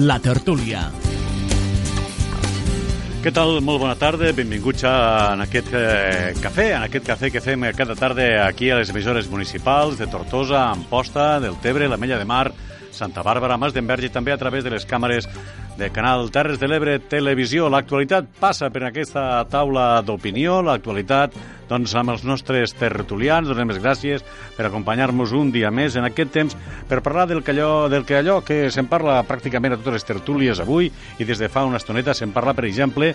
La 0.00 0.14
tertúlia. 0.18 0.86
Què 3.20 3.32
tal? 3.36 3.58
Molt 3.60 3.82
bona 3.82 3.98
tarda, 4.00 4.30
benvinguts 4.32 4.86
a, 4.88 4.92
en 5.34 5.42
aquest 5.44 5.74
eh, 5.76 6.30
cafè, 6.40 6.70
en 6.78 6.86
aquest 6.86 7.04
cafè 7.04 7.28
que 7.34 7.42
fem 7.44 7.66
cada 7.76 7.98
tarda 7.98 8.30
aquí 8.46 8.70
a 8.70 8.78
les 8.78 8.94
emissores 8.94 9.28
municipals 9.28 9.98
de 10.00 10.08
Tortosa, 10.08 10.62
Amposta, 10.70 11.34
del 11.44 11.58
Tebre, 11.60 11.90
la 11.90 11.98
Mella 12.00 12.16
de 12.16 12.24
Mar, 12.24 12.46
Santa 12.96 13.20
Bàrbara, 13.26 13.58
Mas 13.60 13.76
d'Enverge 13.76 14.08
i 14.08 14.14
també 14.14 14.32
a 14.32 14.40
través 14.40 14.64
de 14.64 14.72
les 14.72 14.88
càmeres 14.88 15.28
de 15.80 15.88
Canal 15.90 16.28
Terres 16.28 16.58
de 16.60 16.68
l'Ebre 16.68 16.98
Televisió. 17.08 17.70
L'actualitat 17.72 18.26
passa 18.36 18.68
per 18.68 18.82
aquesta 18.84 19.22
taula 19.48 20.02
d'opinió, 20.04 20.58
l'actualitat 20.60 21.32
doncs, 21.70 21.94
amb 21.96 22.12
els 22.12 22.26
nostres 22.28 22.74
tertulians. 22.76 23.48
Donem 23.48 23.72
les 23.72 23.80
gràcies 23.80 24.24
per 24.58 24.66
acompanyar-nos 24.68 25.32
un 25.32 25.48
dia 25.54 25.70
més 25.72 25.96
en 25.96 26.04
aquest 26.04 26.34
temps 26.36 26.56
per 26.90 27.00
parlar 27.00 27.24
del 27.30 27.40
que 27.46 27.54
allò, 27.56 27.88
del 27.88 28.04
que, 28.04 28.18
allò 28.20 28.42
que 28.44 28.68
se'n 28.68 28.90
parla 28.92 29.22
pràcticament 29.24 29.72
a 29.72 29.80
totes 29.80 29.96
les 29.96 30.08
tertúlies 30.10 30.60
avui 30.60 30.92
i 31.16 31.24
des 31.24 31.40
de 31.40 31.48
fa 31.48 31.64
una 31.64 31.80
estoneta 31.80 32.12
se'n 32.12 32.36
parla, 32.36 32.52
per 32.52 32.68
exemple, 32.68 33.14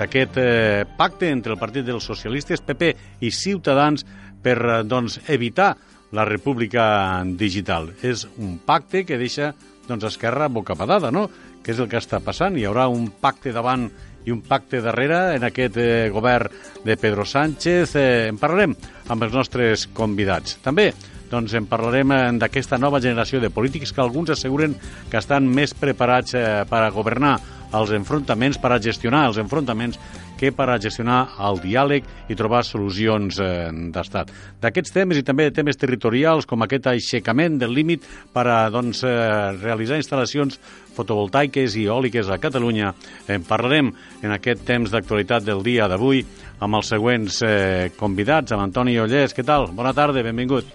d'aquest 0.00 0.40
eh, 0.40 0.86
pacte 0.96 1.28
entre 1.28 1.52
el 1.52 1.60
Partit 1.60 1.84
dels 1.84 2.08
Socialistes, 2.08 2.64
PP 2.64 2.94
i 3.28 3.30
Ciutadans 3.30 4.08
per 4.40 4.56
eh, 4.56 4.82
doncs, 4.88 5.20
evitar 5.28 5.74
la 6.16 6.24
república 6.24 7.20
digital. 7.28 7.92
És 8.00 8.24
un 8.40 8.56
pacte 8.64 9.04
que 9.04 9.20
deixa 9.20 9.52
doncs, 9.86 10.04
Esquerra 10.04 10.48
bocabadada, 10.48 11.12
no? 11.12 11.28
Què 11.66 11.74
és 11.74 11.80
el 11.82 11.88
que 11.90 11.98
està 11.98 12.20
passant? 12.22 12.54
Hi 12.54 12.62
haurà 12.68 12.84
un 12.86 13.08
pacte 13.18 13.50
davant 13.50 13.88
i 14.22 14.30
un 14.30 14.38
pacte 14.46 14.78
darrere 14.84 15.34
en 15.34 15.42
aquest 15.48 15.80
eh, 15.82 16.06
govern 16.14 16.52
de 16.86 16.94
Pedro 16.94 17.24
Sánchez. 17.26 17.96
Eh, 17.98 18.28
en 18.30 18.38
parlarem 18.38 18.76
amb 19.10 19.26
els 19.26 19.34
nostres 19.34 19.88
convidats. 19.90 20.60
També 20.62 20.92
doncs 21.26 21.56
en 21.58 21.66
parlarem 21.66 22.14
eh, 22.14 22.20
d'aquesta 22.38 22.78
nova 22.78 23.00
generació 23.02 23.42
de 23.42 23.50
polítics 23.50 23.90
que 23.90 24.04
alguns 24.04 24.30
asseguren 24.30 24.76
que 25.10 25.18
estan 25.18 25.50
més 25.50 25.74
preparats 25.74 26.38
eh, 26.38 26.46
per 26.70 26.84
a 26.84 26.92
governar 26.94 27.34
els 27.74 27.90
enfrontaments, 27.98 28.62
per 28.62 28.70
a 28.70 28.78
gestionar 28.78 29.24
els 29.26 29.42
enfrontaments 29.42 29.98
que 30.38 30.52
per 30.52 30.68
a 30.70 30.78
gestionar 30.82 31.22
el 31.48 31.60
diàleg 31.62 32.06
i 32.30 32.36
trobar 32.38 32.62
solucions 32.66 33.40
eh, 33.42 33.70
d'estat. 33.94 34.32
D'aquests 34.62 34.94
temes 34.94 35.20
i 35.20 35.24
també 35.26 35.48
temes 35.54 35.80
territorials 35.80 36.46
com 36.48 36.64
aquest 36.64 36.90
aixecament 36.92 37.58
del 37.60 37.74
límit 37.76 38.06
per 38.32 38.46
a 38.52 38.58
doncs, 38.72 39.02
eh, 39.06 39.56
realitzar 39.60 40.00
instal·lacions 40.00 40.60
fotovoltaiques 40.96 41.76
i 41.76 41.86
eòliques 41.90 42.30
a 42.32 42.40
Catalunya. 42.40 42.94
En 43.28 43.44
parlarem 43.44 43.92
en 44.22 44.32
aquest 44.36 44.64
temps 44.68 44.92
d'actualitat 44.92 45.44
del 45.44 45.62
dia 45.66 45.88
d'avui 45.88 46.24
amb 46.60 46.80
els 46.80 46.90
següents 46.94 47.42
eh, 47.44 47.92
convidats, 47.98 48.52
amb 48.52 48.68
Antoni 48.68 48.98
Ollés. 49.00 49.36
Què 49.36 49.44
tal? 49.44 49.70
Bona 49.76 49.92
tarda, 49.96 50.24
benvingut. 50.24 50.68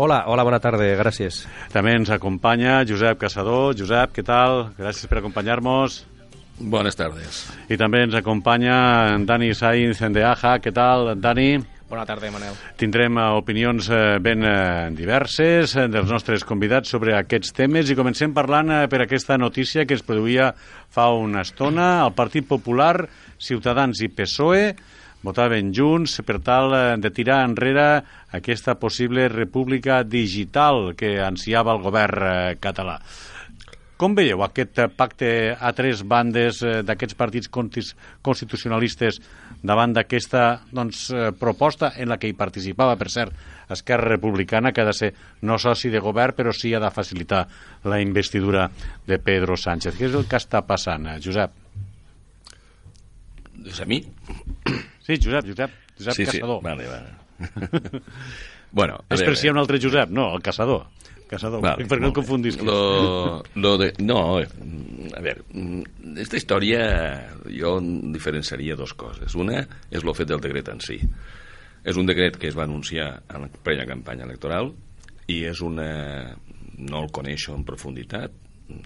Hola, 0.00 0.22
hola, 0.30 0.44
bona 0.46 0.60
tarda, 0.62 0.86
gràcies. 1.00 1.42
També 1.74 1.96
ens 1.98 2.12
acompanya 2.14 2.84
Josep 2.86 3.18
Caçador. 3.20 3.74
Josep, 3.78 4.14
què 4.14 4.22
tal? 4.26 4.68
Gràcies 4.78 5.10
per 5.10 5.18
acompanyar-nos. 5.18 6.04
Buenas 6.60 6.92
tardes. 6.92 7.46
I 7.72 7.76
també 7.80 8.02
ens 8.04 8.14
acompanya 8.18 9.16
Dani 9.24 9.54
Sainz 9.56 10.02
de 10.12 10.24
Aja. 10.28 10.58
Què 10.60 10.72
tal, 10.76 11.14
Dani? 11.16 11.54
Bona 11.88 12.04
tarda, 12.06 12.28
Manel. 12.30 12.54
Tindrem 12.78 13.16
eh, 13.18 13.24
opinions 13.40 13.88
eh, 13.90 14.18
ben 14.22 14.44
eh, 14.46 14.90
diverses 14.94 15.72
dels 15.90 16.12
nostres 16.12 16.44
convidats 16.46 16.92
sobre 16.92 17.16
aquests 17.16 17.56
temes 17.56 17.88
i 17.90 17.96
comencem 17.98 18.36
parlant 18.36 18.70
per 18.92 19.00
aquesta 19.02 19.40
notícia 19.40 19.86
que 19.88 19.96
es 19.96 20.04
produïa 20.06 20.52
fa 20.92 21.08
una 21.16 21.42
estona. 21.48 22.04
El 22.04 22.12
Partit 22.14 22.46
Popular, 22.46 23.08
Ciutadans 23.40 24.04
i 24.04 24.10
PSOE 24.12 24.68
votaven 25.24 25.72
junts 25.74 26.20
per 26.28 26.38
tal 26.44 26.76
de 27.00 27.10
tirar 27.12 27.40
enrere 27.48 27.88
aquesta 28.36 28.76
possible 28.80 29.26
república 29.32 30.04
digital 30.04 30.94
que 30.96 31.16
ansiava 31.24 31.74
el 31.74 31.82
govern 31.88 32.56
català. 32.60 33.00
Com 34.00 34.14
veieu 34.16 34.40
aquest 34.40 34.78
eh, 34.80 34.86
pacte 34.88 35.28
a 35.52 35.70
tres 35.76 36.00
bandes 36.08 36.62
eh, 36.64 36.78
d'aquests 36.88 37.16
partits 37.18 37.50
constitucionalistes 38.24 39.18
davant 39.60 39.92
d'aquesta 39.92 40.44
doncs, 40.72 41.02
eh, 41.12 41.26
proposta 41.36 41.90
en 42.00 42.08
la 42.08 42.16
que 42.16 42.30
hi 42.30 42.36
participava, 42.38 42.94
per 42.96 43.10
cert, 43.12 43.34
Esquerra 43.68 44.08
Republicana, 44.14 44.72
que 44.72 44.80
ha 44.80 44.88
de 44.88 44.94
ser 44.96 45.10
no 45.44 45.58
soci 45.60 45.92
de 45.92 46.00
govern, 46.00 46.32
però 46.38 46.54
sí 46.56 46.72
ha 46.72 46.80
de 46.80 46.90
facilitar 46.94 47.42
la 47.84 48.00
investidura 48.00 48.70
de 49.06 49.18
Pedro 49.20 49.58
Sánchez. 49.60 49.98
Què 49.98 50.08
és 50.08 50.16
el 50.16 50.24
que 50.30 50.40
està 50.40 50.64
passant, 50.64 51.10
Josep? 51.20 51.52
¿Es 53.66 53.82
a 53.84 53.84
mí? 53.84 54.00
Sí, 55.04 55.18
Josep, 55.20 55.44
Josep, 55.44 55.76
Josep 55.98 56.16
sí, 56.16 56.24
Caçador. 56.24 56.62
sí. 56.62 56.64
Vale, 56.64 56.88
vale. 56.88 58.00
bueno, 58.72 59.02
És 59.12 59.20
si 59.36 59.44
hi 59.44 59.52
ha 59.52 59.52
un 59.52 59.60
altre 59.60 59.80
Josep, 59.82 60.08
no, 60.08 60.30
el 60.32 60.40
Caçador. 60.40 60.86
Caçador, 61.30 61.62
Vale, 61.62 61.86
per 61.86 62.00
no 62.02 62.10
confundisques. 62.10 62.66
Lo, 62.66 63.44
lo 63.54 63.76
de, 63.78 63.92
no, 64.02 64.38
a 64.40 65.20
ver, 65.22 65.36
mm, 65.54 66.16
esta 66.18 66.40
història 66.40 66.80
jo 67.46 67.76
en 67.78 68.10
diferenciaria 68.10 68.74
dos 68.74 68.96
coses. 68.98 69.36
Una 69.38 69.60
és 69.62 70.02
el 70.02 70.14
fet 70.18 70.32
del 70.32 70.42
decret 70.42 70.72
en 70.72 70.82
si. 70.82 70.98
És 71.86 72.00
un 72.00 72.10
decret 72.10 72.34
que 72.36 72.50
es 72.50 72.58
va 72.58 72.66
anunciar 72.66 73.12
en 73.30 73.46
la 73.46 73.50
prèvia 73.62 73.86
campanya 73.86 74.26
electoral 74.26 74.72
i 75.30 75.44
és 75.46 75.62
una... 75.62 76.34
no 76.80 77.02
el 77.04 77.10
coneixo 77.12 77.52
en 77.54 77.62
profunditat, 77.68 78.32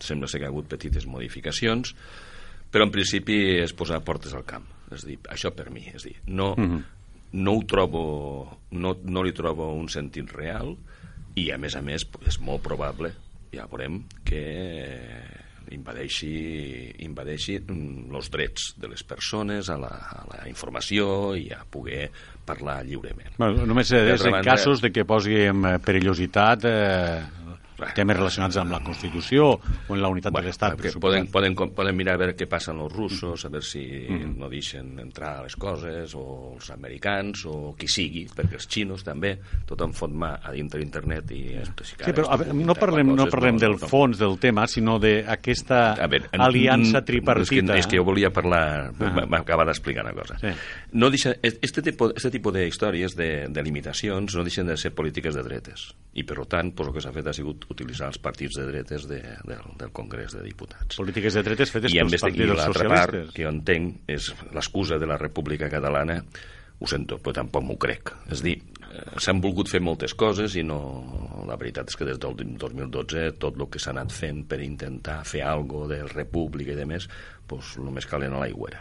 sembla 0.02 0.26
ser 0.28 0.40
que 0.42 0.48
ha 0.48 0.50
hagut 0.50 0.66
petites 0.68 1.04
modificacions, 1.06 1.92
però 2.74 2.88
en 2.88 2.92
principi 2.92 3.36
és 3.62 3.72
posar 3.72 4.00
portes 4.04 4.34
al 4.34 4.44
camp. 4.44 4.66
És 4.92 5.04
a 5.06 5.08
dir, 5.08 5.20
això 5.30 5.52
per 5.54 5.70
mi, 5.70 5.86
és 5.94 6.04
dir, 6.04 6.16
no, 6.26 6.50
no 6.58 7.54
ho 7.54 7.62
trobo, 7.70 8.02
no, 8.74 8.96
no 9.04 9.22
li 9.24 9.32
trobo 9.32 9.70
un 9.78 9.88
sentit 9.88 10.34
real 10.34 10.74
i 11.36 11.50
a 11.50 11.58
més 11.58 11.74
a 11.76 11.82
més 11.82 12.04
és 12.28 12.38
molt 12.40 12.62
probable, 12.62 13.10
ja 13.54 13.66
veurem, 13.70 14.02
que 14.24 14.42
invadeixi, 15.74 16.30
invadeixi 17.06 17.56
els 17.64 18.28
drets 18.30 18.74
de 18.80 18.90
les 18.92 19.02
persones 19.08 19.70
a 19.72 19.78
la, 19.80 19.88
a 19.88 20.24
la 20.28 20.42
informació 20.50 21.32
i 21.38 21.48
a 21.56 21.62
poder 21.64 22.10
parlar 22.44 22.82
lliurement. 22.84 23.32
Bueno, 23.38 23.64
només 23.66 23.90
és 23.96 24.26
en 24.28 24.36
banda- 24.36 24.44
casos 24.52 24.82
de 24.84 24.92
que 24.92 25.06
posi 25.08 25.38
en 25.48 25.64
perillositat 25.84 26.66
eh, 26.68 27.22
temes 27.94 28.16
relacionats 28.16 28.56
amb 28.60 28.70
la 28.72 28.80
Constitució 28.84 29.46
o 29.54 29.94
en 29.96 30.02
la 30.02 30.08
unitat 30.08 30.32
de 30.32 30.42
l'Estat. 30.42 30.76
poden, 31.00 31.26
poden, 31.32 31.54
poden 31.54 31.96
mirar 31.96 32.14
a 32.14 32.20
veure 32.22 32.36
què 32.36 32.46
passa 32.48 32.72
amb 32.72 32.84
els 32.86 32.92
russos, 32.94 33.44
a 33.44 33.48
veure 33.50 33.64
si 33.66 33.84
no 34.36 34.48
deixen 34.48 34.98
entrar 35.02 35.42
les 35.42 35.56
coses, 35.56 36.14
o 36.14 36.54
els 36.54 36.70
americans, 36.70 37.44
o 37.46 37.74
qui 37.78 37.88
sigui, 37.88 38.26
perquè 38.34 38.54
els 38.60 38.68
xinos 38.70 39.04
també, 39.04 39.34
tothom 39.66 39.92
fot 39.92 40.10
mà 40.14 40.36
a 40.42 40.52
dintre 40.52 40.80
d'internet 40.80 41.30
i... 41.34 41.42
Sí, 41.82 41.94
Sí, 42.04 42.12
però 42.12 42.28
a 42.30 42.36
veure, 42.40 42.54
no 42.54 42.74
parlem, 42.74 43.14
no 43.16 43.26
parlem 43.30 43.58
del 43.58 43.76
fons 43.78 44.18
del 44.18 44.38
tema, 44.38 44.66
sinó 44.70 44.98
d'aquesta 44.98 45.94
aliança 46.38 47.00
mm, 47.00 47.04
tripartita. 47.04 47.74
És 47.74 47.74
que, 47.74 47.78
és 47.80 47.86
que 47.90 47.98
jo 48.00 48.04
volia 48.04 48.30
parlar, 48.34 48.92
Ah. 49.04 49.26
m'acaba 49.28 49.64
d'explicar 49.64 50.04
una 50.04 50.12
cosa. 50.14 50.38
Sí. 50.38 50.48
No 50.92 51.10
deixa, 51.10 51.34
este, 51.42 51.82
tipo, 51.82 52.10
este 52.14 52.30
tipo 52.30 52.52
de 52.52 52.66
històries 52.66 53.14
de, 53.16 53.46
de 53.48 53.62
limitacions 53.62 54.34
no 54.34 54.44
deixen 54.44 54.66
de 54.66 54.76
ser 54.76 54.94
polítiques 54.94 55.34
de 55.34 55.42
dretes. 55.42 55.94
I, 56.14 56.22
per 56.22 56.44
tant, 56.46 56.72
pues, 56.74 56.88
el 56.88 56.94
que 56.94 57.02
s'ha 57.02 57.12
fet 57.12 57.26
ha 57.26 57.32
sigut 57.34 57.63
utilitzar 57.70 58.10
els 58.12 58.18
partits 58.22 58.58
de 58.58 58.66
dretes 58.68 59.06
de, 59.10 59.20
del, 59.46 59.64
del 59.80 59.92
Congrés 59.96 60.36
de 60.36 60.42
Diputats. 60.44 60.98
Polítiques 61.00 61.36
de 61.38 61.44
dretes 61.46 61.72
fetes 61.74 61.94
I, 61.94 62.00
pels 62.02 62.18
i 62.18 62.22
partits 62.26 62.50
dels 62.50 62.60
l'altra 62.60 62.90
part 62.92 63.32
que 63.34 63.46
jo 63.46 63.52
entenc 63.52 64.10
és 64.10 64.30
l'excusa 64.54 65.00
de 65.00 65.08
la 65.10 65.18
República 65.20 65.70
Catalana 65.72 66.20
ho 66.78 66.88
sento, 66.90 67.18
però 67.22 67.34
tampoc 67.40 67.64
m'ho 67.64 67.76
crec. 67.80 68.10
És 68.34 68.42
dir, 68.44 68.56
eh, 68.58 69.04
s'han 69.22 69.40
volgut 69.44 69.70
fer 69.70 69.80
moltes 69.80 70.14
coses 70.14 70.56
i 70.58 70.64
no... 70.66 70.80
La 71.44 71.58
veritat 71.60 71.90
és 71.92 71.98
que 72.00 72.06
des 72.08 72.18
del 72.18 72.34
2012 72.56 73.26
tot 73.36 73.58
el 73.60 73.66
que 73.68 73.80
s'ha 73.82 73.92
anat 73.92 74.12
fent 74.14 74.46
per 74.48 74.62
intentar 74.64 75.18
fer 75.28 75.42
algo 75.44 75.84
de 75.90 76.00
República 76.08 76.72
i 76.72 76.78
de 76.78 76.86
més, 76.88 77.06
pues, 77.46 77.74
només 77.76 78.08
calen 78.08 78.32
a 78.32 78.40
l'aigüera. 78.40 78.80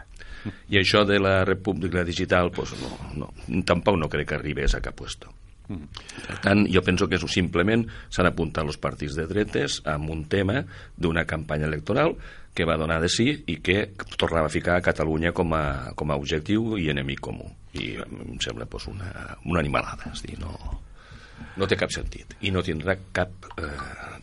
I 0.72 0.80
això 0.80 1.04
de 1.08 1.18
la 1.20 1.42
República 1.44 2.04
Digital, 2.04 2.50
pues, 2.56 2.72
no, 2.80 2.96
no, 3.20 3.30
tampoc 3.68 4.00
no 4.00 4.08
crec 4.12 4.32
que 4.32 4.38
arribés 4.38 4.74
a 4.74 4.80
cap 4.84 4.96
puesto. 4.96 5.32
Per 5.64 6.38
tant, 6.44 6.66
jo 6.68 6.82
penso 6.84 7.08
que 7.08 7.18
simplement 7.30 7.86
s'han 8.12 8.28
apuntat 8.28 8.66
els 8.68 8.80
partits 8.80 9.16
de 9.16 9.24
dretes 9.30 9.80
amb 9.88 10.10
un 10.12 10.24
tema 10.28 10.60
d'una 10.96 11.24
campanya 11.24 11.70
electoral 11.70 12.16
que 12.54 12.66
va 12.68 12.76
donar 12.78 13.00
de 13.02 13.08
sí 13.10 13.26
i 13.50 13.58
que 13.64 13.88
tornava 14.20 14.46
a 14.46 14.52
ficar 14.52 14.76
a 14.76 14.84
Catalunya 14.84 15.32
com 15.34 15.54
a, 15.56 15.90
com 15.98 16.12
a 16.12 16.18
objectiu 16.20 16.76
i 16.78 16.90
enemic 16.92 17.24
comú. 17.26 17.48
I 17.74 17.96
em 18.04 18.36
sembla 18.44 18.68
pues, 18.70 18.86
una, 18.92 19.10
una 19.48 19.64
animalada. 19.64 20.12
És 20.12 20.22
dir, 20.22 20.36
no, 20.38 20.52
no 21.58 21.66
té 21.66 21.78
cap 21.80 21.90
sentit. 21.94 22.36
I 22.46 22.52
no 22.54 22.62
tindrà 22.62 22.94
cap, 23.16 23.48
eh, 23.58 23.72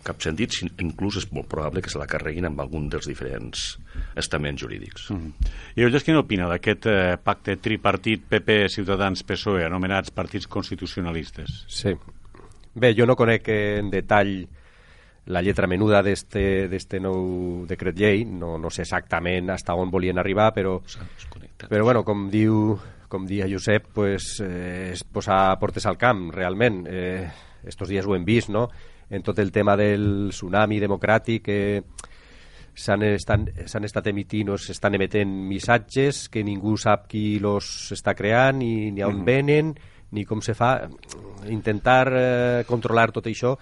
cap 0.06 0.24
sentit, 0.24 0.62
inclús 0.80 1.20
és 1.20 1.28
molt 1.36 1.50
probable 1.52 1.84
que 1.84 1.92
se 1.92 2.00
la 2.00 2.08
carreguin 2.08 2.48
amb 2.48 2.64
algun 2.64 2.88
dels 2.94 3.10
diferents 3.12 3.74
estaments 4.16 4.62
jurídics. 4.64 5.10
Mm. 5.12 5.52
I 5.76 5.86
Ollés, 5.86 6.06
quina 6.06 6.22
opina 6.22 6.48
d'aquest 6.52 6.88
eh, 6.92 7.18
pacte 7.22 7.58
tripartit 7.62 8.26
PP, 8.30 8.66
Ciutadans, 8.74 9.24
PSOE, 9.28 9.66
anomenats 9.66 10.14
partits 10.16 10.50
constitucionalistes? 10.52 11.66
Sí. 11.72 11.96
Bé, 12.74 12.94
jo 12.98 13.08
no 13.08 13.18
conec 13.20 13.48
en 13.52 13.92
detall 13.92 14.34
la 15.32 15.42
lletra 15.46 15.68
menuda 15.70 16.02
d'este 16.02 16.68
d'este 16.72 17.00
nou 17.04 17.66
decret 17.70 17.98
llei, 17.98 18.24
no, 18.26 18.56
no 18.58 18.72
sé 18.74 18.82
exactament 18.84 19.52
hasta 19.54 19.76
on 19.78 19.92
volien 19.94 20.18
arribar, 20.18 20.50
però, 20.56 20.80
però 21.68 21.84
bueno, 21.86 22.02
com 22.08 22.26
diu 22.32 22.80
com 23.12 23.28
dia 23.28 23.46
Josep, 23.52 23.90
pues, 23.94 24.38
eh, 24.40 24.94
és 24.94 25.04
posar 25.04 25.60
portes 25.60 25.86
al 25.86 25.98
camp, 26.00 26.30
realment. 26.32 26.86
Eh, 26.88 27.28
estos 27.68 27.92
dies 27.92 28.08
ho 28.08 28.16
hem 28.16 28.24
vist, 28.26 28.50
no? 28.50 28.70
en 29.12 29.22
tot 29.22 29.38
el 29.40 29.52
tema 29.52 29.76
del 29.76 30.32
tsunami 30.32 30.80
democràtic 30.80 31.44
que 31.44 31.58
s'han 32.74 33.04
estat 33.04 34.08
emitint 34.08 34.54
o 34.54 34.58
s'estan 34.58 34.96
emetent 34.96 35.32
missatges 35.50 36.28
que 36.32 36.44
ningú 36.44 36.78
sap 36.80 37.08
qui 37.12 37.40
los 37.44 37.92
està 37.92 38.16
creant 38.16 38.62
ni, 38.62 38.92
ni 38.92 39.04
on 39.04 39.22
mm. 39.22 39.26
venen 39.28 39.74
ni 40.12 40.26
com 40.28 40.42
se 40.44 40.56
fa 40.56 40.74
intentar 41.52 42.08
eh, 42.12 42.64
controlar 42.68 43.12
tot 43.12 43.28
això 43.32 43.56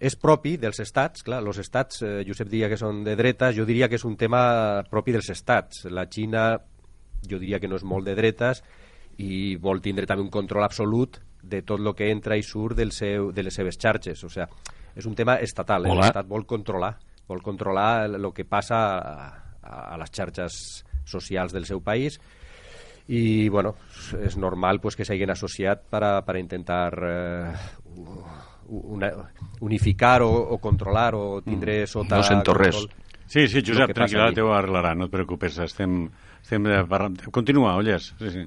és 0.00 0.16
propi 0.16 0.54
dels 0.56 0.80
estats, 0.80 1.22
clar, 1.26 1.42
els 1.44 1.58
estats, 1.60 2.00
eh, 2.02 2.20
Josep 2.24 2.48
diria 2.48 2.70
que 2.72 2.78
són 2.80 3.02
de 3.04 3.14
dretes, 3.18 3.54
jo 3.58 3.66
diria 3.68 3.88
que 3.88 3.98
és 4.00 4.06
un 4.08 4.16
tema 4.16 4.82
propi 4.88 5.12
dels 5.12 5.28
estats. 5.28 5.84
La 5.92 6.06
Xina, 6.08 6.54
jo 7.28 7.38
diria 7.38 7.60
que 7.60 7.68
no 7.68 7.76
és 7.76 7.84
molt 7.84 8.08
de 8.08 8.14
dretes 8.16 8.62
i 9.20 9.56
vol 9.60 9.82
tindre 9.84 10.08
també 10.08 10.24
un 10.24 10.32
control 10.32 10.64
absolut 10.64 11.20
de 11.42 11.60
tot 11.68 11.80
el 11.80 11.92
que 11.96 12.08
entra 12.08 12.38
i 12.40 12.42
surt 12.42 12.78
del 12.78 12.94
seu, 12.96 13.28
de 13.32 13.44
les 13.44 13.54
seves 13.54 13.76
xarxes. 13.76 14.24
O 14.24 14.32
sea, 14.32 14.48
és 14.96 15.04
un 15.04 15.14
tema 15.14 15.36
estatal, 15.44 15.84
eh? 15.84 15.92
l'estat 15.92 16.28
vol 16.28 16.46
controlar, 16.48 16.94
vol 17.30 17.42
controlar 17.46 18.10
el 18.10 18.28
que 18.34 18.44
passa 18.44 18.82
a, 18.98 19.26
a 19.62 19.96
les 20.00 20.10
xarxes 20.10 20.60
socials 21.06 21.54
del 21.54 21.66
seu 21.68 21.80
país 21.82 22.18
i 23.10 23.48
bueno, 23.50 23.74
és 24.22 24.36
normal 24.38 24.78
pues, 24.82 24.94
que 24.94 25.06
s'hagin 25.06 25.32
associat 25.32 25.82
per 25.90 26.02
a, 26.06 26.12
per 26.22 26.36
a 26.36 26.42
intentar 26.42 26.92
eh, 27.02 27.54
una, 28.70 29.10
unificar 29.66 30.20
o, 30.22 30.30
o 30.30 30.58
controlar 30.62 31.14
o 31.18 31.40
tindre 31.42 31.82
mm. 31.82 31.90
sota... 31.90 32.20
No 32.20 32.28
sento 32.28 32.54
res. 32.54 32.78
Sí, 33.30 33.46
sí, 33.50 33.62
Josep, 33.66 33.92
tranquil·la, 33.94 34.30
te 34.34 34.42
ho 34.42 34.52
arreglarà, 34.54 34.94
no 34.98 35.06
et 35.06 35.12
preocupes, 35.14 35.58
estem... 35.66 36.04
estem 36.42 36.66
parlant... 36.90 37.18
Continua, 37.34 37.76
Olles, 37.78 38.12
sí, 38.18 38.30
sí. 38.34 38.46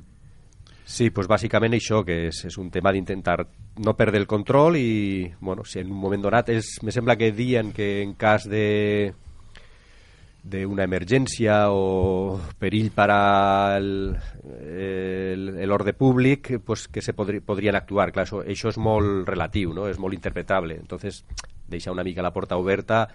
Sí, 0.86 1.10
pues 1.16 1.30
bàsicament 1.32 1.74
això, 1.78 2.02
que 2.04 2.28
és, 2.28 2.44
és 2.50 2.58
un 2.60 2.70
tema 2.72 2.92
d'intentar 2.92 3.38
no 3.84 3.96
perdre 3.96 4.20
el 4.20 4.28
control 4.28 4.76
i, 4.78 5.32
bueno, 5.40 5.64
si 5.64 5.80
en 5.80 5.92
un 5.92 5.98
moment 6.00 6.22
donat 6.26 6.50
és, 6.52 6.76
me 6.84 6.92
sembla 6.92 7.16
que 7.16 7.32
diuen 7.32 7.72
que 7.72 8.02
en 8.04 8.14
cas 8.20 8.48
de 8.50 9.14
d'una 10.44 10.84
emergència 10.84 11.72
o 11.72 12.36
perill 12.60 12.90
per 12.92 13.08
a 13.16 13.80
l'ordre 15.64 15.94
públic 15.96 16.60
pues, 16.68 16.90
que 16.92 17.02
se 17.02 17.14
podri, 17.16 17.40
podrien 17.40 17.80
actuar. 17.80 18.12
Clar, 18.12 18.28
això, 18.28 18.44
això 18.44 18.68
és 18.74 18.78
molt 18.78 19.24
relatiu, 19.30 19.72
no? 19.74 19.88
és 19.88 19.98
molt 20.04 20.14
interpretable. 20.14 20.76
Entonces, 20.76 21.24
deixa 21.72 21.96
una 21.96 22.04
mica 22.04 22.22
la 22.22 22.34
porta 22.36 22.60
oberta 22.60 23.08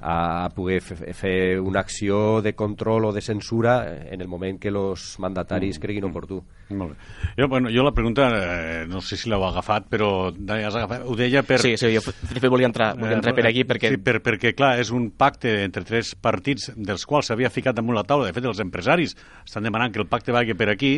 a 0.00 0.48
poder 0.54 0.80
fer 0.80 1.60
una 1.60 1.80
acció 1.80 2.40
de 2.40 2.54
control 2.54 3.04
o 3.04 3.12
de 3.12 3.20
censura 3.20 4.06
en 4.10 4.20
el 4.20 4.28
moment 4.28 4.58
que 4.58 4.70
els 4.72 5.18
mandataris 5.20 5.76
mm. 5.76 5.82
creguin 5.82 6.06
oportú. 6.08 6.40
Molt 6.70 6.94
bé. 6.94 7.32
Jo, 7.36 7.48
bueno, 7.48 7.68
jo 7.74 7.84
la 7.84 7.92
pregunta, 7.92 8.28
eh, 8.32 8.86
no 8.88 9.02
sé 9.04 9.18
si 9.20 9.28
l'heu 9.28 9.44
agafat, 9.44 9.90
però 9.92 10.30
has 10.30 10.74
agafat, 10.78 11.04
ho 11.04 11.16
deia 11.18 11.42
per... 11.44 11.58
Sí, 11.60 11.74
sí, 11.76 11.90
jo 11.92 12.00
de 12.00 12.40
fet 12.40 12.48
volia 12.48 12.70
entrar, 12.70 12.94
volia 12.96 13.18
entrar 13.18 13.34
per 13.36 13.44
aquí 13.50 13.66
perquè... 13.68 13.90
Sí, 13.92 14.00
per, 14.00 14.20
perquè, 14.24 14.54
clar, 14.56 14.78
és 14.80 14.92
un 14.94 15.10
pacte 15.10 15.52
entre 15.66 15.84
tres 15.84 16.14
partits 16.14 16.70
dels 16.76 17.04
quals 17.04 17.28
s'havia 17.28 17.52
ficat 17.52 17.76
damunt 17.76 17.98
la 17.98 18.06
taula. 18.08 18.30
De 18.30 18.36
fet, 18.36 18.46
els 18.48 18.62
empresaris 18.64 19.16
estan 19.44 19.68
demanant 19.68 19.92
que 19.92 20.00
el 20.00 20.08
pacte 20.08 20.32
vagi 20.32 20.56
per 20.56 20.70
aquí 20.72 20.94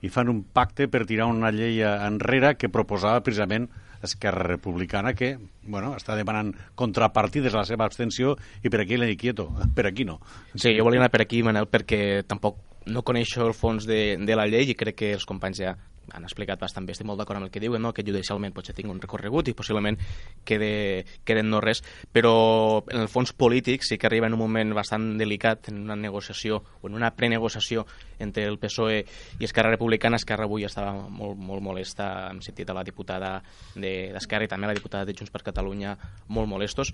i 0.00 0.08
fan 0.10 0.32
un 0.32 0.42
pacte 0.42 0.88
per 0.88 1.04
tirar 1.06 1.28
una 1.30 1.52
llei 1.54 1.84
enrere 1.84 2.56
que 2.56 2.72
proposava 2.72 3.22
precisament 3.22 3.68
Esquerra 4.02 4.46
Republicana 4.46 5.12
que 5.14 5.34
bueno, 5.62 5.94
està 5.96 6.16
demanant 6.18 6.54
contrapartides 6.78 7.54
a 7.54 7.62
la 7.62 7.68
seva 7.68 7.86
abstenció 7.86 8.36
i 8.64 8.72
per 8.72 8.82
aquí 8.84 8.98
l'he 8.98 9.16
quieto, 9.20 9.50
per 9.76 9.86
aquí 9.90 10.06
no. 10.08 10.20
Sí, 10.54 10.74
jo 10.76 10.86
volia 10.86 11.02
anar 11.02 11.12
per 11.12 11.22
aquí, 11.24 11.42
Manel, 11.46 11.68
perquè 11.70 12.22
tampoc 12.28 12.58
no 12.86 13.04
coneixo 13.04 13.44
el 13.46 13.54
fons 13.54 13.86
de, 13.86 14.16
de 14.16 14.36
la 14.36 14.48
llei 14.48 14.72
i 14.72 14.78
crec 14.78 14.96
que 15.02 15.12
els 15.18 15.26
companys 15.28 15.60
ja 15.60 15.76
han 16.12 16.26
explicat 16.26 16.60
bastant 16.60 16.86
bé, 16.86 16.94
estic 16.94 17.06
molt 17.08 17.20
d'acord 17.20 17.40
amb 17.40 17.48
el 17.48 17.52
que 17.54 17.62
diuen, 17.62 17.82
no? 17.82 17.92
que 17.94 18.04
judicialment 18.06 18.54
potser 18.56 18.74
tingui 18.76 18.92
un 18.92 19.00
recorregut 19.02 19.48
i 19.50 19.54
possiblement 19.56 19.98
quede, 20.46 21.04
queden 21.24 21.50
no 21.50 21.60
res, 21.62 21.82
però 22.12 22.82
en 22.90 23.02
el 23.04 23.08
fons 23.12 23.32
polític 23.32 23.86
sí 23.86 23.98
que 23.98 24.08
arriba 24.08 24.28
en 24.28 24.36
un 24.36 24.42
moment 24.42 24.74
bastant 24.76 25.12
delicat 25.20 25.70
en 25.72 25.82
una 25.86 25.96
negociació 25.96 26.60
o 26.80 26.90
en 26.90 26.98
una 26.98 27.12
prenegociació 27.16 27.86
entre 28.18 28.44
el 28.46 28.58
PSOE 28.60 29.00
i 29.40 29.48
Esquerra 29.48 29.72
Republicana. 29.72 30.20
Esquerra 30.20 30.46
avui 30.48 30.66
estava 30.68 30.92
molt, 30.92 31.38
molt 31.38 31.64
molesta, 31.64 32.30
hem 32.30 32.42
sentit 32.44 32.70
a 32.70 32.76
la 32.76 32.84
diputada 32.86 33.36
d'Esquerra 33.74 34.44
de, 34.44 34.50
i 34.50 34.52
també 34.52 34.68
a 34.68 34.72
la 34.72 34.78
diputada 34.78 35.08
de 35.08 35.16
Junts 35.16 35.32
per 35.32 35.44
Catalunya 35.46 35.96
molt 36.28 36.50
molestos. 36.50 36.92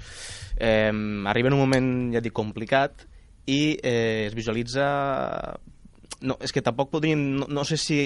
Eh, 0.57 0.93
arriba 1.27 1.51
en 1.51 1.59
un 1.59 1.65
moment, 1.65 1.93
ja 2.15 2.23
dic, 2.23 2.35
complicat 2.37 3.07
i 3.47 3.79
eh, 3.83 4.27
es 4.27 4.35
visualitza 4.35 4.87
no, 6.21 6.37
és 6.41 6.53
que 6.53 6.63
tampoc 6.65 6.91
podríem, 6.91 7.23
no, 7.41 7.49
no 7.49 7.65
sé 7.69 7.77
si 7.81 7.99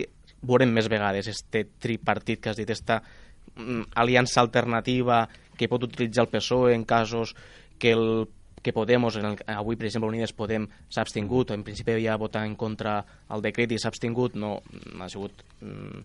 veurem 0.42 0.72
més 0.72 0.88
vegades 0.88 1.28
este 1.28 1.66
tripartit 1.78 2.40
que 2.40 2.52
has 2.52 2.58
dit, 2.60 2.70
esta 2.70 3.00
mm, 3.56 3.92
aliança 4.00 4.40
alternativa 4.40 5.26
que 5.56 5.68
pot 5.68 5.84
utilitzar 5.84 6.24
el 6.26 6.32
PSOE 6.32 6.74
en 6.74 6.84
casos 6.84 7.34
que 7.78 7.92
el 7.92 8.28
que 8.62 8.74
Podemos, 8.74 9.16
en 9.16 9.24
el, 9.24 9.38
avui 9.48 9.78
per 9.80 9.86
exemple 9.88 10.10
Unides 10.10 10.34
Podem 10.36 10.66
s'ha 10.92 11.00
abstingut, 11.00 11.48
o 11.50 11.56
en 11.56 11.62
principi 11.64 11.94
havia 11.94 12.18
votat 12.20 12.44
en 12.44 12.58
contra 12.60 12.98
el 13.32 13.40
decret 13.40 13.72
i 13.72 13.78
s'ha 13.80 13.88
abstingut, 13.88 14.36
no, 14.36 14.58
ha 15.00 15.08
sigut 15.08 15.44
mm, 15.64 16.02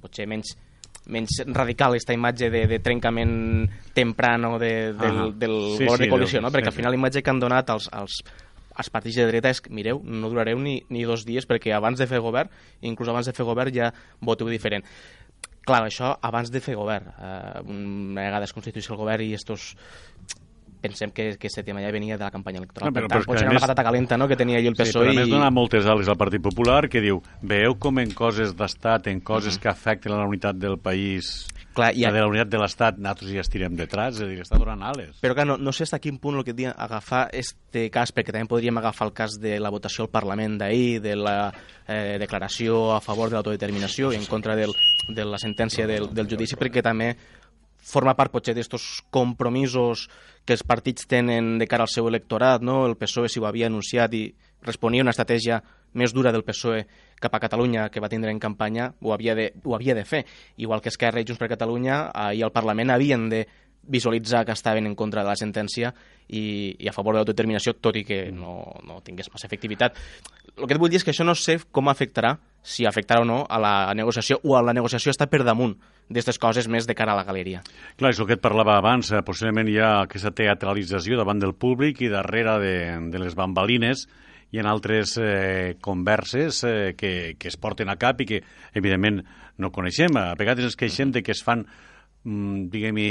potser 0.00 0.28
menys 0.30 0.54
menys 1.08 1.38
radical 1.46 1.94
aquesta 1.94 2.12
imatge 2.12 2.50
de, 2.52 2.66
de 2.68 2.78
trencament 2.84 3.32
temprano 3.96 4.58
de, 4.60 4.92
del, 4.92 5.20
ah, 5.24 5.28
del 5.32 5.56
sí, 5.78 5.86
govern 5.86 6.02
sí, 6.02 6.04
de 6.04 6.10
coalició, 6.12 6.42
no? 6.44 6.50
perquè 6.52 6.68
sí, 6.68 6.72
al 6.74 6.76
final 6.76 6.92
l'imatge 6.92 7.22
que 7.24 7.32
han 7.32 7.40
donat 7.40 7.72
als, 7.72 7.88
als, 7.96 8.18
els 8.78 8.90
partits 8.94 9.18
de 9.18 9.26
dreta 9.28 9.52
és 9.52 9.62
mireu, 9.74 10.02
no 10.04 10.30
durareu 10.32 10.58
ni, 10.62 10.78
ni 10.94 11.04
dos 11.08 11.26
dies 11.28 11.46
perquè 11.48 11.74
abans 11.76 11.98
de 11.98 12.06
fer 12.10 12.20
govern, 12.24 12.50
inclús 12.80 13.10
abans 13.10 13.26
de 13.26 13.34
fer 13.36 13.46
govern 13.48 13.74
ja 13.74 13.92
voteu 14.24 14.50
diferent. 14.50 14.86
Clar, 15.68 15.82
això 15.84 16.14
abans 16.24 16.50
de 16.50 16.60
fer 16.64 16.78
govern. 16.78 17.10
Eh, 17.12 17.62
una 17.66 18.28
vegada 18.28 18.46
es 18.48 18.54
constituïssi 18.56 18.94
el 18.94 19.00
govern 19.00 19.26
i 19.26 19.34
estos 19.36 19.74
pensem 20.80 21.10
que, 21.10 21.32
que 21.36 21.48
aquest 21.50 21.64
tema 21.66 21.82
ja 21.82 21.90
venia 21.92 22.16
de 22.16 22.24
la 22.24 22.30
campanya 22.30 22.62
electoral. 22.62 22.88
No, 22.88 22.94
però, 22.94 23.08
per 23.10 23.18
tant, 23.18 23.26
potser 23.26 23.44
era 23.44 23.54
una 23.56 23.62
patata 23.64 23.84
calenta 23.84 24.16
no, 24.16 24.28
que 24.30 24.38
tenia 24.38 24.60
allà 24.60 24.70
el 24.70 24.78
PSOE. 24.78 24.88
Sí, 24.88 24.98
però 25.00 25.12
a 25.12 25.18
més 25.18 25.32
dona 25.32 25.50
moltes 25.52 25.88
ales 25.90 26.08
al 26.08 26.18
Partit 26.20 26.44
Popular 26.44 26.84
que 26.88 27.02
diu, 27.04 27.20
veieu 27.42 27.76
com 27.82 27.98
en 28.00 28.14
coses 28.16 28.54
d'estat, 28.56 29.10
en 29.12 29.20
coses 29.20 29.54
uh 29.54 29.58
-huh. 29.58 29.62
que 29.62 29.68
afecten 29.68 30.14
la 30.14 30.26
unitat 30.26 30.56
del 30.56 30.78
país 30.78 31.48
Clar, 31.76 31.92
i... 31.94 32.02
De 32.02 32.20
la 32.20 32.26
unitat 32.26 32.50
de 32.50 32.58
l'Estat, 32.60 32.98
nosaltres 32.98 33.30
ja 33.34 33.42
estirem 33.44 33.76
detrás, 33.78 34.16
és 34.18 34.24
a 34.24 34.28
dir, 34.30 34.40
està 34.42 34.58
donant 34.58 34.82
ales. 34.88 35.18
Però 35.22 35.36
clar, 35.36 35.46
no, 35.46 35.58
no 35.60 35.72
sé 35.74 35.84
fins 35.84 35.94
a 35.94 36.00
quin 36.02 36.18
punt 36.18 36.40
el 36.40 36.46
que 36.46 36.54
diuen 36.56 36.74
agafar 36.76 37.28
este 37.36 37.86
cas, 37.94 38.12
perquè 38.14 38.34
també 38.34 38.50
podríem 38.50 38.80
agafar 38.80 39.08
el 39.08 39.14
cas 39.14 39.38
de 39.42 39.58
la 39.62 39.70
votació 39.70 40.06
al 40.06 40.12
Parlament 40.12 40.58
d'ahir, 40.58 41.00
de 41.04 41.14
la 41.16 41.36
eh, 41.86 42.16
declaració 42.18 42.94
a 42.96 43.00
favor 43.04 43.30
de 43.30 43.38
l'autodeterminació 43.38 44.12
i 44.12 44.18
en 44.18 44.26
contra 44.26 44.56
del, 44.58 44.74
de 45.14 45.26
la 45.28 45.38
sentència 45.38 45.86
del, 45.86 46.10
del 46.14 46.30
judici, 46.30 46.58
perquè 46.58 46.82
també 46.82 47.14
forma 47.88 48.16
part 48.18 48.32
potser 48.32 48.54
d'estos 48.56 49.04
compromisos 49.14 50.08
que 50.44 50.56
els 50.56 50.64
partits 50.66 51.06
tenen 51.08 51.56
de 51.60 51.66
cara 51.70 51.86
al 51.86 51.92
seu 51.92 52.08
electorat, 52.08 52.62
no? 52.64 52.84
El 52.86 52.98
PSOE 53.00 53.30
s'hi 53.30 53.40
ho 53.40 53.46
havia 53.48 53.68
anunciat 53.70 54.14
i 54.16 54.26
responia 54.66 55.04
una 55.04 55.14
estratègia 55.14 55.62
més 55.94 56.12
dura 56.12 56.32
del 56.34 56.44
PSOE 56.44 56.82
cap 57.20 57.34
a 57.34 57.40
Catalunya 57.42 57.88
que 57.90 58.00
va 58.00 58.10
tindre 58.10 58.30
en 58.30 58.40
campanya 58.42 58.92
ho 59.00 59.14
havia 59.14 59.34
de, 59.34 59.52
ho 59.64 59.74
havia 59.74 59.94
de 59.94 60.04
fer. 60.04 60.24
Igual 60.56 60.82
que 60.82 60.92
Esquerra 60.92 61.20
i 61.22 61.26
Junts 61.26 61.40
per 61.40 61.50
Catalunya 61.50 62.08
ahir 62.14 62.44
al 62.46 62.54
Parlament 62.54 62.94
havien 62.94 63.28
de 63.32 63.46
visualitzar 63.88 64.44
que 64.44 64.52
estaven 64.52 64.86
en 64.86 64.94
contra 64.94 65.22
de 65.22 65.28
la 65.28 65.36
sentència 65.36 65.92
i, 66.28 66.76
i 66.78 66.88
a 66.88 66.92
favor 66.92 67.14
de 67.14 67.22
l'autodeterminació, 67.22 67.74
tot 67.80 67.96
i 67.96 68.04
que 68.04 68.28
no, 68.34 68.60
no 68.84 69.00
tingués 69.04 69.30
massa 69.32 69.48
efectivitat. 69.48 69.96
El 70.58 70.66
que 70.66 70.76
et 70.76 70.80
vull 70.80 70.92
dir 70.92 71.00
és 71.00 71.06
que 71.06 71.14
això 71.14 71.24
no 71.24 71.34
sé 71.38 71.58
com 71.72 71.88
afectarà, 71.88 72.34
si 72.62 72.86
afectarà 72.86 73.24
o 73.24 73.28
no, 73.28 73.38
a 73.48 73.58
la 73.62 73.72
negociació, 73.96 74.40
o 74.44 74.58
a 74.58 74.62
la 74.62 74.76
negociació 74.76 75.14
està 75.14 75.28
per 75.30 75.40
damunt 75.46 75.78
d'aquestes 76.08 76.38
coses 76.40 76.68
més 76.68 76.86
de 76.88 76.96
cara 76.96 77.12
a 77.14 77.18
la 77.18 77.24
galeria. 77.24 77.62
Clar, 77.96 78.12
és 78.12 78.20
el 78.20 78.28
que 78.28 78.36
et 78.38 78.44
parlava 78.44 78.78
abans, 78.78 79.10
eh, 79.12 79.24
possiblement 79.24 79.68
hi 79.68 79.78
ha 79.80 79.92
aquesta 80.04 80.32
teatralització 80.36 81.18
davant 81.20 81.40
del 81.40 81.56
públic 81.56 82.02
i 82.04 82.12
darrere 82.12 82.58
de, 82.62 82.76
de 83.12 83.20
les 83.24 83.36
bambalines 83.36 84.06
hi 84.50 84.60
ha 84.60 84.70
altres 84.70 85.16
eh, 85.20 85.76
converses 85.80 86.62
eh, 86.64 86.94
que, 86.96 87.36
que 87.38 87.48
es 87.50 87.58
porten 87.60 87.90
a 87.92 87.98
cap 88.00 88.20
i 88.22 88.28
que, 88.28 88.40
evidentment, 88.76 89.20
no 89.60 89.72
coneixem. 89.74 90.16
A 90.16 90.32
vegades 90.38 90.70
ens 90.70 90.78
queixem 90.78 91.12
de 91.12 91.22
que 91.24 91.34
es 91.36 91.44
fan, 91.44 91.66
mm, 92.24 92.68
diguem-hi, 92.72 93.10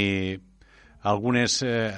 algunes 1.06 1.60
eh, 1.62 1.94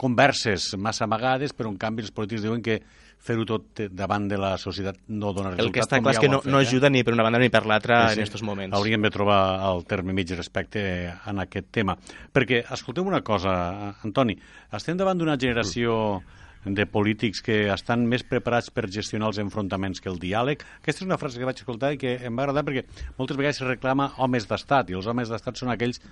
converses 0.00 0.72
massa 0.80 1.04
amagades, 1.04 1.52
però 1.52 1.68
en 1.68 1.76
canvi 1.76 2.06
els 2.06 2.14
polítics 2.16 2.46
diuen 2.46 2.64
que 2.64 2.78
fer-ho 3.20 3.44
tot 3.44 3.82
davant 3.92 4.30
de 4.30 4.38
la 4.40 4.54
societat 4.56 4.96
no 5.12 5.34
dona 5.36 5.50
resultat. 5.50 5.66
El 5.66 5.74
que 5.76 5.84
està 5.84 6.00
clar 6.00 6.14
és 6.16 6.22
que 6.24 6.30
no, 6.32 6.40
no 6.48 6.56
ajuda 6.56 6.88
ni 6.88 7.04
per 7.04 7.12
una 7.12 7.26
banda 7.26 7.42
ni 7.42 7.50
per 7.52 7.66
l'altra 7.68 8.06
sí, 8.06 8.14
sí. 8.14 8.22
en 8.22 8.30
aquests 8.30 8.46
moments. 8.48 8.76
Hauríem 8.78 9.04
de 9.04 9.12
trobar 9.12 9.40
el 9.68 9.84
terme 9.84 10.16
mig 10.16 10.32
respecte 10.32 10.82
en 11.12 11.44
aquest 11.44 11.68
tema. 11.68 11.98
Perquè, 12.32 12.64
escolteu 12.72 13.04
una 13.04 13.20
cosa, 13.20 13.52
Antoni, 14.08 14.38
estem 14.72 14.96
davant 14.96 15.20
d'una 15.20 15.36
generació 15.36 15.98
mm 16.22 16.39
de 16.64 16.84
polítics 16.86 17.40
que 17.44 17.70
estan 17.72 18.04
més 18.08 18.24
preparats 18.26 18.70
per 18.74 18.88
gestionar 18.92 19.30
els 19.30 19.40
enfrontaments 19.40 20.00
que 20.00 20.10
el 20.12 20.18
diàleg. 20.20 20.64
Aquesta 20.80 21.04
és 21.04 21.08
una 21.08 21.18
frase 21.20 21.40
que 21.40 21.48
vaig 21.48 21.62
escoltar 21.62 21.94
i 21.94 22.00
que 22.00 22.18
em 22.20 22.36
va 22.36 22.44
agradar 22.44 22.66
perquè 22.66 22.84
moltes 23.18 23.38
vegades 23.38 23.62
se 23.62 23.68
reclama 23.68 24.10
homes 24.18 24.48
d'estat 24.50 24.90
i 24.90 24.98
els 24.98 25.08
homes 25.08 25.32
d'estat 25.32 25.60
són 25.60 25.72
aquells 25.72 26.02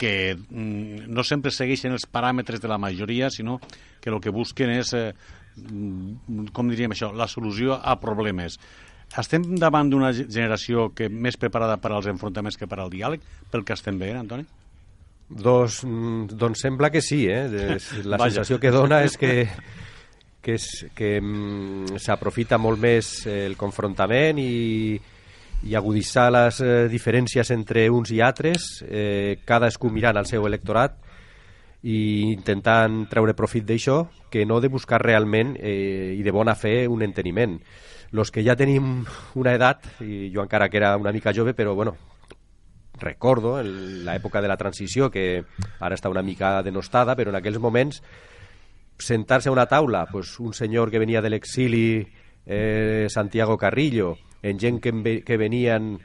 que 0.00 0.34
mm, 0.34 1.10
no 1.12 1.22
sempre 1.28 1.52
segueixen 1.52 1.92
els 1.92 2.08
paràmetres 2.08 2.62
de 2.62 2.70
la 2.72 2.80
majoria, 2.80 3.28
sinó 3.30 3.58
que 4.00 4.10
el 4.10 4.20
que 4.24 4.32
busquen 4.32 4.72
és, 4.72 4.94
eh, 4.96 5.12
mm, 5.60 6.50
com 6.56 6.72
diríem 6.72 6.96
això, 6.96 7.12
la 7.12 7.28
solució 7.28 7.76
a 7.76 7.98
problemes. 8.00 8.56
Estem 9.20 9.44
davant 9.58 9.90
d'una 9.90 10.12
generació 10.14 10.88
que 10.94 11.10
més 11.10 11.36
preparada 11.36 11.76
per 11.82 11.92
als 11.92 12.08
enfrontaments 12.08 12.56
que 12.56 12.70
per 12.70 12.78
al 12.80 12.90
diàleg, 12.90 13.20
pel 13.50 13.66
que 13.66 13.76
estem 13.76 13.98
veient, 13.98 14.22
Antoni? 14.22 14.46
Doncs, 15.30 15.84
doncs 16.34 16.64
sembla 16.66 16.90
que 16.90 17.00
sí, 17.00 17.24
eh? 17.30 17.46
La 18.10 18.18
sensació 18.18 18.58
que 18.58 18.74
dona 18.74 19.04
és 19.06 19.16
que 19.16 19.46
que, 20.40 20.56
és, 20.56 20.66
que 20.96 21.18
mm, 21.20 22.00
s'aprofita 22.00 22.58
molt 22.58 22.80
més 22.80 23.10
el 23.28 23.56
confrontament 23.60 24.40
i, 24.40 24.96
i 25.68 25.76
agudissar 25.76 26.30
les 26.32 26.60
eh, 26.64 26.72
diferències 26.92 27.52
entre 27.54 27.88
uns 27.92 28.12
i 28.14 28.20
altres, 28.24 28.80
eh, 28.88 29.38
cadascú 29.44 29.92
mirant 29.92 30.16
al 30.16 30.28
seu 30.28 30.46
electorat 30.48 30.96
i 31.80 32.30
intentant 32.30 33.06
treure 33.08 33.36
profit 33.36 33.64
d'això 33.68 34.02
que 34.32 34.44
no 34.44 34.60
de 34.60 34.68
buscar 34.68 35.00
realment 35.00 35.54
eh, 35.56 36.16
i 36.16 36.24
de 36.24 36.32
bona 36.32 36.54
fe 36.54 36.86
un 36.88 37.02
enteniment. 37.02 37.58
Los 38.12 38.32
que 38.34 38.42
ja 38.42 38.56
tenim 38.58 39.04
una 39.38 39.54
edat, 39.54 39.84
i 40.02 40.32
jo 40.34 40.42
encara 40.42 40.68
que 40.68 40.80
era 40.80 40.96
una 40.98 41.12
mica 41.12 41.32
jove, 41.32 41.54
però 41.54 41.76
bueno, 41.78 41.94
recordo 43.00 43.58
l'època 43.62 44.40
de 44.40 44.48
la 44.48 44.58
transició, 44.60 45.10
que 45.10 45.42
ara 45.80 45.96
està 45.96 46.12
una 46.12 46.22
mica 46.22 46.60
denostada, 46.62 47.16
però 47.16 47.32
en 47.32 47.40
aquells 47.40 47.60
moments 47.60 48.02
sentarse 49.00 49.48
a 49.48 49.52
una 49.52 49.66
taula, 49.66 50.06
pues 50.12 50.38
un 50.40 50.54
senyor 50.54 50.90
que 50.90 51.00
venia 51.00 51.22
de 51.22 51.30
l'exili, 51.30 52.06
eh, 52.46 53.06
Santiago 53.08 53.56
Carrillo, 53.56 54.16
en 54.42 54.58
gent 54.58 54.80
que, 54.80 55.22
que 55.24 55.36
venien 55.36 55.98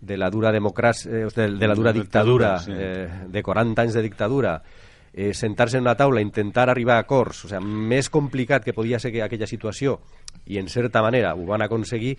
de 0.00 0.16
la 0.16 0.30
dura 0.30 0.52
democràcia, 0.52 1.10
eh, 1.10 1.28
de, 1.34 1.48
de 1.58 1.68
la 1.68 1.74
dura 1.74 1.92
Dictadura, 1.92 2.56
eh, 2.68 3.08
de 3.28 3.42
40 3.42 3.82
anys 3.82 3.94
de 3.94 4.02
dictadura, 4.02 4.62
eh, 5.12 5.34
sentar-se 5.34 5.78
en 5.78 5.82
una 5.82 5.96
taula, 5.96 6.20
intentar 6.20 6.68
arribar 6.70 6.96
a 6.96 7.04
acords, 7.04 7.44
o 7.44 7.48
sigui, 7.50 7.64
més 7.64 8.10
complicat 8.10 8.64
que 8.64 8.74
podia 8.76 9.00
ser 9.02 9.12
que 9.12 9.22
aquella 9.24 9.48
situació, 9.50 9.98
i 10.46 10.60
en 10.60 10.68
certa 10.68 11.02
manera 11.02 11.34
ho 11.34 11.46
van 11.46 11.64
aconseguir, 11.64 12.16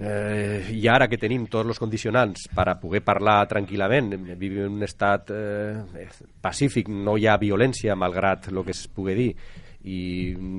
eh, 0.00 0.70
i 0.72 0.86
ara 0.88 1.08
que 1.08 1.18
tenim 1.20 1.46
tots 1.52 1.68
els 1.68 1.80
condicionants 1.80 2.48
per 2.54 2.68
a 2.70 2.78
poder 2.80 3.02
parlar 3.04 3.42
tranquil·lament, 3.50 4.14
vivim 4.38 4.64
en 4.66 4.78
un 4.78 4.86
estat 4.86 5.30
eh, 5.34 6.08
pacífic, 6.40 6.88
no 6.88 7.16
hi 7.18 7.26
ha 7.28 7.36
violència, 7.40 7.96
malgrat 7.96 8.48
el 8.52 8.62
que 8.64 8.72
es 8.74 8.86
pugui 8.88 9.14
dir, 9.18 9.30
i 9.84 9.98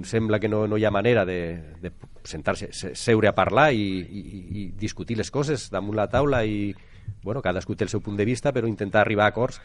sembla 0.03 0.39
que 0.39 0.49
no, 0.51 0.65
no 0.67 0.77
hi 0.77 0.83
ha 0.85 0.91
manera 0.91 1.23
de, 1.25 1.39
de 1.81 1.91
sentar-se, 2.27 2.73
se- 2.75 2.93
seure 2.95 3.29
a 3.29 3.35
parlar 3.35 3.69
i, 3.71 3.85
i, 4.03 4.23
i 4.59 4.65
discutir 4.75 5.15
les 5.17 5.31
coses 5.31 5.69
damunt 5.71 5.95
la 5.95 6.09
taula 6.11 6.43
i, 6.43 6.73
bueno, 7.23 7.41
cadascú 7.41 7.75
té 7.75 7.85
el 7.87 7.91
seu 7.93 8.01
punt 8.03 8.17
de 8.19 8.25
vista, 8.27 8.51
però 8.51 8.67
intentar 8.67 9.01
arribar 9.01 9.29
a 9.29 9.33
acords 9.33 9.61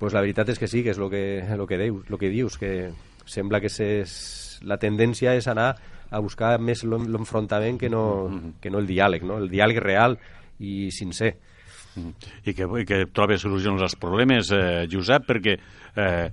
pues 0.00 0.14
la 0.16 0.22
veritat 0.24 0.48
és 0.48 0.58
que 0.58 0.66
sí, 0.66 0.80
que 0.82 0.94
és 0.94 0.98
el 0.98 1.10
que, 1.12 1.44
lo 1.58 1.66
que, 1.68 1.76
dius, 1.76 2.08
lo 2.08 2.16
que 2.16 2.30
dius, 2.32 2.56
que 2.56 2.90
sembla 3.28 3.60
que 3.60 3.68
ses, 3.68 4.58
la 4.64 4.78
tendència 4.80 5.34
és 5.36 5.44
anar 5.46 5.74
a 6.10 6.18
buscar 6.20 6.56
més 6.60 6.82
l'en- 6.84 7.08
l'enfrontament 7.12 7.78
que, 7.78 7.88
no, 7.88 8.02
que 8.60 8.70
no 8.70 8.78
el 8.82 8.86
diàleg, 8.90 9.22
no? 9.26 9.38
el 9.38 9.48
diàleg 9.50 9.78
real 9.82 10.18
i 10.58 10.90
sincer. 10.90 11.36
i 12.46 12.52
que, 12.54 12.66
i 12.80 12.84
que 12.86 13.04
trobes 13.12 13.42
solucions 13.42 13.82
als 13.82 13.96
problemes, 13.98 14.50
eh, 14.54 14.86
Josep, 14.90 15.24
perquè 15.26 15.56
eh, 15.96 16.28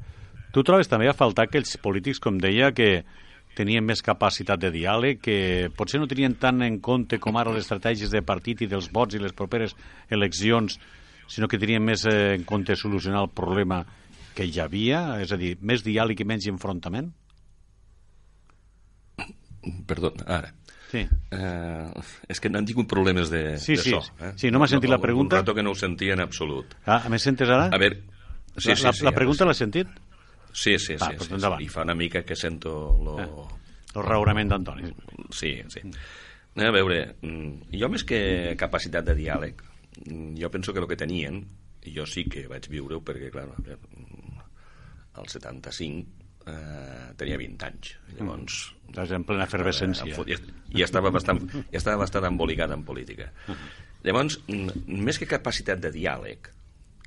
tu 0.54 0.62
trobes 0.64 0.88
també 0.90 1.08
a 1.10 1.16
faltar 1.18 1.48
aquells 1.48 1.78
polítics, 1.82 2.20
com 2.22 2.38
deia, 2.38 2.72
que 2.78 3.04
tenien 3.58 3.82
més 3.84 4.04
capacitat 4.06 4.60
de 4.62 4.70
diàleg, 4.70 5.18
que 5.20 5.70
potser 5.76 5.98
no 6.00 6.06
tenien 6.08 6.36
tant 6.38 6.62
en 6.62 6.78
compte 6.80 7.18
com 7.20 7.38
ara 7.42 7.50
les 7.56 7.66
estratègies 7.66 8.12
de 8.14 8.22
partit 8.22 8.62
i 8.62 8.68
dels 8.70 8.92
vots 8.94 9.18
i 9.18 9.20
les 9.24 9.34
properes 9.34 9.74
eleccions, 10.14 10.78
sinó 11.28 11.48
que 11.50 11.58
tenien 11.58 11.82
més 11.84 12.06
eh, 12.06 12.36
en 12.38 12.44
compte 12.46 12.76
solucionar 12.78 13.24
el 13.26 13.32
problema 13.34 13.82
que 14.38 14.46
hi 14.46 14.60
havia, 14.62 15.18
és 15.24 15.34
a 15.34 15.38
dir, 15.42 15.56
més 15.66 15.82
diàleg 15.84 16.22
i 16.22 16.28
menys 16.30 16.46
enfrontament? 16.54 17.10
Perdó, 19.88 20.14
ara. 20.26 20.54
Sí. 20.92 21.02
Eh, 21.36 22.02
és 22.32 22.40
que 22.40 22.50
no 22.50 22.60
han 22.62 22.66
tingut 22.70 22.88
problemes 22.88 23.30
de, 23.30 23.58
Sí, 23.60 23.76
de 23.76 23.84
sí, 23.84 23.92
so. 23.92 24.02
sí. 24.06 24.12
Eh? 24.24 24.32
Sí, 24.40 24.52
no 24.52 24.60
m'has 24.62 24.72
sentit 24.72 24.90
la 24.90 25.02
pregunta? 25.04 25.36
Un 25.36 25.42
rato 25.42 25.56
que 25.56 25.64
no 25.66 25.72
ho 25.72 25.76
sentia 25.76 26.14
en 26.16 26.22
absolut. 26.24 26.78
Ah, 26.86 27.02
més, 27.12 27.24
sentes 27.28 27.50
ara? 27.52 27.68
A 27.76 27.80
veure... 27.82 28.00
Sí, 28.58 28.70
la, 28.72 28.76
sí, 28.76 28.84
la, 28.88 28.94
sí, 28.94 29.04
la 29.06 29.12
pregunta 29.14 29.44
sí. 29.44 29.48
l'has 29.50 29.60
sentit? 29.66 29.88
Sí, 30.54 30.78
sí, 30.80 30.96
Va, 30.98 31.12
sí, 31.12 31.18
doncs 31.20 31.28
sí, 31.28 31.36
endavant. 31.36 31.60
sí. 31.62 31.68
I 31.68 31.74
fa 31.74 31.84
una 31.86 31.94
mica 31.96 32.24
que 32.26 32.36
sento 32.40 32.72
lo... 33.04 33.18
El 33.98 34.04
raonament 34.06 34.50
d'Antoni. 34.54 34.90
Sí, 35.34 35.52
sí. 35.74 35.82
Anem 36.58 36.70
a 36.70 36.74
veure, 36.74 37.02
mm, 37.22 37.68
jo 37.78 37.90
més 37.94 38.04
que 38.08 38.56
capacitat 38.58 39.06
de 39.06 39.14
diàleg, 39.20 39.60
mm, 40.08 40.32
jo 40.40 40.50
penso 40.54 40.74
que 40.74 40.80
el 40.82 40.88
que 40.90 40.98
tenien, 40.98 41.44
jo 41.86 42.06
sí 42.10 42.24
que 42.32 42.48
vaig 42.50 42.66
viure-ho, 42.72 43.04
perquè, 43.06 43.30
clar, 43.34 43.46
mm, 43.60 44.40
al 45.20 45.28
75 45.30 46.27
eh, 46.48 47.14
tenia 47.20 47.38
20 47.40 47.66
anys. 47.68 47.94
Llavors, 48.18 48.60
Estàs 48.88 49.12
en 49.18 49.24
plena 49.28 49.44
efervescència. 49.44 50.06
i, 50.32 50.38
i 50.80 50.84
estava 50.86 51.12
bastant, 51.12 51.42
i 51.72 51.76
estava 51.76 52.00
bastant 52.06 52.26
embolicat 52.30 52.72
en 52.72 52.86
política. 52.88 53.32
Llavors, 54.06 54.40
mm, 54.48 54.86
més 55.04 55.20
que 55.20 55.28
capacitat 55.28 55.82
de 55.84 55.92
diàleg, 55.92 56.52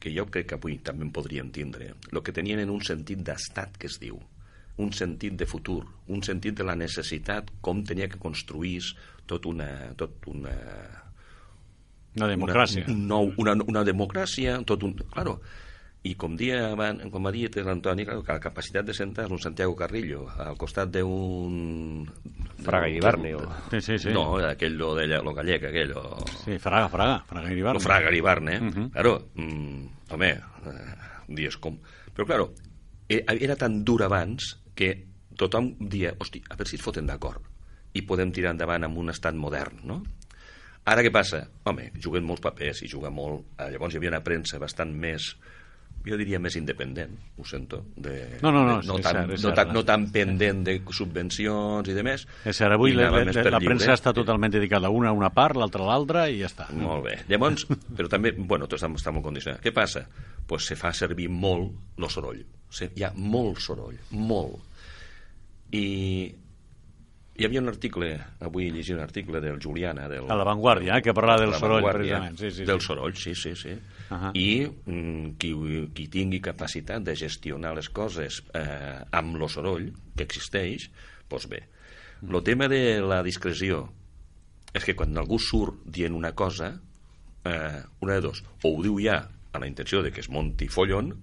que 0.01 0.13
jo 0.13 0.27
crec 0.33 0.47
que 0.51 0.59
avui 0.59 0.79
també 0.85 1.05
en 1.07 1.13
podríem 1.13 1.51
tindre, 1.53 1.95
el 2.13 2.23
que 2.25 2.33
tenien 2.37 2.61
en 2.61 2.71
un 2.73 2.81
sentit 2.85 3.21
d'estat 3.25 3.77
que 3.81 3.89
es 3.89 3.99
diu, 4.01 4.21
un 4.81 4.93
sentit 4.97 5.35
de 5.37 5.47
futur, 5.49 5.83
un 6.09 6.23
sentit 6.25 6.55
de 6.57 6.65
la 6.65 6.77
necessitat, 6.77 7.51
com 7.61 7.83
tenia 7.85 8.09
que 8.09 8.21
construir 8.21 8.81
tot 9.29 9.47
una, 9.47 9.69
tot 9.97 10.27
una, 10.33 10.55
Una 12.17 12.27
democràcia. 12.27 12.85
una, 12.89 12.93
un 12.95 13.03
nou, 13.07 13.33
una, 13.39 13.53
una 13.69 13.85
democràcia, 13.87 14.57
tot 14.67 14.83
un... 14.83 14.95
Claro, 15.13 15.37
i 16.03 16.15
com, 16.17 16.33
dia, 16.37 16.71
com 17.13 17.27
ha 17.29 17.33
dit 17.35 17.57
l'Antoni, 17.61 18.07
la 18.09 18.39
capacitat 18.41 18.87
de 18.89 18.95
sentar 18.97 19.27
un 19.31 19.39
Santiago 19.39 19.75
Carrillo 19.77 20.23
al 20.41 20.57
costat 20.57 20.89
d'un... 20.95 22.07
Fraga 22.65 22.87
d'un- 22.87 22.95
Iribarne, 22.95 23.35
o- 23.37 23.49
Sí, 23.71 23.81
sí, 23.85 23.99
sí. 23.99 24.09
No, 24.15 24.39
aquell 24.39 24.79
lo, 24.81 24.95
de, 24.97 25.07
lo 25.21 25.35
gallec, 25.37 25.65
aquell, 25.69 25.93
o... 25.93 26.25
Sí, 26.45 26.57
Fraga, 26.59 26.89
Fraga, 26.89 27.19
Fraga 27.29 27.53
Iribarne. 27.53 27.77
Lo 27.79 27.85
Fraga 27.85 28.09
Iribarne, 28.11 28.57
eh? 28.57 28.61
Mhm. 28.61 28.89
Claro, 28.97 29.15
mm, 29.35 29.85
home, 30.17 30.31
eh, 30.31 30.97
dies 31.29 31.59
com... 31.61 31.77
Però, 32.15 32.25
claro, 32.27 32.49
e- 33.09 33.25
era 33.41 33.57
tan 33.61 33.83
dur 33.85 34.03
abans 34.09 34.55
que 34.75 35.07
tothom 35.37 35.75
dia, 35.81 36.15
hosti, 36.19 36.41
a 36.49 36.57
veure 36.57 36.69
si 36.69 36.77
es 36.81 36.83
foten 36.85 37.07
d'acord 37.13 37.45
i 37.93 38.03
podem 38.07 38.33
tirar 38.33 38.53
endavant 38.55 38.85
amb 38.87 38.97
un 39.03 39.11
estat 39.13 39.35
modern, 39.37 39.81
no? 39.85 40.01
Ara 40.89 41.03
què 41.05 41.11
passa? 41.13 41.43
Home, 41.69 41.91
juguen 42.01 42.25
molts 42.25 42.41
papers 42.41 42.81
i 42.83 42.89
juga 42.89 43.11
molt... 43.13 43.45
Eh, 43.61 43.69
llavors 43.75 43.93
hi 43.93 43.99
havia 44.01 44.15
una 44.15 44.25
premsa 44.25 44.59
bastant 44.63 44.93
més 44.97 45.35
jo 46.07 46.17
diria 46.17 46.41
més 46.41 46.57
independent, 46.57 47.13
ho 47.37 47.45
sento 47.45 47.83
de, 47.97 48.39
No, 48.41 48.53
no, 48.55 48.63
no, 48.65 48.79
de, 48.81 48.89
no, 48.89 48.97
tan, 49.05 49.19
cert, 49.29 49.45
no, 49.45 49.53
tan, 49.57 49.73
no 49.75 49.83
tan 49.87 50.07
pendent 50.15 50.63
de 50.67 50.77
subvencions 50.97 51.91
i 51.91 51.97
de 51.97 52.05
més 52.07 52.25
És 52.49 52.57
cert, 52.57 52.73
avui 52.77 52.95
la, 52.97 53.11
la, 53.13 53.25
la, 53.29 53.61
premsa 53.63 53.93
està 53.97 54.15
totalment 54.17 54.55
dedicada 54.55 54.91
una 54.95 55.11
a 55.13 55.17
una 55.17 55.33
part, 55.35 55.59
l'altra 55.61 55.85
a 55.85 55.91
l'altra 55.91 56.27
i 56.33 56.41
ja 56.41 56.49
està. 56.49 56.71
Molt 56.77 57.05
bé. 57.07 57.19
Llavors, 57.31 57.67
però 57.97 58.09
també, 58.13 58.33
bueno, 58.37 58.69
tot 58.71 58.81
està, 58.81 58.91
està 58.97 59.15
molt 59.15 59.27
condicionat. 59.29 59.61
Què 59.65 59.75
passa? 59.77 60.07
Pues 60.49 60.71
se 60.71 60.79
fa 60.79 60.95
servir 60.97 61.29
molt 61.31 61.99
el 62.01 62.11
soroll. 62.11 62.43
Se, 62.71 62.91
hi 62.97 63.05
ha 63.05 63.13
molt 63.17 63.61
soroll, 63.63 63.99
molt. 64.17 64.59
I 65.77 65.87
hi 67.41 67.47
havia 67.47 67.61
un 67.63 67.71
article, 67.71 68.11
avui 68.45 68.67
he 68.69 68.73
llegit 68.75 68.93
un 68.93 69.01
article 69.01 69.41
del 69.41 69.57
Juliana, 69.65 70.05
del, 70.13 70.27
A 70.29 70.37
l'avantguàrdia, 70.37 70.99
eh, 70.99 71.05
que 71.05 71.15
parlava 71.17 71.41
del 71.41 71.55
La 71.55 71.61
soroll, 71.63 71.81
Vanguardia, 71.81 72.19
precisament. 72.19 72.37
Sí, 72.37 72.51
sí, 72.53 72.67
del 72.69 72.83
sí. 72.83 72.87
soroll, 72.91 73.15
sí, 73.17 73.33
sí, 73.35 73.55
sí. 73.57 73.73
Ahà. 74.13 74.33
I 74.37 74.51
mm, 74.69 75.31
qui, 75.41 75.55
qui 75.97 76.07
tingui 76.13 76.43
capacitat 76.45 77.07
de 77.07 77.17
gestionar 77.17 77.73
les 77.79 77.89
coses 77.97 78.43
eh, 78.53 79.01
amb 79.17 79.41
el 79.41 79.49
soroll 79.49 79.89
que 80.13 80.29
existeix, 80.29 80.91
doncs 81.33 81.49
bé. 81.49 81.65
El 82.29 82.43
tema 82.45 82.69
de 82.69 83.01
la 83.01 83.23
discreció 83.25 83.87
és 84.77 84.85
que 84.85 84.95
quan 84.99 85.17
algú 85.17 85.41
surt 85.41 85.81
dient 85.89 86.13
una 86.13 86.35
cosa, 86.37 86.75
eh, 87.49 87.81
una 88.05 88.19
de 88.19 88.27
dos, 88.29 88.45
o 88.61 88.77
ho 88.77 88.83
diu 88.85 89.01
ja 89.01 89.23
a 89.25 89.59
la 89.63 89.67
intenció 89.71 90.05
de 90.05 90.13
que 90.13 90.21
es 90.21 90.29
monti 90.29 90.69
follon, 90.69 91.15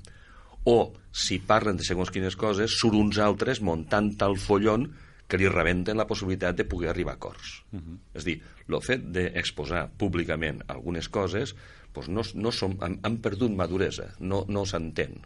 o 0.65 0.79
si 1.13 1.37
parlen 1.37 1.77
de 1.77 1.85
segons 1.85 2.09
quines 2.09 2.35
coses, 2.35 2.73
surt 2.81 2.97
uns 2.97 3.21
altres 3.21 3.61
muntant 3.61 4.15
tal 4.17 4.33
follon 4.41 4.89
que 5.27 5.37
li 5.39 5.49
rebenten 5.51 5.99
la 5.99 6.07
possibilitat 6.07 6.55
de 6.55 6.65
poder 6.65 6.89
arribar 6.91 7.15
a 7.15 7.19
acords. 7.19 7.63
Uh 7.71 7.79
-huh. 7.79 7.97
És 8.13 8.23
a 8.23 8.25
dir, 8.25 8.41
el 8.67 8.81
fet 8.81 9.01
d'exposar 9.01 9.89
públicament 9.97 10.63
algunes 10.67 11.09
coses 11.09 11.55
doncs 11.93 12.09
no, 12.09 12.23
no 12.41 12.51
som, 12.51 12.77
han, 12.81 12.99
han 13.03 13.17
perdut 13.17 13.51
maduresa, 13.51 14.13
no, 14.19 14.45
no 14.47 14.65
s'entén. 14.65 15.17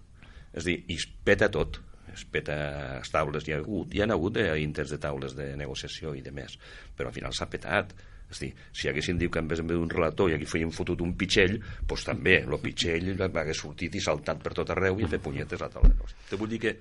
És 0.54 0.64
a 0.64 0.68
dir, 0.70 0.84
i 0.88 0.96
es 0.96 1.08
peta 1.26 1.50
tot, 1.50 1.82
es 2.14 2.24
peta 2.26 2.56
les 3.00 3.12
taules, 3.12 3.48
hi 3.48 3.54
ha 3.54 3.60
hagut, 3.62 3.94
hi 3.94 4.02
ha 4.02 4.08
hagut 4.12 4.38
eh, 4.38 4.48
intents 4.62 4.92
de 4.92 4.98
taules 5.02 5.36
de 5.36 5.56
negociació 5.60 6.16
i 6.16 6.22
de 6.22 6.32
més, 6.32 6.58
però 6.96 7.12
al 7.12 7.14
final 7.14 7.34
s'ha 7.34 7.50
petat. 7.52 7.94
És 8.32 8.40
dir, 8.40 8.54
si 8.72 8.88
haguessin 8.88 9.18
dit 9.20 9.32
que 9.32 9.40
en 9.40 9.48
vez 9.52 9.60
d'un 9.60 9.90
relator 9.92 10.32
i 10.32 10.38
aquí 10.38 10.46
feien 10.48 10.72
fotut 10.72 11.02
un 11.04 11.18
pitxell, 11.20 11.58
doncs 11.88 12.06
també, 12.08 12.38
el 12.46 12.60
pitxell 12.64 13.12
hagués 13.28 13.60
sortit 13.60 13.96
i 13.96 14.04
saltat 14.04 14.40
per 14.44 14.54
tot 14.56 14.72
arreu 14.72 15.02
i 15.02 15.10
fet 15.12 15.24
punyetes 15.24 15.60
a 15.60 15.68
la 15.68 15.74
taula. 15.74 16.12
Te 16.30 16.40
vull 16.40 16.52
dir 16.54 16.62
que 16.64 16.78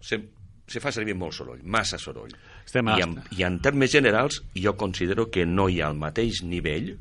se, 0.00 0.16
se 0.70 0.82
fa 0.82 0.92
servir 0.94 1.16
molt 1.18 1.34
soroll, 1.34 1.60
massa 1.66 1.98
soroll. 1.98 2.32
Estem 2.64 2.92
I 2.94 3.02
en, 3.02 3.18
I 3.36 3.44
en 3.48 3.58
termes 3.64 3.90
generals, 3.92 4.42
jo 4.54 4.76
considero 4.78 5.30
que 5.30 5.46
no 5.46 5.68
hi 5.68 5.80
ha 5.80 5.90
el 5.90 5.98
mateix 5.98 6.44
nivell 6.46 6.94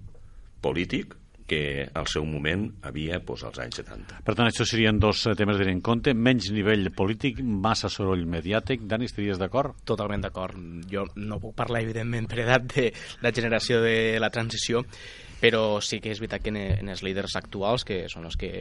polític 0.63 1.15
que 1.49 1.89
al 1.97 2.05
seu 2.07 2.27
moment 2.29 2.67
havia 2.85 3.17
doncs, 3.25 3.43
als 3.47 3.59
anys 3.63 3.79
70. 3.81 4.19
Per 4.25 4.35
tant, 4.37 4.47
això 4.47 4.67
serien 4.69 4.99
dos 5.01 5.23
eh, 5.25 5.33
temes 5.37 5.57
a 5.57 5.63
tenir 5.63 5.73
en 5.79 5.81
compte. 5.85 6.13
Menys 6.13 6.51
nivell 6.53 6.91
polític, 6.95 7.41
massa 7.41 7.89
soroll 7.89 8.27
mediàtic. 8.29 8.85
Dani, 8.89 9.09
estaries 9.09 9.41
d'acord? 9.41 9.81
Totalment 9.89 10.27
d'acord. 10.27 10.59
Jo 10.91 11.07
no 11.17 11.41
puc 11.41 11.57
parlar, 11.57 11.81
evidentment, 11.87 12.29
per 12.29 12.43
edat 12.45 12.69
de 12.75 12.85
la 13.25 13.33
generació 13.33 13.81
de 13.81 13.95
la 14.21 14.29
transició, 14.29 14.85
però 15.39 15.79
sí 15.81 16.01
que 16.03 16.11
és 16.13 16.19
veritat 16.19 16.43
que 16.43 16.51
en, 16.53 16.89
els 16.91 17.03
líders 17.05 17.35
actuals, 17.39 17.85
que 17.87 18.03
són 18.11 18.27
els 18.27 18.37
que 18.39 18.51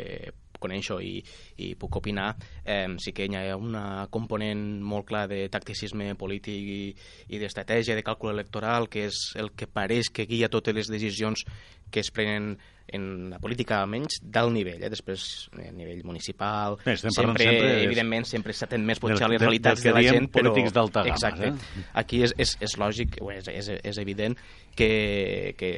coneixo 0.59 0.99
i, 1.03 1.19
i 1.63 1.73
puc 1.79 2.01
opinar, 2.01 2.33
eh, 2.65 2.89
sí 3.03 3.13
que 3.15 3.29
hi 3.29 3.37
ha 3.39 3.57
una 3.57 4.07
component 4.11 4.65
molt 4.83 5.07
clar 5.11 5.27
de 5.31 5.45
tacticisme 5.53 6.15
polític 6.19 6.73
i, 6.75 6.81
i 7.29 7.43
d'estratègia, 7.43 7.97
de 7.99 8.07
càlcul 8.07 8.35
electoral, 8.35 8.89
que 8.91 9.07
és 9.11 9.29
el 9.39 9.53
que 9.55 9.71
pareix 9.71 10.11
que 10.11 10.27
guia 10.27 10.51
totes 10.51 10.75
les 10.75 10.91
decisions 10.91 11.45
que 11.91 12.03
es 12.03 12.11
prenen 12.15 12.57
en 12.93 13.31
la 13.31 13.39
política 13.43 13.83
almenys 13.83 14.21
d'alt 14.23 14.55
nivell, 14.55 14.81
eh? 14.83 14.91
després 14.93 15.23
a 15.53 15.71
nivell 15.75 16.01
municipal, 16.09 16.79
Bé, 16.85 16.97
sempre, 16.97 17.15
sempre 17.15 17.49
és... 17.49 17.83
evidentment 17.85 18.29
sempre 18.29 18.55
s'atén 18.57 18.85
més 18.89 19.01
potser 19.03 19.27
a 19.27 19.31
les 19.33 19.43
realitats 19.43 19.85
de 19.85 19.93
la 19.93 20.03
gent, 20.07 20.31
però... 20.33 20.53
polítics 20.53 20.75
d'alta 20.77 21.05
gamma, 21.05 21.17
Exacte. 21.17 21.53
eh? 21.53 21.87
Aquí 22.01 22.23
és, 22.27 22.35
és, 22.41 22.55
és 22.65 22.77
lògic, 22.81 23.21
o 23.21 23.31
és, 23.35 23.51
és, 23.53 23.71
és 23.93 24.01
evident 24.01 24.39
que, 24.79 25.55
que 25.61 25.73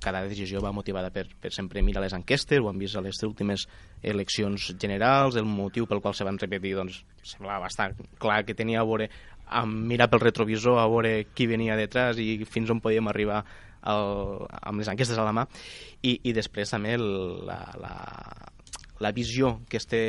cada 0.00 0.24
decisió 0.24 0.62
va 0.64 0.72
motivada 0.72 1.12
per, 1.14 1.26
per 1.40 1.52
sempre 1.54 1.82
mirar 1.84 2.04
les 2.04 2.16
enquestes, 2.16 2.60
ho 2.62 2.70
hem 2.70 2.80
vist 2.80 2.96
a 2.96 3.04
les 3.04 3.20
últimes 3.26 3.66
eleccions 4.02 4.70
generals, 4.80 5.36
el 5.36 5.48
motiu 5.48 5.88
pel 5.90 6.00
qual 6.04 6.16
se 6.16 6.26
van 6.26 6.40
repetir 6.40 6.76
doncs, 6.78 7.02
semblava 7.22 7.66
bastant 7.66 7.98
clar 8.22 8.44
que 8.46 8.56
tenia 8.56 8.80
a 8.80 8.88
veure 8.88 9.10
amb 9.48 9.88
mirar 9.88 10.10
pel 10.12 10.22
retrovisor 10.22 10.78
a 10.78 10.86
veure 10.88 11.26
qui 11.34 11.48
venia 11.48 11.76
detrás 11.76 12.20
i 12.20 12.44
fins 12.48 12.70
on 12.70 12.82
podíem 12.84 13.08
arribar 13.08 13.44
el, 13.88 14.44
amb 14.62 14.82
les 14.82 14.90
enquestes 14.92 15.18
a 15.18 15.26
la 15.26 15.34
mà 15.36 15.46
i, 16.02 16.18
i 16.28 16.34
després 16.36 16.74
també 16.74 16.94
el, 16.98 17.08
la, 17.48 17.60
la, 17.80 17.94
la 19.00 19.14
visió 19.16 19.58
que 19.68 19.80
es 19.80 19.88
té 19.88 20.02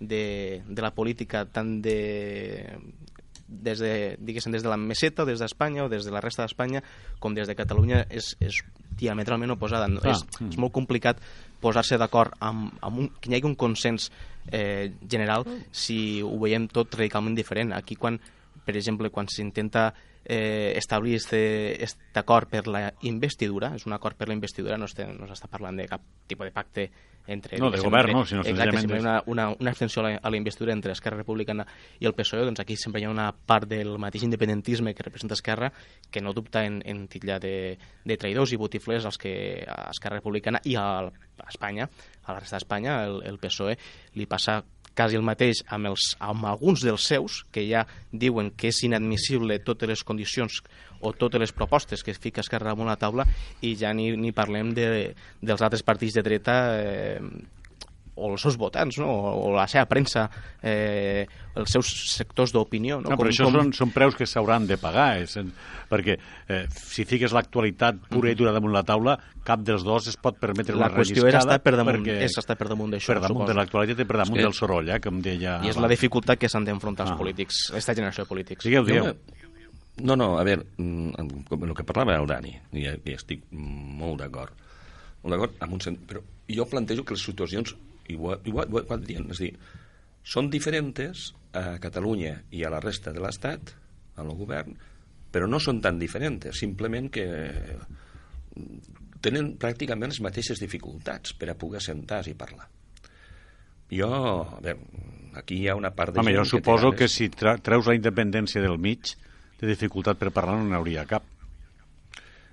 de, 0.00 0.62
de 0.66 0.82
la 0.82 0.94
política 0.94 1.44
tant 1.50 1.78
de 1.82 1.98
des 3.48 3.80
de, 3.80 4.16
diguéssim, 4.20 4.52
des 4.52 4.62
de 4.62 4.68
la 4.68 4.76
meseta 4.76 5.24
o 5.24 5.26
des 5.26 5.40
d'Espanya 5.40 5.86
o 5.86 5.88
des 5.88 6.04
de 6.04 6.12
la 6.12 6.20
resta 6.20 6.44
d'Espanya 6.44 6.82
com 7.18 7.34
des 7.34 7.48
de 7.48 7.56
Catalunya 7.56 8.04
és, 8.12 8.34
és 8.44 8.60
diametralment 8.98 9.54
oposada. 9.54 9.88
No? 9.88 10.02
Clar. 10.04 10.16
És, 10.18 10.24
és 10.52 10.58
molt 10.60 10.74
complicat 10.76 11.22
posar-se 11.62 11.98
d'acord 11.98 12.36
amb, 12.44 12.74
amb 12.84 13.04
un, 13.04 13.08
que 13.18 13.30
hi 13.30 13.38
hagi 13.38 13.48
un 13.48 13.56
consens 13.58 14.10
eh, 14.52 14.92
general 15.08 15.46
si 15.72 16.20
ho 16.22 16.36
veiem 16.42 16.68
tot 16.68 16.94
radicalment 16.98 17.38
diferent. 17.38 17.72
Aquí, 17.72 17.96
quan, 17.96 18.20
per 18.66 18.76
exemple, 18.76 19.10
quan 19.14 19.30
s'intenta 19.32 19.88
eh, 20.28 20.74
establir 20.76 21.16
aquest 21.16 22.16
acord 22.20 22.50
per 22.52 22.66
la 22.68 22.92
investidura, 23.08 23.72
és 23.74 23.86
un 23.88 23.96
acord 23.96 24.16
per 24.18 24.28
la 24.28 24.36
investidura, 24.36 24.76
no 24.76 24.86
s'està 24.86 25.08
no 25.08 25.26
s'està 25.26 25.48
parlant 25.48 25.80
de 25.80 25.88
cap 25.88 26.04
tipus 26.28 26.50
de 26.50 26.52
pacte 26.52 26.90
entre... 27.28 27.58
No, 27.60 27.70
de 27.70 27.80
govern, 27.80 28.10
entre- 28.10 28.14
no, 28.14 28.26
sinó 28.26 28.42
Exacte, 28.44 28.76
senzillament 28.76 29.00
una, 29.00 29.22
una, 29.26 29.48
una 29.56 29.70
abstenció 29.70 30.04
a 30.04 30.08
la, 30.08 30.12
a 30.16 30.30
la 30.30 30.36
investidura 30.36 30.72
entre 30.72 30.92
Esquerra 30.92 31.16
Republicana 31.20 31.66
i 31.98 32.08
el 32.08 32.14
PSOE, 32.16 32.44
doncs 32.44 32.60
aquí 32.60 32.76
sempre 32.76 33.00
hi 33.00 33.08
ha 33.08 33.12
una 33.12 33.30
part 33.32 33.68
del 33.68 33.96
mateix 34.00 34.24
independentisme 34.28 34.94
que 34.94 35.06
representa 35.06 35.36
Esquerra 35.36 35.72
que 36.10 36.20
no 36.20 36.32
dubta 36.36 36.64
en, 36.64 36.82
en 36.84 37.06
titllar 37.08 37.40
de, 37.40 37.78
de 38.04 38.18
traïdors 38.20 38.52
i 38.52 38.60
botiflers 38.60 39.08
als 39.08 39.20
que 39.20 39.32
a 39.64 39.88
Esquerra 39.92 40.20
Republicana 40.20 40.60
i 40.64 40.76
a, 40.76 40.88
a 41.08 41.48
Espanya, 41.48 41.88
a 42.24 42.34
la 42.34 42.40
resta 42.40 42.60
d'Espanya, 42.60 43.00
el, 43.08 43.22
el 43.28 43.40
PSOE 43.40 43.76
li 44.20 44.28
passa 44.28 44.60
quasi 44.98 45.18
el 45.18 45.22
mateix 45.26 45.62
amb, 45.70 45.92
els, 45.92 46.10
amb 46.18 46.48
alguns 46.50 46.82
dels 46.82 47.06
seus, 47.06 47.44
que 47.54 47.62
ja 47.68 47.84
diuen 48.10 48.50
que 48.58 48.72
és 48.72 48.82
inadmissible 48.88 49.60
totes 49.62 49.92
les 49.92 50.02
condicions 50.02 50.62
o 50.98 51.12
totes 51.14 51.38
les 51.38 51.54
propostes 51.54 52.02
que 52.02 52.16
fica 52.18 52.42
Esquerra 52.42 52.72
damunt 52.72 52.90
la 52.90 52.98
taula 52.98 53.26
i 53.62 53.76
ja 53.78 53.92
ni, 53.94 54.10
ni 54.18 54.34
parlem 54.34 54.74
de, 54.74 54.88
dels 55.38 55.62
altres 55.62 55.86
partits 55.86 56.18
de 56.18 56.26
dreta 56.26 56.56
eh, 56.82 57.20
o 58.18 58.32
els 58.34 58.42
seus 58.42 58.56
votants, 58.58 58.98
no? 58.98 59.06
o, 59.08 59.32
o 59.46 59.52
la 59.54 59.66
seva 59.70 59.86
premsa, 59.86 60.24
eh, 60.62 61.24
els 61.54 61.70
seus 61.70 61.86
sectors 62.16 62.50
d'opinió. 62.54 62.98
No? 63.00 63.12
No, 63.12 63.16
però 63.20 63.30
això 63.30 63.46
són, 63.50 63.70
són 63.76 63.92
preus 63.94 64.16
que 64.18 64.26
s'hauran 64.26 64.66
de 64.66 64.76
pagar, 64.82 65.20
és, 65.22 65.36
perquè 65.88 66.18
eh, 66.48 66.64
si 66.74 67.06
fiques 67.08 67.32
l'actualitat 67.32 68.02
pura 68.10 68.32
i 68.32 68.36
dura 68.38 68.52
damunt 68.52 68.74
la 68.74 68.82
taula, 68.86 69.16
cap 69.48 69.62
dels 69.64 69.84
dos 69.86 70.10
es 70.10 70.18
pot 70.20 70.36
permetre 70.42 70.74
la 70.76 70.88
una 70.90 70.96
qüestió 70.98 71.22
és 71.22 71.28
relliscada 71.30 71.54
estar 71.56 71.62
per 71.64 71.76
damunt, 71.78 72.02
perquè- 72.02 72.18
és 72.26 72.36
estar 72.42 72.56
per 72.60 72.68
damunt 72.68 72.92
d'això, 72.92 73.14
per 73.14 73.20
damunt 73.22 73.38
suposo. 73.46 73.52
de 73.52 73.58
l'actualitat 73.62 74.02
i 74.04 74.08
per 74.10 74.18
damunt 74.24 74.36
que- 74.36 74.44
del 74.44 74.54
soroll, 74.58 74.90
eh, 74.90 75.00
com 75.00 75.22
deia... 75.24 75.60
I 75.64 75.70
és 75.72 75.78
la 75.80 75.88
dificultat 75.88 76.38
que 76.42 76.50
s'han 76.50 76.66
d'enfrontar 76.68 77.06
els 77.06 77.14
Ah. 77.14 77.18
polítics, 77.22 77.70
aquesta 77.72 77.94
generació 77.94 78.24
de 78.24 78.28
polítics. 78.28 78.64
Digueu, 78.64 78.84
Jo 78.84 78.92
digueu. 78.92 79.14
No, 79.98 80.14
no, 80.14 80.38
a 80.38 80.44
veure, 80.46 80.62
mm, 80.78 81.46
com 81.48 81.64
el 81.66 81.72
que 81.74 81.82
parlava 81.82 82.14
el 82.20 82.26
Dani, 82.30 82.52
i, 82.72 82.84
i 82.86 83.14
estic 83.16 83.40
molt 83.50 84.20
d'acord, 84.20 84.52
molt 85.24 85.32
d'acord 85.34 85.56
amb 85.64 85.72
un 85.74 85.80
sent... 85.82 85.96
Però 86.06 86.20
jo 86.48 86.66
plantejo 86.70 87.02
que 87.04 87.16
les 87.16 87.24
situacions, 87.26 87.74
i 88.08 88.16
ho, 88.16 88.34
i 88.44 88.52
ho, 88.54 88.62
ho, 88.64 88.80
ho 88.82 88.94
he 88.96 89.00
dient, 89.06 89.28
és 89.34 89.40
a 89.40 89.44
dir, 89.46 89.52
són 90.24 90.50
diferents 90.52 91.30
a 91.56 91.78
Catalunya 91.82 92.34
i 92.52 92.64
a 92.64 92.70
la 92.72 92.80
resta 92.84 93.12
de 93.14 93.20
l'Estat, 93.24 93.74
al 94.18 94.32
govern, 94.36 94.74
però 95.32 95.46
no 95.48 95.60
són 95.60 95.80
tan 95.84 95.98
diferents, 96.00 96.48
simplement 96.58 97.08
que 97.12 97.24
mm, 98.56 98.80
tenen 99.24 99.54
pràcticament 99.60 100.12
les 100.12 100.20
mateixes 100.24 100.60
dificultats 100.62 101.34
per 101.38 101.50
a 101.52 101.56
poder 101.58 101.80
sentar-se 101.84 102.32
i 102.32 102.36
parlar. 102.38 102.68
Jo, 103.88 104.08
a 104.12 104.60
veure, 104.60 104.76
aquí 105.40 105.62
hi 105.62 105.68
ha 105.70 105.76
una 105.78 105.90
part 105.96 106.12
de 106.14 106.20
Home, 106.20 106.34
jo 106.36 106.44
que 106.44 106.50
suposo 106.50 106.90
ganes- 106.90 106.98
que 106.98 107.08
si 107.08 107.28
treus 107.30 107.86
la 107.88 107.96
independència 107.96 108.60
del 108.60 108.76
mig, 108.78 109.14
de 109.58 109.66
dificultat 109.66 110.18
per 110.20 110.30
parlar 110.30 110.58
no 110.58 110.68
n'hi 110.68 110.76
hauria 110.76 111.06
cap. 111.08 111.24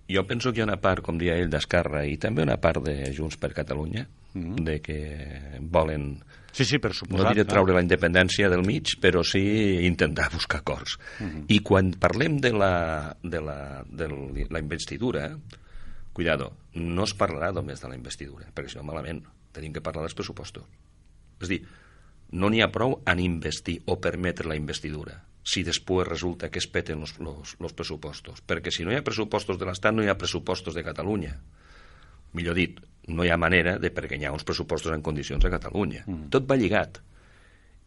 Jo 0.07 0.23
penso 0.29 0.51
que 0.53 0.59
hi 0.59 0.61
ha 0.63 0.69
una 0.69 0.79
part, 0.81 1.01
com 1.03 1.17
deia 1.17 1.35
ell, 1.37 1.49
d'Esquerra 1.49 2.05
i 2.05 2.17
també 2.21 2.43
una 2.45 2.57
part 2.61 2.83
de 2.85 3.11
Junts 3.13 3.37
per 3.41 3.51
Catalunya, 3.57 4.05
Mhm. 4.35 4.55
de 4.67 4.81
que 4.81 5.57
volen, 5.61 6.21
Sí, 6.51 6.63
sí, 6.63 6.77
per 6.79 6.93
suposat. 6.93 7.23
no 7.23 7.29
diré 7.33 7.43
clar. 7.45 7.53
treure 7.55 7.73
la 7.73 7.81
independència 7.81 8.49
del 8.51 8.63
mig, 8.63 8.93
però 9.01 9.23
sí 9.23 9.41
intentar 9.87 10.29
buscar 10.31 10.59
acords. 10.61 10.97
Mhm. 11.19 11.45
I 11.49 11.59
quan 11.59 11.91
parlem 11.99 12.37
de 12.39 12.51
la, 12.53 13.15
de 13.23 13.41
la, 13.41 13.83
de 13.89 14.07
la 14.49 14.59
investidura, 14.59 15.37
cuidado, 16.13 16.53
no 16.73 17.03
es 17.03 17.15
parlarà 17.17 17.53
només 17.53 17.81
de 17.81 17.89
la 17.89 17.95
investidura, 17.95 18.47
perquè 18.53 18.69
si 18.69 18.77
no 18.77 18.83
malament 18.83 19.23
tenim 19.51 19.73
que 19.73 19.81
parlar 19.81 20.03
dels 20.03 20.15
pressupostos. 20.15 20.63
És 21.41 21.49
dir, 21.49 21.61
no 22.31 22.49
n'hi 22.49 22.61
ha 22.61 22.71
prou 22.71 23.01
en 23.05 23.19
investir 23.19 23.81
o 23.85 23.99
permetre 23.99 24.47
la 24.47 24.55
investidura 24.55 25.23
si 25.45 25.61
després 25.63 26.07
resulta 26.07 26.49
que 26.49 26.57
es 26.59 26.65
peten 26.67 26.99
los, 26.99 27.19
los 27.59 27.73
pressupostos. 27.73 28.41
Perquè 28.41 28.71
si 28.71 28.83
no 28.83 28.91
hi 28.91 28.95
ha 28.97 29.03
pressupostos 29.03 29.59
de 29.59 29.65
l'Estat, 29.67 29.93
no 29.93 30.01
hi 30.03 30.07
ha 30.09 30.17
pressupostos 30.17 30.73
de 30.73 30.83
Catalunya. 30.83 31.35
Millor 32.33 32.55
dit, 32.55 32.79
no 33.07 33.25
hi 33.25 33.29
ha 33.29 33.37
manera 33.37 33.77
de 33.79 33.91
ha 33.91 34.33
uns 34.33 34.43
pressupostos 34.43 34.93
en 34.93 35.01
condicions 35.01 35.45
a 35.45 35.51
Catalunya. 35.53 36.03
Mm. 36.07 36.29
Tot 36.33 36.47
va 36.49 36.57
lligat. 36.57 37.01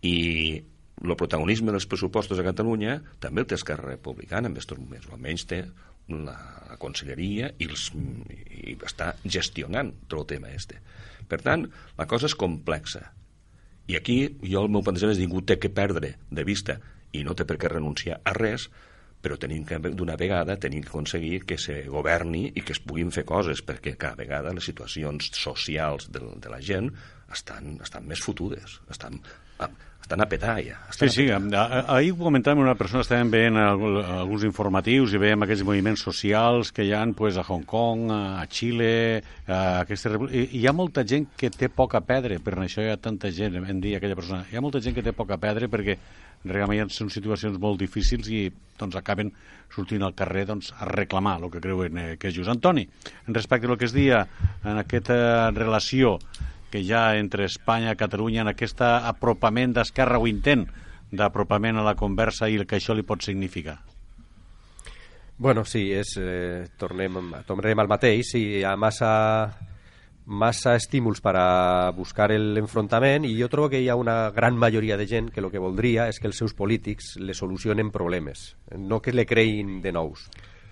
I 0.03 0.63
el 1.03 1.17
protagonisme 1.17 1.73
dels 1.75 1.87
pressupostos 1.87 2.39
a 2.39 2.47
Catalunya 2.47 2.99
també 3.23 3.43
el 3.43 3.49
té 3.51 3.59
Esquerra 3.59 3.91
Republicana 3.91 4.49
en 4.49 4.57
aquests 4.57 4.79
moments, 4.79 5.07
o 5.09 5.15
almenys 5.15 5.47
té 5.51 5.63
la, 6.09 6.37
la 6.71 6.79
conselleria 6.81 7.53
i, 7.59 7.69
els, 7.69 7.91
i 8.51 8.77
està 8.87 9.13
gestionant 9.25 9.93
tot 10.07 10.21
el 10.23 10.29
tema 10.35 10.53
este. 10.55 10.81
Per 11.29 11.41
tant, 11.45 11.67
la 11.99 12.07
cosa 12.09 12.29
és 12.31 12.37
complexa. 12.39 13.05
I 13.89 13.97
aquí 13.97 14.19
jo 14.43 14.65
el 14.65 14.73
meu 14.73 14.85
plantejament 14.85 15.17
és 15.17 15.23
ningú 15.23 15.43
té 15.45 15.59
que 15.61 15.73
perdre 15.73 16.15
de 16.31 16.45
vista 16.45 16.79
i 17.17 17.25
no 17.25 17.35
té 17.37 17.47
per 17.49 17.57
què 17.61 17.71
renunciar 17.73 18.21
a 18.25 18.35
res, 18.37 18.69
però 19.23 19.37
tenim 19.41 19.65
que 19.67 19.79
d'una 19.89 20.17
vegada 20.21 20.59
tenim 20.61 20.85
que 20.85 20.93
aconseguir 20.93 21.43
que 21.49 21.59
se 21.59 21.81
governi 21.91 22.47
i 22.55 22.63
que 22.63 22.75
es 22.77 22.81
puguin 22.85 23.11
fer 23.15 23.25
coses, 23.29 23.65
perquè 23.67 23.97
cada 23.99 24.19
vegada 24.21 24.55
les 24.55 24.69
situacions 24.71 25.33
socials 25.35 26.11
de, 26.15 26.23
de 26.39 26.53
la 26.53 26.61
gent 26.63 26.93
estan, 27.35 27.77
estan 27.83 28.07
més 28.09 28.23
fotudes, 28.25 28.79
estan, 28.91 29.21
estan 30.09 30.23
a 30.25 30.27
petar 30.29 30.57
ja. 30.65 30.79
Sí, 30.89 31.05
Estan 31.05 31.11
sí, 31.11 31.31
a 31.31 31.39
petar. 31.39 31.73
a- 31.85 31.97
ahir 31.99 32.13
ho 32.13 32.17
comentàvem, 32.17 32.63
una 32.65 32.75
persona 32.75 33.03
estàvem 33.05 33.29
veient 33.31 33.57
algu- 33.61 34.01
alguns 34.03 34.43
informatius 34.49 35.13
i 35.13 35.19
veiem 35.21 35.43
aquests 35.45 35.65
moviments 35.69 36.01
socials 36.01 36.73
que 36.73 36.87
hi 36.87 36.95
ha 36.97 37.05
pues, 37.15 37.37
a 37.37 37.43
Hong 37.45 37.67
Kong, 37.69 38.09
a 38.11 38.47
Xile, 38.49 39.23
a 39.47 39.81
aquestes... 39.83 40.17
I, 40.33 40.47
hi 40.61 40.67
ha 40.67 40.73
molta 40.73 41.05
gent 41.05 41.29
que 41.37 41.51
té 41.53 41.69
poc 41.69 41.95
a 41.95 42.01
perdre, 42.01 42.39
per 42.41 42.57
això 42.57 42.81
hi 42.81 42.89
ha 42.89 42.97
tanta 42.97 43.31
gent, 43.31 43.61
em 43.61 43.81
dia 43.85 43.99
aquella 44.01 44.17
persona, 44.17 44.47
hi 44.51 44.57
ha 44.57 44.65
molta 44.65 44.81
gent 44.81 44.95
que 44.97 45.03
té 45.05 45.13
poc 45.13 45.31
a 45.31 45.37
perdre 45.37 45.69
perquè 45.69 45.99
realment 46.49 46.89
són 46.89 47.11
situacions 47.11 47.59
molt 47.61 47.79
difícils 47.83 48.29
i 48.33 48.47
doncs 48.79 48.97
acaben 48.97 49.33
sortint 49.75 50.03
al 50.07 50.15
carrer 50.15 50.47
doncs, 50.47 50.73
a 50.79 50.87
reclamar 50.89 51.37
el 51.43 51.51
que 51.51 51.61
creuen 51.61 51.99
eh, 51.99 52.17
que 52.17 52.29
és 52.31 52.35
just. 52.35 52.49
Antoni, 52.49 52.89
en 53.27 53.35
respecte 53.35 53.67
al 53.69 53.77
que 53.77 53.85
es 53.85 53.93
dia 53.93 54.25
en 54.65 54.79
aquesta 54.79 55.51
relació 55.51 56.17
que 56.71 56.83
hi 56.85 56.93
ha 56.93 57.17
entre 57.19 57.47
Espanya 57.49 57.95
i 57.95 58.01
Catalunya 58.01 58.45
en 58.45 58.53
aquest 58.53 58.83
apropament 58.85 59.75
d'Esquerra 59.77 60.21
o 60.21 60.27
intent 60.29 60.67
d'apropament 61.11 61.79
a 61.79 61.87
la 61.87 61.97
conversa 61.97 62.49
i 62.49 62.59
el 62.59 62.67
que 62.67 62.77
això 62.77 62.95
li 62.97 63.07
pot 63.07 63.25
significar. 63.25 63.79
Bueno, 65.39 65.65
sí, 65.65 65.93
és, 65.95 66.17
eh, 66.19 66.67
tornem, 66.77 67.33
tornem 67.47 67.79
al 67.79 67.89
mateix. 67.89 68.33
Sí, 68.33 68.43
hi 68.59 68.65
ha 68.67 68.75
massa, 68.77 69.57
massa 70.27 70.75
estímuls 70.77 71.23
per 71.23 71.37
a 71.39 71.91
buscar 71.95 72.29
l'enfrontament 72.35 73.25
i 73.25 73.37
jo 73.39 73.49
trobo 73.49 73.71
que 73.71 73.81
hi 73.81 73.89
ha 73.89 73.97
una 73.97 74.31
gran 74.35 74.59
majoria 74.59 74.99
de 74.99 75.07
gent 75.07 75.31
que 75.31 75.41
el 75.41 75.51
que 75.51 75.63
voldria 75.63 76.09
és 76.09 76.19
que 76.19 76.27
els 76.27 76.37
seus 76.37 76.55
polítics 76.59 77.15
le 77.23 77.35
solucionen 77.35 77.93
problemes, 77.95 78.57
no 78.77 79.01
que 79.01 79.15
le 79.15 79.25
creïn 79.27 79.81
de 79.81 79.93
nous. 79.93 80.29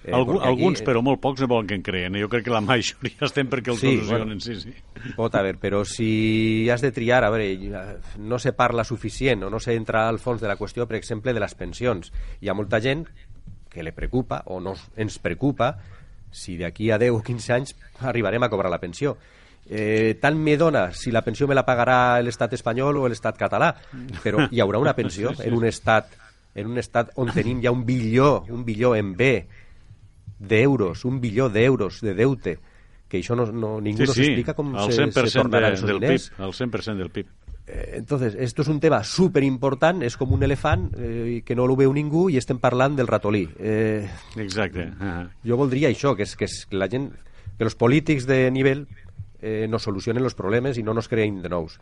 Eh, 0.07 0.13
Algú, 0.15 0.37
aquí, 0.39 0.47
alguns, 0.47 0.83
però 0.87 1.01
molt 1.03 1.19
pocs, 1.21 1.41
no 1.43 1.49
volen 1.51 1.67
que 1.67 1.75
en 1.75 1.83
creen. 1.83 2.15
eh? 2.15 2.21
Jo 2.23 2.29
crec 2.31 2.45
que 2.47 2.51
la 2.55 2.61
majoria 2.63 3.17
estem 3.27 3.49
perquè 3.51 3.73
el 3.73 3.79
Sí, 3.81 3.89
solucionen. 3.97 4.27
bueno. 4.29 4.41
Sí, 4.41 4.55
sí. 4.61 4.73
Pot 5.17 5.35
haver, 5.35 5.57
però 5.59 5.85
si 5.85 6.69
has 6.71 6.81
de 6.81 6.93
triar, 6.93 7.25
a 7.25 7.31
veure, 7.31 7.99
no 8.19 8.39
se 8.39 8.53
parla 8.53 8.85
suficient 8.85 9.43
o 9.43 9.51
no 9.51 9.59
se 9.59 9.75
entra 9.75 10.09
al 10.09 10.21
fons 10.23 10.41
de 10.41 10.47
la 10.49 10.57
qüestió, 10.57 10.87
per 10.87 10.97
exemple, 11.01 11.35
de 11.35 11.41
les 11.43 11.55
pensions. 11.59 12.13
Hi 12.41 12.49
ha 12.49 12.55
molta 12.55 12.81
gent 12.81 13.05
que 13.69 13.83
le 13.83 13.93
preocupa 13.93 14.43
o 14.47 14.61
no 14.61 14.73
ens 14.97 15.19
preocupa 15.19 15.75
si 16.31 16.57
d'aquí 16.57 16.91
a 16.91 16.99
10 16.99 17.11
o 17.19 17.23
15 17.23 17.53
anys 17.53 17.75
arribarem 18.01 18.43
a 18.43 18.49
cobrar 18.49 18.71
la 18.71 18.79
pensió. 18.81 19.17
eh, 19.69 20.15
tant 20.23 20.37
me 20.39 20.57
dona 20.57 20.93
si 20.95 21.11
la 21.11 21.23
pensió 21.27 21.49
me 21.49 21.55
la 21.59 21.65
pagarà 21.67 22.21
l'estat 22.23 22.53
espanyol 22.55 22.97
o 23.03 23.09
l'estat 23.11 23.37
català, 23.37 23.73
però 24.23 24.47
hi 24.51 24.61
haurà 24.63 24.79
una 24.79 24.95
pensió 24.95 25.33
en 25.43 25.55
un 25.59 25.65
estat 25.67 26.07
en 26.55 26.69
un 26.71 26.79
estat 26.79 27.11
on 27.17 27.33
tenim 27.35 27.59
ja 27.61 27.73
un 27.75 27.83
bilió, 27.85 28.45
un 28.49 28.63
bilió 28.65 28.95
en 28.95 29.17
B 29.17 29.45
d'euros, 30.39 31.05
un 31.05 31.21
bilió 31.21 31.49
d'euros 31.49 32.01
de 32.01 32.15
deute, 32.15 32.59
que 33.09 33.21
això 33.23 33.37
no, 33.39 33.47
no, 33.53 33.81
ningú 33.81 34.05
Sí, 34.05 34.07
nos 34.11 34.17
sí, 34.17 34.29
explica 34.31 34.55
com 34.55 34.75
al 34.77 34.93
se, 34.93 35.05
100% 35.07 35.31
se 35.31 35.39
tornarà 35.39 35.71
de, 35.73 35.81
del 35.81 36.01
diners. 36.01 36.31
PIB, 36.31 36.45
al 36.45 36.53
100% 36.53 36.97
del 36.97 37.11
PIB. 37.11 37.27
Eh, 37.67 37.95
entonces, 37.95 38.37
esto 38.39 38.63
es 38.63 38.69
un 38.69 38.81
tema 38.81 39.03
súper 39.05 39.43
important, 39.43 40.03
es 40.03 40.17
com 40.17 40.33
un 40.33 40.43
elefant 40.43 40.93
eh, 40.97 41.43
que 41.45 41.57
no 41.57 41.67
lo 41.67 41.77
veu 41.77 41.93
ningú 41.95 42.29
i 42.31 42.39
estem 42.39 42.61
parlant 42.63 42.95
del 42.99 43.11
ratolí. 43.11 43.47
Eh, 43.59 44.07
Exacte. 44.39 44.91
Uh 45.01 45.27
jo 45.47 45.57
voldria 45.59 45.91
això, 45.91 46.15
que 46.17 46.27
és 46.27 46.37
que, 46.37 46.47
és 46.47 46.67
la 46.71 46.89
gent, 46.91 47.11
que 47.57 47.65
els 47.65 47.75
polítics 47.75 48.27
de 48.27 48.51
nivell 48.51 48.87
eh, 49.41 49.67
nos 49.71 49.83
solucionen 49.87 50.25
els 50.25 50.35
problemes 50.35 50.79
i 50.79 50.85
no 50.87 50.95
nos 50.95 51.09
creïn 51.09 51.43
de 51.43 51.51
nous. 51.51 51.79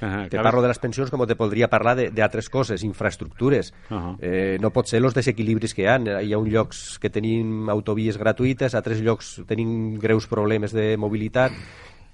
-huh. 0.00 0.28
Te 0.28 0.36
parlo 0.42 0.60
de 0.62 0.68
les 0.68 0.78
pensions 0.78 1.10
com 1.10 1.24
te 1.26 1.36
podria 1.36 1.68
parlar 1.68 1.96
de- 1.96 2.10
d'altres 2.10 2.48
coses, 2.50 2.82
infraestructures. 2.82 3.72
Ahà. 3.90 4.16
eh, 4.20 4.58
no 4.60 4.70
pot 4.70 4.86
ser 4.86 5.02
els 5.02 5.14
desequilibris 5.14 5.74
que 5.74 5.82
hi 5.82 5.86
ha. 5.86 5.98
Hi 6.22 6.32
ha 6.32 6.38
uns 6.38 6.50
llocs 6.52 6.98
que 6.98 7.10
tenim 7.10 7.68
autovies 7.70 8.16
gratuïtes, 8.18 8.74
altres 8.74 9.00
llocs 9.00 9.42
tenim 9.46 9.98
greus 9.98 10.26
problemes 10.26 10.72
de 10.72 10.96
mobilitat, 10.96 11.52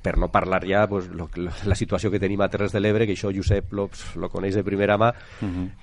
per 0.03 0.17
no 0.17 0.31
parlar 0.33 0.63
ja 0.67 0.87
pues, 0.89 1.09
lo, 1.13 1.29
lo, 1.37 1.51
la 1.69 1.75
situació 1.77 2.11
que 2.11 2.19
tenim 2.19 2.41
a 2.41 2.49
Terres 2.49 2.73
de 2.73 2.81
l'Ebre, 2.81 3.05
que 3.07 3.13
això 3.13 3.29
Josep 3.37 3.73
lo, 3.77 3.89
lo 4.17 4.29
coneix 4.33 4.55
de 4.57 4.63
primera 4.65 4.97
mà, 4.97 5.11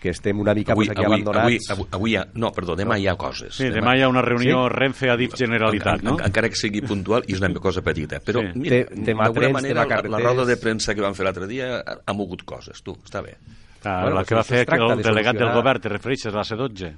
que 0.02 0.10
estem 0.10 0.40
una 0.42 0.56
mica 0.58 0.74
Avui, 0.74 0.88
pues, 0.88 0.96
aquí 0.98 1.06
avui, 1.06 1.20
avui, 1.22 1.22
abandonats. 1.28 1.70
avui, 1.76 1.88
avui 1.92 2.12
hi 2.12 2.16
ha, 2.18 2.24
no, 2.34 2.50
perdó, 2.52 2.76
demà 2.76 2.98
hi 2.98 3.06
ha 3.08 3.14
coses. 3.16 3.54
Sí, 3.60 3.70
demà 3.70 3.94
hi 3.96 4.02
ha 4.02 4.10
una 4.10 4.24
reunió 4.26 4.64
Renfe 4.74 5.12
Adif 5.14 5.36
Generalitat, 5.38 6.00
en, 6.02 6.06
no? 6.10 6.16
en, 6.20 6.26
encara 6.32 6.50
que 6.50 6.56
sigui 6.58 6.82
puntual, 6.82 7.24
i 7.30 7.34
és 7.38 7.42
una 7.46 7.54
cosa 7.62 7.84
petita. 7.86 8.18
Però, 8.26 8.42
Sí. 8.42 8.58
mira, 8.60 8.84
d'alguna 8.90 9.50
manera, 9.54 9.86
la, 9.86 10.02
la 10.10 10.20
roda 10.26 10.46
de 10.50 10.58
premsa 10.58 10.96
que 10.96 11.02
van 11.06 11.14
fer 11.14 11.26
l'altre 11.30 11.46
dia 11.48 11.78
ha, 11.84 11.98
ha 12.06 12.14
mogut 12.18 12.42
coses, 12.44 12.82
tu, 12.82 12.98
està 13.06 13.22
bé. 13.22 13.38
Ah, 13.84 14.02
Bueno, 14.02 14.16
la 14.18 14.26
que 14.26 14.34
va 14.36 14.44
fer 14.44 14.66
el 14.66 14.98
de 14.98 15.04
delegat 15.06 15.38
del 15.38 15.54
govern, 15.54 15.80
te 15.80 15.90
refereixes 15.94 16.34
a 16.34 16.38
la 16.42 16.44
C12? 16.44 16.90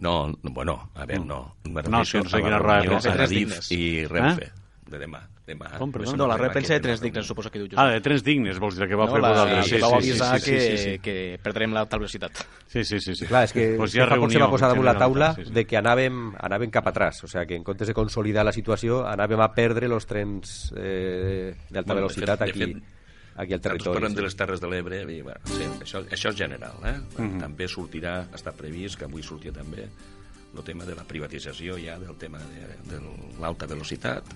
No, 0.00 0.28
no, 0.28 0.36
bueno, 0.52 0.90
a 0.94 1.04
veure, 1.04 1.24
no. 1.24 1.56
Me 1.64 1.82
No, 1.82 1.98
no 1.98 2.04
sé 2.04 2.18
a 2.18 2.22
la 2.22 2.38
quina 2.40 2.58
roda 2.58 2.76
de 2.80 2.82
reunió 2.86 3.00
premsa. 3.00 3.10
a 3.10 3.12
Tres 3.16 3.28
Adif 3.30 3.38
dignes. 3.48 3.70
i 3.72 4.06
Renfe, 4.06 4.52
de 4.90 4.98
demà. 4.98 5.20
demà. 5.46 5.70
Com, 5.78 5.90
perdó? 5.94 6.12
No, 6.18 6.26
la 6.26 6.36
repensa 6.36 6.74
de 6.74 6.80
tres 6.84 7.00
dignes, 7.00 7.26
suposo 7.26 7.50
que 7.50 7.58
diu 7.58 7.68
Josep. 7.68 7.78
Ah, 7.78 7.88
de 7.94 8.00
Trens 8.04 8.22
Dignes, 8.26 8.58
vols 8.58 8.76
dir, 8.76 8.88
que 8.90 8.98
va 8.98 9.06
no, 9.06 9.12
fer 9.14 9.22
la, 9.22 9.30
Godalda. 9.30 9.62
que 9.66 9.80
vau 9.82 9.94
avisar 9.96 10.40
que, 10.42 10.98
que 11.02 11.16
perdrem 11.42 11.72
l'alta 11.74 11.96
velocitat. 11.98 12.42
Sí, 12.66 12.84
sí, 12.84 13.00
sí. 13.00 13.14
sí. 13.14 13.26
Clar, 13.30 13.44
és 13.48 13.54
que, 13.54 13.66
pues 13.78 13.94
fa 13.96 14.06
poc 14.18 14.30
se 14.34 14.38
va 14.38 14.46
reunió 14.46 14.50
posar 14.50 14.70
damunt 14.74 14.86
la 14.90 14.96
taula 14.98 15.32
sí, 15.38 15.46
sí. 15.48 15.54
de 15.56 15.64
que 15.66 15.78
anàvem, 15.80 16.20
anàvem 16.38 16.70
cap 16.70 16.86
atrás, 16.90 17.22
o 17.24 17.28
sea, 17.30 17.46
que 17.46 17.56
en 17.56 17.64
comptes 17.64 17.88
de 17.88 17.94
consolidar 17.94 18.44
la 18.44 18.52
situació 18.52 19.04
anàvem 19.08 19.40
a 19.40 19.50
perdre 19.54 19.86
els 19.90 20.06
trens 20.06 20.72
eh, 20.76 21.54
d'alta 21.70 21.94
Bueno, 21.94 21.94
de 21.94 22.00
velocitat 22.06 22.38
de 22.44 22.50
aquí, 22.50 22.60
fet, 22.60 22.82
aquí 23.36 23.52
al 23.54 23.60
Nosaltres 23.60 23.62
territori. 23.62 23.94
parlem 24.00 24.14
de 24.14 24.20
sí. 24.20 24.24
les 24.28 24.36
Terres 24.36 24.60
de 24.60 24.68
l'Ebre 24.70 25.02
i, 25.10 25.20
bueno, 25.22 25.40
sí, 25.46 25.66
això, 25.80 26.02
això 26.06 26.30
és 26.34 26.36
general 26.36 26.78
eh? 26.84 26.96
Mhm. 27.18 27.38
també 27.40 27.68
sortirà, 27.68 28.24
està 28.34 28.52
previst 28.52 28.98
que 28.98 29.06
avui 29.06 29.22
sortia 29.22 29.52
també 29.52 29.86
el 30.50 30.64
tema 30.66 30.84
de 30.84 30.96
la 30.98 31.04
privatització 31.06 31.76
ja 31.78 31.94
del 31.98 32.16
tema 32.18 32.38
de, 32.38 32.66
de 32.90 32.98
l'alta 33.40 33.68
velocitat 33.70 34.26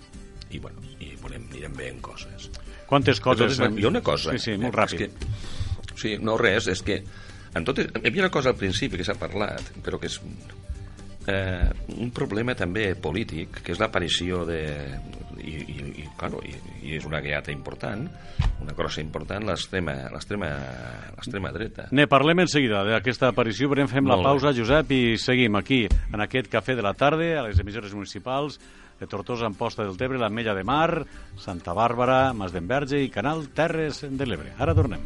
i, 0.55 0.61
bueno, 0.63 0.83
i 1.03 1.13
volem, 1.23 1.47
anirem 1.53 1.75
bé 1.79 1.91
en 1.93 2.01
coses 2.05 2.51
Quantes 2.89 3.21
coses... 3.21 3.57
totes, 3.59 3.79
hi 3.81 3.85
ha 3.87 3.91
una 3.91 4.03
cosa 4.05 4.35
Sí, 4.37 4.43
sí, 4.47 4.55
eh, 4.57 4.61
molt 4.61 4.75
és 4.75 4.81
ràpid. 4.83 5.19
que, 5.19 5.95
sí, 6.01 6.17
no 6.23 6.37
res, 6.41 6.69
és 6.73 6.83
que 6.87 7.01
en 7.55 7.65
tot, 7.67 7.79
hi 7.81 7.89
havia 8.09 8.27
una 8.27 8.33
cosa 8.35 8.51
al 8.53 8.59
principi 8.61 8.99
que 9.01 9.07
s'ha 9.07 9.17
parlat 9.19 9.63
però 9.85 10.01
que 10.03 10.11
és 10.11 10.19
eh, 11.31 11.71
un 11.97 12.11
problema 12.15 12.55
també 12.59 12.91
polític 13.01 13.63
que 13.65 13.75
és 13.75 13.81
l'aparició 13.83 14.45
de 14.49 14.61
i, 15.45 15.51
i, 15.51 15.79
i, 16.03 16.05
claro, 16.19 16.39
i, 16.47 16.55
i 16.87 16.95
és 16.99 17.05
una 17.09 17.21
guiata 17.25 17.53
important 17.53 18.07
una 18.63 18.75
crossa 18.77 19.03
important 19.03 19.45
l'extrema 19.49 21.51
dreta 21.55 21.89
Ne 21.91 22.07
parlem 22.11 22.45
en 22.45 22.49
seguida 22.49 22.85
d'aquesta 22.87 23.33
aparició, 23.33 23.69
però 23.73 23.87
fem 23.91 24.07
la 24.07 24.17
Molt 24.17 24.25
bé. 24.25 24.31
pausa, 24.31 24.55
Josep, 24.57 24.93
i 24.95 25.03
seguim 25.21 25.57
aquí, 25.59 25.85
en 26.13 26.21
aquest 26.25 26.49
cafè 26.53 26.77
de 26.77 26.85
la 26.87 26.95
tarda, 26.95 27.41
a 27.41 27.47
les 27.49 27.59
emissores 27.61 27.93
municipals 27.95 28.61
de 29.01 29.07
Tortosa, 29.07 29.47
Amposta 29.47 29.85
del 29.85 29.97
Tebre, 30.01 30.19
l'Ametlla 30.19 30.55
de 30.55 30.65
Mar, 30.65 31.05
Santa 31.37 31.75
Bàrbara, 31.77 32.33
Mas 32.33 32.55
d'Enverge 32.55 33.03
i 33.03 33.13
Canal 33.13 33.47
Terres 33.55 34.05
de 34.09 34.29
l'Ebre. 34.29 34.55
Ara 34.59 34.77
tornem. 34.77 35.03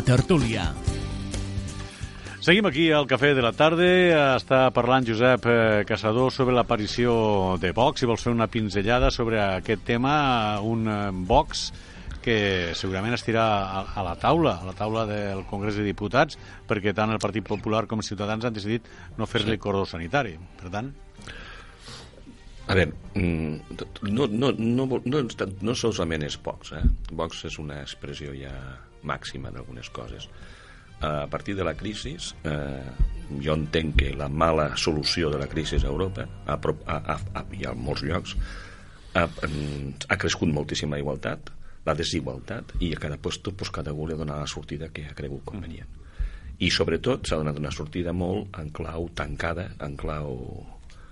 La 0.00 0.16
tertúlia. 0.16 0.72
Seguim 2.40 2.64
aquí 2.64 2.88
al 2.90 3.06
Cafè 3.06 3.34
de 3.36 3.42
la 3.44 3.52
Tarda. 3.52 3.88
Està 4.38 4.62
parlant 4.72 5.04
Josep 5.04 5.44
eh, 5.44 5.82
Caçador 5.84 6.32
sobre 6.32 6.56
l'aparició 6.56 7.58
de 7.60 7.74
Vox. 7.76 8.00
Si 8.00 8.08
vols 8.08 8.24
fer 8.24 8.32
una 8.32 8.48
pinzellada 8.48 9.10
sobre 9.12 9.42
aquest 9.42 9.84
tema, 9.84 10.14
un 10.64 10.88
eh, 10.88 10.98
Vox 11.28 11.68
que 12.24 12.72
segurament 12.76 13.16
estirà 13.16 13.44
a, 13.60 13.84
a 13.96 14.04
la 14.04 14.16
taula, 14.20 14.56
a 14.60 14.68
la 14.68 14.76
taula 14.76 15.04
del 15.08 15.44
Congrés 15.48 15.76
de 15.76 15.84
Diputats, 15.84 16.36
perquè 16.68 16.96
tant 16.96 17.12
el 17.12 17.20
Partit 17.20 17.44
Popular 17.44 17.86
com 17.88 18.00
Ciutadans 18.04 18.44
han 18.44 18.56
decidit 18.56 18.88
no 19.20 19.28
fer-li 19.28 19.60
cordó 19.60 19.84
sanitari. 19.88 20.36
Per 20.60 20.72
tant... 20.72 20.92
A 22.70 22.76
veure, 22.76 22.92
mm, 23.18 23.80
no, 24.14 24.28
no, 24.30 24.52
no, 24.56 25.00
no, 25.04 25.24
no 25.26 25.74
solament 25.74 26.28
és 26.28 26.36
Vox, 26.44 26.76
eh? 26.78 26.86
Vox 27.18 27.48
és 27.50 27.58
una 27.60 27.80
expressió 27.82 28.36
ja 28.36 28.54
màxima 29.02 29.50
d'algunes 29.50 29.90
coses. 29.90 30.28
A 31.00 31.26
partir 31.32 31.54
de 31.56 31.64
la 31.64 31.74
crisi, 31.74 32.16
eh, 32.44 32.90
jo 33.40 33.54
entenc 33.56 33.96
que 34.02 34.10
la 34.12 34.28
mala 34.28 34.76
solució 34.76 35.30
de 35.30 35.38
la 35.40 35.48
crisi 35.48 35.78
a 35.80 35.88
Europa, 35.88 36.26
a, 36.46 36.58
a, 36.58 36.96
a, 36.96 37.16
a, 37.40 37.44
i 37.56 37.64
a 37.64 37.72
molts 37.72 38.02
llocs, 38.04 38.36
ha, 39.14 39.24
ha 39.24 40.18
crescut 40.20 40.52
moltíssima 40.52 40.98
igualtat, 41.00 41.50
la 41.86 41.94
desigualtat, 41.96 42.74
i 42.84 42.92
a 42.92 43.00
cada 43.00 43.16
lloc 43.16 43.54
pues, 43.56 43.70
cada 43.72 43.92
li 43.96 44.18
dona 44.18 44.42
la 44.42 44.46
sortida 44.46 44.90
que 44.92 45.06
ha 45.08 45.16
cregut 45.16 45.44
convenient. 45.44 45.88
I 46.60 46.68
sobretot 46.68 47.24
s'ha 47.26 47.38
donat 47.40 47.56
una 47.56 47.72
sortida 47.72 48.12
molt 48.12 48.58
en 48.60 48.68
clau 48.68 49.08
tancada, 49.16 49.70
en 49.80 49.96
clau 49.96 50.36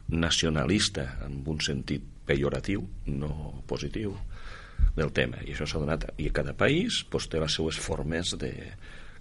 nacionalista 0.08 1.18
en 1.24 1.40
un 1.46 1.60
sentit 1.60 2.04
pejoratiu, 2.28 2.84
no 3.06 3.62
positiu, 3.66 4.12
del 4.98 5.12
tema. 5.14 5.40
I 5.44 5.54
això 5.54 5.66
s'ha 5.68 5.80
donat... 5.82 6.08
I 6.18 6.30
cada 6.34 6.54
país 6.58 7.02
pues, 7.10 7.28
té 7.30 7.40
les 7.40 7.54
seues 7.54 7.78
formes 7.78 8.34
de... 8.40 8.52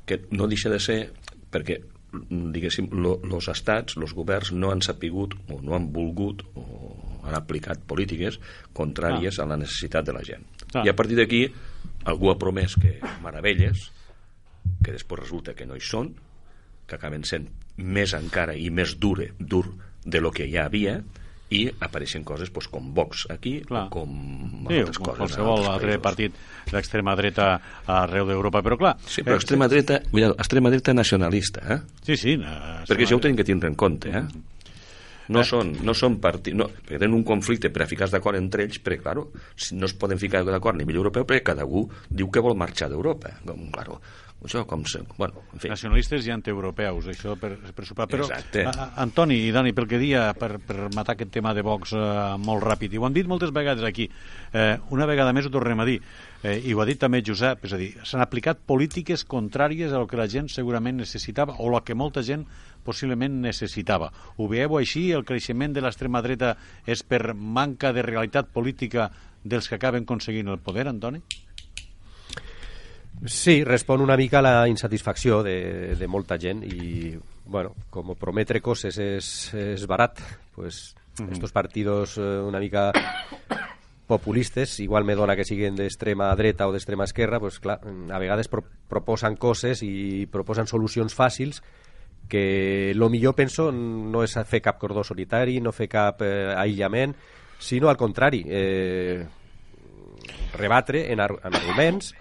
que 0.05 0.23
no 0.31 0.49
deixa 0.49 0.73
de 0.73 0.81
ser... 0.83 0.99
perquè 1.51 1.79
diguéssim, 2.53 2.87
els 2.95 3.49
estats, 3.51 3.97
els 3.99 4.13
governs 4.15 4.53
no 4.55 4.71
han 4.71 4.81
sapigut 4.81 5.35
o 5.51 5.59
no 5.61 5.75
han 5.75 5.89
volgut 5.93 6.43
o 6.55 6.63
han 7.27 7.35
aplicat 7.35 7.81
polítiques 7.87 8.39
contràries 8.77 9.37
ah. 9.37 9.43
a 9.43 9.49
la 9.51 9.57
necessitat 9.59 10.07
de 10.07 10.15
la 10.15 10.23
gent. 10.25 10.45
Ah. 10.73 10.85
I 10.85 10.91
a 10.91 10.95
partir 10.95 11.19
d'aquí 11.19 11.43
algú 12.07 12.31
ha 12.31 12.39
promès 12.39 12.77
que 12.79 12.97
meravelles 13.23 13.89
que 14.83 14.95
després 14.95 15.25
resulta 15.25 15.55
que 15.55 15.67
no 15.67 15.75
hi 15.75 15.83
són 15.83 16.13
que 16.87 16.95
acaben 16.95 17.25
sent 17.27 17.49
més 17.77 18.13
encara 18.15 18.55
i 18.55 18.69
més 18.71 18.95
dure, 18.97 19.33
dur 19.39 19.65
de 20.05 20.21
lo 20.23 20.31
que 20.31 20.47
ja 20.49 20.65
havia 20.65 21.01
i 21.53 21.63
apareixen 21.79 22.25
coses 22.27 22.49
pues, 22.51 22.67
com 22.71 22.89
Vox 22.95 23.25
aquí 23.31 23.59
Clar. 23.67 23.85
o 23.87 23.93
com 23.93 24.11
sí, 24.67 24.81
altres 24.81 24.99
coses. 24.99 25.21
Qualsevol 25.21 25.69
altre 25.71 25.95
partit 26.03 26.35
d'extrema 26.71 27.15
dreta 27.19 27.47
arreu 27.87 28.27
d'Europa, 28.27 28.61
però 28.65 28.79
clar... 28.79 28.97
Sí, 29.07 29.23
però 29.23 29.37
eh, 29.37 29.41
extrema 29.41 29.69
dreta, 29.71 30.01
cuidado, 30.11 30.35
extrema 30.35 30.73
dreta 30.73 30.95
nacionalista, 30.97 31.63
eh? 31.73 31.79
Sí, 32.03 32.19
sí. 32.19 32.35
Eh, 32.35 32.83
Perquè 32.89 33.07
això 33.07 33.19
ho 33.19 33.23
tenim 33.23 33.39
que 33.39 33.47
tindre 33.47 33.71
en 33.71 33.79
compte, 33.79 34.11
eh? 34.11 34.25
No 35.27 35.43
eh. 35.43 35.47
són, 35.47 35.73
no 35.83 35.95
són 35.97 36.19
partits... 36.23 36.55
No, 36.57 36.69
tenen 36.87 37.15
un 37.15 37.23
conflicte 37.27 37.71
per 37.73 37.83
a 37.85 37.89
ficar 37.89 38.09
d'acord 38.11 38.39
entre 38.39 38.67
ells, 38.67 38.79
però, 38.83 38.99
claro, 39.03 39.25
si 39.55 39.75
no 39.79 39.87
es 39.87 39.95
poden 39.99 40.19
ficar 40.19 40.43
d'acord 40.47 40.75
a 40.75 40.81
nivell 40.81 41.01
europeu 41.01 41.27
perquè 41.27 41.53
cada 41.53 41.67
un 41.67 41.87
diu 42.09 42.31
que 42.31 42.43
vol 42.43 42.57
marxar 42.59 42.91
d'Europa. 42.91 43.37
Claro, 43.45 44.01
això 44.43 44.63
com 44.69 44.83
se... 44.85 45.01
Bueno, 45.17 45.41
en 45.53 45.61
fi. 45.61 45.69
Nacionalistes 45.71 46.27
i 46.27 46.31
antieuropeus, 46.33 47.07
això 47.09 47.33
per, 47.39 47.55
per 47.73 47.85
sopar. 47.87 48.05
Però, 48.11 48.27
Exacte. 48.27 48.65
A, 48.69 48.91
Antoni 49.03 49.39
i 49.47 49.51
Dani, 49.55 49.73
pel 49.75 49.87
que 49.89 49.99
dia, 50.01 50.27
per, 50.37 50.59
per 50.63 50.89
matar 50.95 51.15
aquest 51.15 51.31
tema 51.33 51.55
de 51.57 51.63
Vox 51.65 51.93
eh, 51.97 52.03
molt 52.43 52.63
ràpid, 52.63 52.93
i 52.93 53.01
ho 53.01 53.07
han 53.07 53.15
dit 53.15 53.27
moltes 53.29 53.53
vegades 53.55 53.85
aquí, 53.87 54.07
eh, 54.53 54.75
una 54.93 55.07
vegada 55.09 55.33
més 55.35 55.49
ho 55.49 55.53
tornem 55.53 55.81
a 55.81 55.87
dir, 55.89 55.97
eh, 56.43 56.59
i 56.69 56.75
ho 56.75 56.83
ha 56.83 56.87
dit 56.89 57.01
també 57.01 57.23
Josep, 57.25 57.65
és 57.65 57.73
a 57.73 57.81
dir, 57.81 57.89
s'han 58.05 58.21
aplicat 58.23 58.61
polítiques 58.69 59.25
contràries 59.25 59.95
al 59.95 60.07
que 60.07 60.21
la 60.21 60.29
gent 60.31 60.51
segurament 60.53 61.01
necessitava 61.01 61.57
o 61.57 61.71
el 61.73 61.81
que 61.87 61.97
molta 61.97 62.21
gent 62.21 62.45
possiblement 62.85 63.41
necessitava. 63.43 64.11
Ho 64.37 64.47
veieu 64.47 64.77
així? 64.77 65.09
El 65.11 65.25
creixement 65.27 65.73
de 65.73 65.83
l'extrema 65.83 66.21
dreta 66.21 66.53
és 66.85 67.03
per 67.03 67.33
manca 67.33 67.91
de 67.91 68.05
realitat 68.05 68.53
política 68.53 69.09
dels 69.43 69.67
que 69.67 69.75
acaben 69.75 70.05
aconseguint 70.05 70.47
el 70.53 70.61
poder, 70.61 70.87
Antoni? 70.87 71.23
Sí, 73.25 73.63
respon 73.63 74.01
una 74.01 74.17
mica 74.17 74.39
a 74.39 74.45
la 74.45 74.67
insatisfacció 74.69 75.41
de, 75.43 75.95
de 75.97 76.07
molta 76.07 76.37
gent 76.37 76.61
i, 76.63 77.15
bueno, 77.45 77.73
com 77.89 78.13
prometre 78.19 78.61
coses 78.61 78.99
és, 79.01 79.29
és 79.57 79.87
barat, 79.89 80.21
pues 80.55 80.95
mm 81.17 81.23
-hmm. 81.23 81.33
estos 81.33 81.51
partidos 81.51 82.17
eh, 82.17 82.21
una 82.21 82.59
mica 82.59 82.91
populistes, 84.07 84.79
igual 84.79 85.03
me 85.03 85.15
dona 85.15 85.35
que 85.35 85.43
siguen 85.43 85.75
d'extrema 85.75 86.33
dreta 86.35 86.67
o 86.67 86.71
d'extrema 86.71 87.03
esquerra, 87.03 87.39
pues 87.39 87.59
clar, 87.59 87.81
a 87.83 88.19
vegades 88.19 88.47
pro 88.47 88.63
proposen 88.87 89.35
coses 89.35 89.83
i 89.83 90.27
proposen 90.31 90.67
solucions 90.67 91.13
fàcils 91.13 91.61
que 92.29 92.93
lo 92.95 93.09
millor 93.09 93.35
penso 93.35 93.71
no 93.71 94.23
és 94.23 94.37
fer 94.45 94.61
cap 94.61 94.79
cordó 94.79 95.03
solitari, 95.03 95.59
no 95.59 95.71
fer 95.71 95.87
cap 95.87 96.21
eh, 96.21 96.53
aïllament, 96.55 97.15
sinó 97.59 97.89
al 97.89 97.97
contrari, 97.97 98.45
eh, 98.47 99.25
rebatre 100.53 101.11
en, 101.11 101.19
ar 101.19 101.31
en 101.43 101.55
arguments 101.55 102.13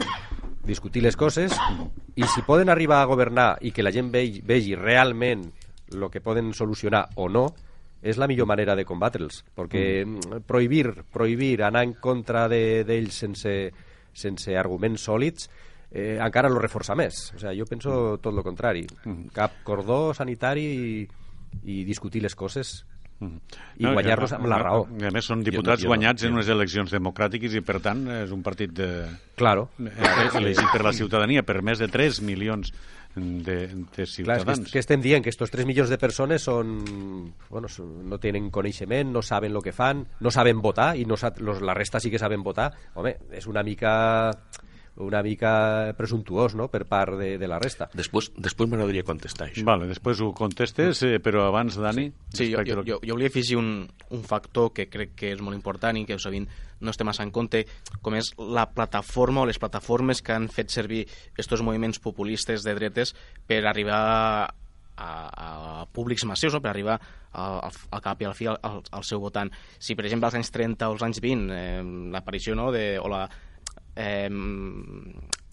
discutir 0.66 1.02
les 1.02 1.16
coses 1.16 1.54
i 2.16 2.26
si 2.26 2.42
poden 2.46 2.68
arribar 2.68 3.00
a 3.02 3.08
governar 3.08 3.56
i 3.62 3.70
que 3.72 3.84
la 3.86 3.92
gent 3.94 4.10
vegi, 4.12 4.42
vegi 4.44 4.74
realment 4.74 5.46
el 5.92 6.08
que 6.10 6.20
poden 6.20 6.52
solucionar 6.54 7.06
o 7.14 7.28
no, 7.30 7.46
és 8.02 8.18
la 8.18 8.26
millor 8.28 8.46
manera 8.46 8.74
de 8.76 8.84
combatre'ls, 8.84 9.40
perquè 9.56 10.04
mm. 10.04 10.42
prohibir, 10.46 10.90
prohibir 11.12 11.62
anar 11.64 11.84
en 11.86 11.94
contra 12.02 12.46
d'ells 12.50 12.86
de, 12.86 12.98
sense, 13.14 13.54
sense 14.12 14.58
arguments 14.58 15.06
sòlids 15.08 15.48
eh, 15.90 16.18
encara 16.20 16.50
lo 16.50 16.60
reforça 16.62 16.96
més. 16.98 17.30
O 17.34 17.40
sigui, 17.40 17.56
jo 17.60 17.68
penso 17.70 17.94
tot 18.22 18.34
el 18.34 18.44
contrari. 18.46 18.84
Mm. 19.04 19.30
Cap 19.34 19.62
cordó 19.66 20.12
sanitari 20.14 20.66
i, 20.66 21.06
i 21.64 21.82
discutir 21.88 22.22
les 22.26 22.36
coses 22.36 22.82
i 23.20 23.84
no, 23.84 23.94
guanyar-los 23.96 24.34
amb 24.36 24.48
la 24.50 24.58
raó. 24.60 24.84
A 24.84 25.12
més, 25.14 25.24
són 25.24 25.44
diputats 25.44 25.80
jo, 25.80 25.86
jo, 25.86 25.92
guanyats 25.94 26.22
jo, 26.22 26.28
en 26.28 26.36
unes 26.36 26.50
eleccions 26.52 26.92
democràtiques 26.92 27.56
i, 27.56 27.62
per 27.64 27.78
tant, 27.84 28.04
és 28.22 28.34
un 28.34 28.42
partit 28.44 28.74
de... 28.76 28.90
Claro. 29.40 29.70
elegit 29.80 30.68
per 30.72 30.82
la 30.84 30.92
ciutadania, 30.96 31.44
per 31.46 31.62
més 31.64 31.80
de 31.80 31.88
3 31.92 32.20
milions 32.28 32.72
de, 33.16 33.56
de 33.96 34.06
ciutadans. 34.06 34.44
Clar, 34.44 34.58
que, 34.60 34.72
que 34.74 34.82
estem 34.84 35.00
dient 35.00 35.24
que 35.24 35.32
estos 35.32 35.50
3 35.52 35.68
milions 35.68 35.92
de 35.92 35.98
persones 36.00 36.44
són, 36.44 36.76
bueno, 37.48 37.72
no 38.04 38.20
tenen 38.20 38.50
coneixement, 38.52 39.10
no 39.12 39.24
saben 39.24 39.56
el 39.56 39.64
que 39.64 39.72
fan, 39.72 40.04
no 40.20 40.32
saben 40.32 40.60
votar 40.60 40.92
i 41.00 41.08
no, 41.08 41.16
los, 41.16 41.64
la 41.64 41.74
resta 41.74 42.00
sí 42.00 42.12
que 42.12 42.20
saben 42.20 42.44
votar. 42.44 42.70
Home, 42.94 43.16
és 43.32 43.48
una 43.48 43.64
mica 43.64 43.94
una 44.96 45.22
mica 45.22 45.92
presumptuós 45.96 46.54
no? 46.56 46.68
per 46.72 46.84
part 46.88 47.16
de, 47.20 47.36
de 47.38 47.48
la 47.48 47.58
resta. 47.60 47.88
Després, 47.96 48.30
després 48.36 48.70
m'agradaria 48.70 49.04
contestar 49.06 49.50
això. 49.50 49.64
Vale, 49.66 49.88
després 49.90 50.20
ho 50.24 50.30
contestes, 50.36 51.02
eh, 51.06 51.18
però 51.22 51.46
abans, 51.48 51.76
Dani... 51.80 52.08
Sí, 52.32 52.46
sí 52.46 52.50
jo, 52.54 52.64
jo, 52.64 52.82
jo, 52.86 53.00
jo 53.04 53.16
volia 53.16 53.30
afegir 53.32 53.58
un, 53.60 53.70
un 54.10 54.24
factor 54.24 54.72
que 54.76 54.88
crec 54.92 55.16
que 55.18 55.32
és 55.34 55.42
molt 55.44 55.56
important 55.56 55.98
i 56.00 56.06
que 56.08 56.18
sovint 56.22 56.48
no 56.80 56.92
estem 56.92 57.08
massa 57.08 57.24
en 57.24 57.32
compte, 57.32 57.64
com 58.04 58.16
és 58.16 58.32
la 58.36 58.66
plataforma 58.72 59.44
o 59.44 59.48
les 59.48 59.60
plataformes 59.60 60.22
que 60.24 60.36
han 60.36 60.48
fet 60.52 60.72
servir 60.72 61.06
aquests 61.32 61.64
moviments 61.64 62.00
populistes 62.02 62.64
de 62.64 62.76
dretes 62.76 63.14
per 63.48 63.62
arribar 63.64 64.00
a, 64.96 65.08
a 65.08 65.86
públics 65.92 66.24
massius, 66.24 66.56
no? 66.56 66.62
per 66.64 66.72
arribar 66.72 66.98
al, 67.36 67.72
al 67.92 68.04
cap 68.04 68.22
i 68.22 68.28
al 68.28 68.36
fi 68.36 68.48
al, 68.48 68.58
al 68.64 69.04
seu 69.04 69.20
votant. 69.20 69.52
Si, 69.78 69.96
per 69.96 70.06
exemple, 70.06 70.30
als 70.30 70.38
anys 70.38 70.52
30 70.54 70.88
o 70.88 70.96
als 70.96 71.04
anys 71.04 71.20
20, 71.24 71.52
eh, 71.52 71.82
l'aparició 72.14 72.56
no? 72.56 72.70
de, 72.72 72.86
o 73.00 73.10
la, 73.12 73.26
eh, 73.96 74.28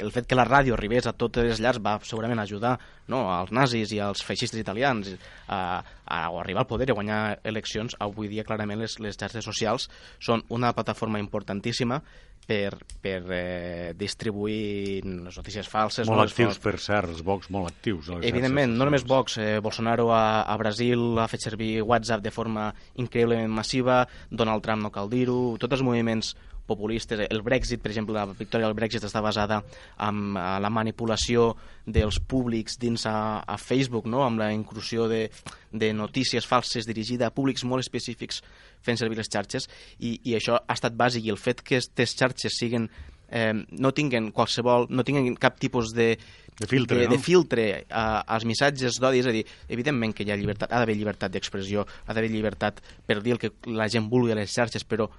el 0.04 0.12
fet 0.12 0.28
que 0.28 0.38
la 0.38 0.46
ràdio 0.48 0.76
arribés 0.76 1.08
a 1.08 1.14
totes 1.16 1.46
les 1.48 1.62
llars 1.64 1.80
va 1.84 1.96
segurament 2.04 2.42
ajudar 2.42 2.76
no, 3.12 3.24
als 3.32 3.54
nazis 3.56 3.94
i 3.96 4.02
als 4.04 4.24
feixistes 4.26 4.60
italians 4.60 5.14
a, 5.48 5.56
a, 5.56 6.18
a 6.18 6.20
arribar 6.42 6.64
al 6.64 6.70
poder 6.70 6.90
i 6.90 6.98
guanyar 6.98 7.40
eleccions. 7.44 7.96
Avui 8.04 8.30
dia, 8.32 8.46
clarament, 8.48 8.82
les, 8.82 9.00
les 9.04 9.18
xarxes 9.20 9.46
socials 9.46 9.90
són 10.20 10.44
una 10.50 10.74
plataforma 10.74 11.22
importantíssima 11.22 12.02
per, 12.44 12.76
per 13.02 13.20
eh, 13.32 13.94
distribuir 13.96 15.04
les 15.06 15.38
notícies 15.40 15.70
falses. 15.70 16.10
Molt 16.10 16.20
no, 16.20 16.28
actius, 16.28 16.60
per 16.64 16.76
cert, 16.82 17.14
els 17.14 17.24
Vox 17.24 17.50
molt 17.54 17.72
actius. 17.72 18.10
Evidentment, 18.20 18.76
no 18.76 18.88
només 18.90 19.06
Vox. 19.08 19.38
Eh, 19.40 19.60
Bolsonaro 19.64 20.10
a, 20.12 20.44
a 20.44 20.58
Brasil 20.60 21.22
ha 21.22 21.30
fet 21.32 21.46
servir 21.48 21.78
WhatsApp 21.84 22.24
de 22.26 22.34
forma 22.36 22.72
increïblement 23.00 23.54
massiva, 23.54 24.04
Donald 24.30 24.66
Trump 24.66 24.84
no 24.84 24.92
cal 24.92 25.12
dir-ho, 25.12 25.56
tots 25.62 25.80
els 25.80 25.86
moviments 25.86 26.34
populistes. 26.68 27.26
El 27.30 27.42
Brexit, 27.44 27.82
per 27.84 27.92
exemple, 27.92 28.16
la 28.16 28.26
victòria 28.28 28.68
del 28.68 28.78
Brexit 28.78 29.04
està 29.04 29.22
basada 29.24 29.62
en 30.00 30.36
la 30.36 30.72
manipulació 30.72 31.52
dels 31.86 32.20
públics 32.20 32.78
dins 32.80 33.06
a, 33.10 33.44
a 33.44 33.58
Facebook, 33.60 34.08
no? 34.08 34.24
amb 34.24 34.40
la 34.40 34.52
inclusió 34.56 35.10
de, 35.12 35.26
de 35.72 35.94
notícies 35.94 36.48
falses 36.48 36.88
dirigida 36.88 37.28
a 37.28 37.36
públics 37.36 37.66
molt 37.68 37.84
específics 37.84 38.42
fent 38.84 39.00
servir 39.00 39.20
les 39.20 39.32
xarxes 39.32 39.68
i, 40.00 40.20
i 40.24 40.38
això 40.38 40.60
ha 40.60 40.78
estat 40.78 40.96
bàsic 40.96 41.28
i 41.28 41.34
el 41.34 41.42
fet 41.42 41.62
que 41.64 41.74
aquestes 41.80 42.16
xarxes 42.20 42.56
siguen 42.60 42.90
eh, 43.34 43.54
no 43.54 43.92
tinguen 43.94 44.32
qualsevol, 44.32 44.88
no 44.90 45.04
tinguen 45.04 45.36
cap 45.42 45.58
tipus 45.60 45.92
de, 45.96 46.14
de 46.60 46.68
filtre, 46.68 47.00
de, 47.00 47.08
no? 47.08 47.16
de 47.16 47.20
filtre 47.20 47.66
a, 47.90 48.22
als 48.36 48.46
missatges 48.46 49.00
d'odi, 49.02 49.24
és 49.24 49.30
a 49.30 49.34
dir, 49.36 49.44
evidentment 49.74 50.14
que 50.14 50.26
hi 50.26 50.32
ha 50.32 50.38
llibertat, 50.40 50.72
ha 50.72 50.82
d'haver 50.82 50.96
llibertat 51.00 51.34
d'expressió, 51.34 51.88
ha 52.06 52.14
d'haver 52.14 52.32
llibertat 52.32 52.84
per 53.08 53.22
dir 53.26 53.36
el 53.36 53.42
que 53.42 53.54
la 53.74 53.90
gent 53.90 54.10
vulgui 54.12 54.36
a 54.36 54.40
les 54.40 54.54
xarxes, 54.54 54.86
però 54.86 55.10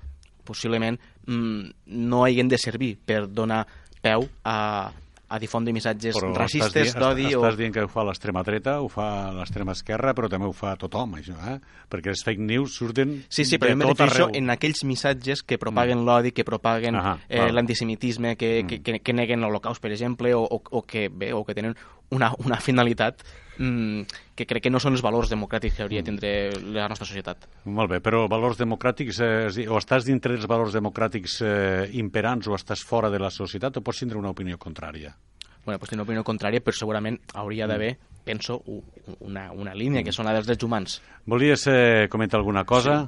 possiblement 0.44 0.98
mm, 1.26 1.70
no 1.96 2.24
hagin 2.24 2.48
de 2.48 2.58
servir 2.58 2.96
per 3.04 3.26
donar 3.28 3.64
peu 4.04 4.26
a, 4.44 4.92
a 5.26 5.38
difondre 5.40 5.72
missatges 5.72 6.14
Però 6.14 6.28
racistes, 6.36 6.92
d'odi... 6.94 7.24
Estàs, 7.30 7.38
O... 7.38 7.40
estàs 7.40 7.56
dient 7.58 7.72
que 7.74 7.82
ho 7.82 7.88
fa 7.88 8.04
l'extrema 8.04 8.42
dreta, 8.44 8.76
ho 8.84 8.90
fa 8.92 9.32
l'extrema 9.32 9.72
esquerra, 9.72 10.12
però 10.14 10.28
també 10.30 10.46
ho 10.46 10.52
fa 10.52 10.74
tothom, 10.76 11.16
això, 11.18 11.34
eh? 11.48 11.56
Perquè 11.90 12.12
els 12.12 12.22
fake 12.26 12.44
news 12.44 12.76
surten 12.76 13.16
Sí, 13.32 13.46
sí, 13.48 13.56
però 13.58 13.72
jo 13.72 13.80
tot 13.80 13.94
refereixo 14.04 14.26
arreu. 14.28 14.36
en 14.36 14.52
aquells 14.52 14.84
missatges 14.84 15.42
que 15.42 15.58
propaguen 15.58 16.02
mm. 16.02 16.06
l'odi, 16.06 16.32
que 16.36 16.44
propaguen 16.44 17.00
Ahà, 17.00 17.16
eh, 17.28 17.48
l'antisemitisme, 17.50 18.36
que, 18.36 18.52
Mm. 18.62 18.66
que, 18.68 18.82
que, 18.84 19.00
que 19.00 19.12
neguen 19.16 19.40
l'Holocaust, 19.40 19.80
per 19.82 19.90
exemple, 19.92 20.34
o, 20.34 20.44
o, 20.44 20.60
o, 20.70 20.82
que, 20.82 21.08
bé, 21.08 21.32
o 21.32 21.42
que 21.44 21.54
tenen 21.54 21.74
una, 22.14 22.30
una 22.44 22.56
finalitat 22.62 23.20
mm, 23.58 24.02
que 24.34 24.46
crec 24.46 24.64
que 24.64 24.70
no 24.72 24.80
són 24.82 24.94
els 24.96 25.02
valors 25.04 25.30
democràtics 25.30 25.76
que 25.76 25.82
hauria 25.84 26.00
Mm. 26.00 26.04
de 26.04 26.10
tindre 26.10 26.72
la 26.74 26.88
nostra 26.88 27.06
societat. 27.06 27.48
Molt 27.66 27.90
bé, 27.90 28.00
però 28.02 28.24
valors 28.30 28.58
democràtics, 28.58 29.20
eh, 29.20 29.68
o 29.68 29.78
estàs 29.78 30.04
dintre 30.06 30.32
dels 30.34 30.46
valors 30.50 30.74
democràtics 30.74 31.40
eh, 31.42 31.90
imperants 31.98 32.48
o 32.48 32.54
estàs 32.56 32.82
fora 32.86 33.10
de 33.10 33.18
la 33.22 33.30
societat 33.30 33.76
o 33.76 33.82
pots 33.84 33.98
tindre 34.04 34.18
una 34.18 34.30
opinió 34.30 34.58
contrària? 34.58 35.14
Bueno, 35.64 35.78
pues 35.78 35.88
tinc 35.90 35.96
una 36.00 36.04
opinió 36.04 36.22
contrària, 36.24 36.60
però 36.60 36.76
segurament 36.76 37.16
hauria 37.40 37.66
d'haver, 37.66 37.94
penso, 38.24 38.58
u- 38.66 38.82
una, 39.24 39.50
una 39.52 39.72
línia, 39.74 40.02
que 40.04 40.12
són 40.12 40.26
la 40.26 40.34
dels 40.36 40.46
drets 40.46 40.64
humans. 40.66 40.98
Volies 41.24 41.66
eh, 41.72 42.08
comentar 42.12 42.36
alguna 42.40 42.64
cosa? 42.68 42.98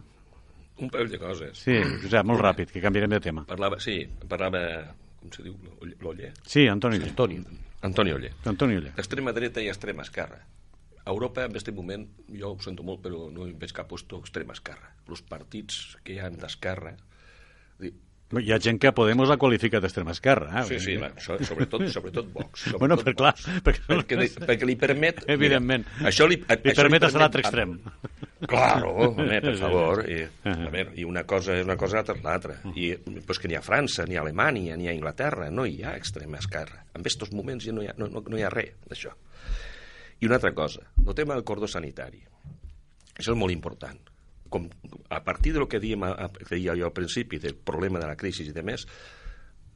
Un 0.79 0.88
parell 0.92 1.11
de 1.11 1.19
coses. 1.19 1.59
Sí, 1.59 1.77
Josep, 2.03 2.25
molt 2.29 2.40
ràpid, 2.40 2.69
que 2.73 2.81
canviarem 2.81 3.11
de 3.12 3.21
tema. 3.21 3.45
Parlava, 3.49 3.79
sí, 3.81 3.99
parlava, 4.29 4.61
com 5.21 5.31
se 5.33 5.45
diu, 5.45 5.55
l'Oller? 6.01 6.33
Sí, 6.45 6.66
Antoni 6.69 6.97
Oller. 7.01 7.12
Toni. 7.16 7.37
Antoni 7.42 7.64
Oller. 8.16 8.33
Antoni 8.44 8.77
Oller. 8.81 8.94
Extrema 8.96 9.33
dreta 9.37 9.62
i 9.62 9.68
extrema 9.72 10.05
esquerra. 10.07 10.40
A 11.07 11.12
Europa, 11.12 11.44
en 11.46 11.55
aquest 11.55 11.70
moment, 11.70 12.07
jo 12.35 12.51
ho 12.53 12.62
sento 12.62 12.83
molt, 12.83 13.03
però 13.05 13.29
no 13.31 13.46
hi 13.46 13.53
veig 13.55 13.75
cap 13.75 13.87
puesto 13.90 14.18
extrema 14.18 14.57
esquerra. 14.57 14.90
Els 15.09 15.22
partits 15.22 15.96
que 16.03 16.16
hi 16.16 16.20
ha 16.20 16.31
d'esquerra... 16.31 16.96
Hi 18.34 18.50
ha 18.50 18.56
gent 18.58 18.80
que 18.82 18.88
a 18.90 18.94
Podemos 18.94 19.28
la 19.30 19.36
qualifica 19.38 19.78
d'extrema 19.78 20.10
esquerra. 20.10 20.48
Eh? 20.58 20.64
Sí, 20.66 20.78
sí, 20.82 20.94
la, 20.98 21.12
sobretot, 21.22 21.84
sobretot 21.94 22.32
Vox. 22.34 22.64
Sobretot 22.64 22.80
Bueno, 22.82 22.96
per 22.98 23.12
clar, 23.14 23.30
perquè- 23.62 23.84
perquè, 23.86 24.18
li, 24.18 24.26
perquè 24.48 24.66
li 24.66 24.74
permet... 24.80 25.20
Evidentment. 25.30 25.84
Mira, 26.00 26.08
això 26.10 26.26
li, 26.26 26.40
Li 26.42 26.74
permet 26.74 27.06
estar 27.06 27.20
a 27.20 27.22
l'altre 27.22 27.44
extrem. 27.44 27.76
Claro, 28.50 28.90
home, 29.06 29.38
per 29.44 29.54
favor. 29.60 30.02
I, 30.10 30.24
a 30.42 30.56
veure, 30.74 30.90
I 30.98 31.06
una 31.06 31.22
cosa 31.22 31.54
és 31.54 31.62
una 31.64 31.76
cosa 31.78 32.00
altra 32.02 32.16
l'altra. 32.24 32.58
I 32.74 32.96
pues 33.28 33.38
que 33.38 33.46
ni 33.48 33.54
a 33.54 33.62
França, 33.62 34.08
ni 34.10 34.18
a 34.18 34.24
Alemanya, 34.26 34.74
ni 34.76 34.90
a 34.90 34.96
Inglaterra 34.96 35.46
no 35.54 35.64
hi 35.64 35.78
ha 35.86 35.94
extrema 35.96 36.42
esquerra. 36.42 36.82
En 36.98 37.06
aquests 37.06 37.30
moments 37.30 37.64
ja 37.64 37.76
no 37.76 37.86
hi 37.86 37.92
ha, 37.92 37.94
no, 37.96 38.10
no, 38.10 38.24
no 38.26 38.36
hi 38.40 38.42
ha 38.42 38.50
res 38.50 38.74
d'això. 38.90 39.14
I 40.18 40.26
una 40.26 40.40
altra 40.40 40.50
cosa, 40.56 40.82
el 41.06 41.14
tema 41.14 41.38
del 41.38 41.44
cordó 41.46 41.70
sanitari. 41.70 42.24
Això 43.14 43.30
és 43.32 43.38
molt 43.38 43.54
important. 43.54 44.02
Com, 44.52 44.68
a 45.11 45.22
partir 45.24 45.52
de 45.54 45.62
lo 45.62 45.68
que 45.68 45.80
dèiem, 45.82 46.04
a, 46.06 46.28
que 46.32 46.50
deia 46.54 46.76
jo 46.78 46.88
al 46.88 46.96
principi, 46.96 47.40
del 47.42 47.56
problema 47.56 48.02
de 48.02 48.11
la 48.11 48.18
crisi 48.18 48.46
i 48.46 48.54
de 48.54 48.64
més, 48.66 48.87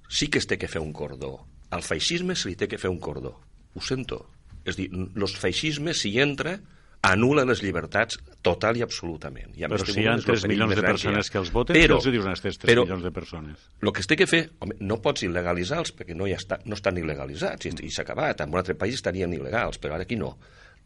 sí 0.09 0.29
que 0.29 0.43
es 0.43 0.49
té 0.51 0.59
que 0.59 0.71
fer 0.71 0.83
un 0.83 0.93
cordó. 0.93 1.37
Al 1.71 1.87
feixisme 1.87 2.35
se 2.35 2.51
li 2.51 2.59
té 2.59 2.69
que 2.69 2.79
fer 2.79 2.91
un 2.91 2.99
cordó. 2.99 3.37
Ho 3.75 3.83
sento. 3.85 4.25
És 4.67 4.77
dir, 4.77 4.91
els 4.93 5.37
feixismes, 5.39 6.03
si 6.03 6.17
entra, 6.21 6.59
anul·la 7.07 7.47
les 7.49 7.63
llibertats 7.65 8.19
total 8.45 8.77
i 8.77 8.83
absolutament. 8.85 9.55
I 9.57 9.65
Però 9.65 9.81
si 9.81 9.95
hi 10.03 10.07
ha 10.07 10.17
és 10.19 10.21
el 10.21 10.27
3 10.27 10.45
perill 10.45 10.53
milions 10.53 10.77
de 10.77 10.85
persones 10.85 11.31
que 11.33 11.41
els 11.41 11.53
voten, 11.55 11.77
però, 11.77 11.97
els 11.97 12.09
dius 12.13 12.27
a 12.27 12.35
aquestes 12.35 12.61
3 12.61 12.73
però, 12.73 12.85
milions 12.85 13.07
de 13.07 13.13
persones? 13.17 13.69
el 13.81 13.93
que 13.97 14.05
es 14.05 14.11
té 14.11 14.19
que 14.21 14.29
fer, 14.29 14.43
home, 14.61 14.77
no 14.85 15.01
pots 15.01 15.25
il·legalitzar-los 15.25 15.95
perquè 15.97 16.17
no, 16.17 16.29
hi 16.29 16.37
està, 16.37 16.61
no 16.67 16.77
estan 16.77 17.01
il·legalitzats 17.01 17.71
i, 17.71 17.73
i 17.89 17.93
s'ha 17.95 18.05
acabat. 18.05 18.45
En 18.45 18.53
un 18.53 18.61
altre 18.61 18.77
país 18.77 19.01
estarien 19.01 19.33
il·legals, 19.33 19.81
però 19.81 19.97
ara 19.97 20.05
aquí 20.09 20.19
no. 20.21 20.35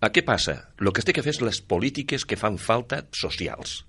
A 0.00 0.10
què 0.12 0.24
passa? 0.24 0.70
El 0.80 0.92
que 0.92 1.00
es 1.00 1.06
té 1.08 1.14
que 1.16 1.22
fer 1.24 1.32
és 1.36 1.40
les 1.44 1.60
polítiques 1.60 2.24
que 2.28 2.36
fan 2.36 2.58
falta 2.58 3.04
socials. 3.12 3.84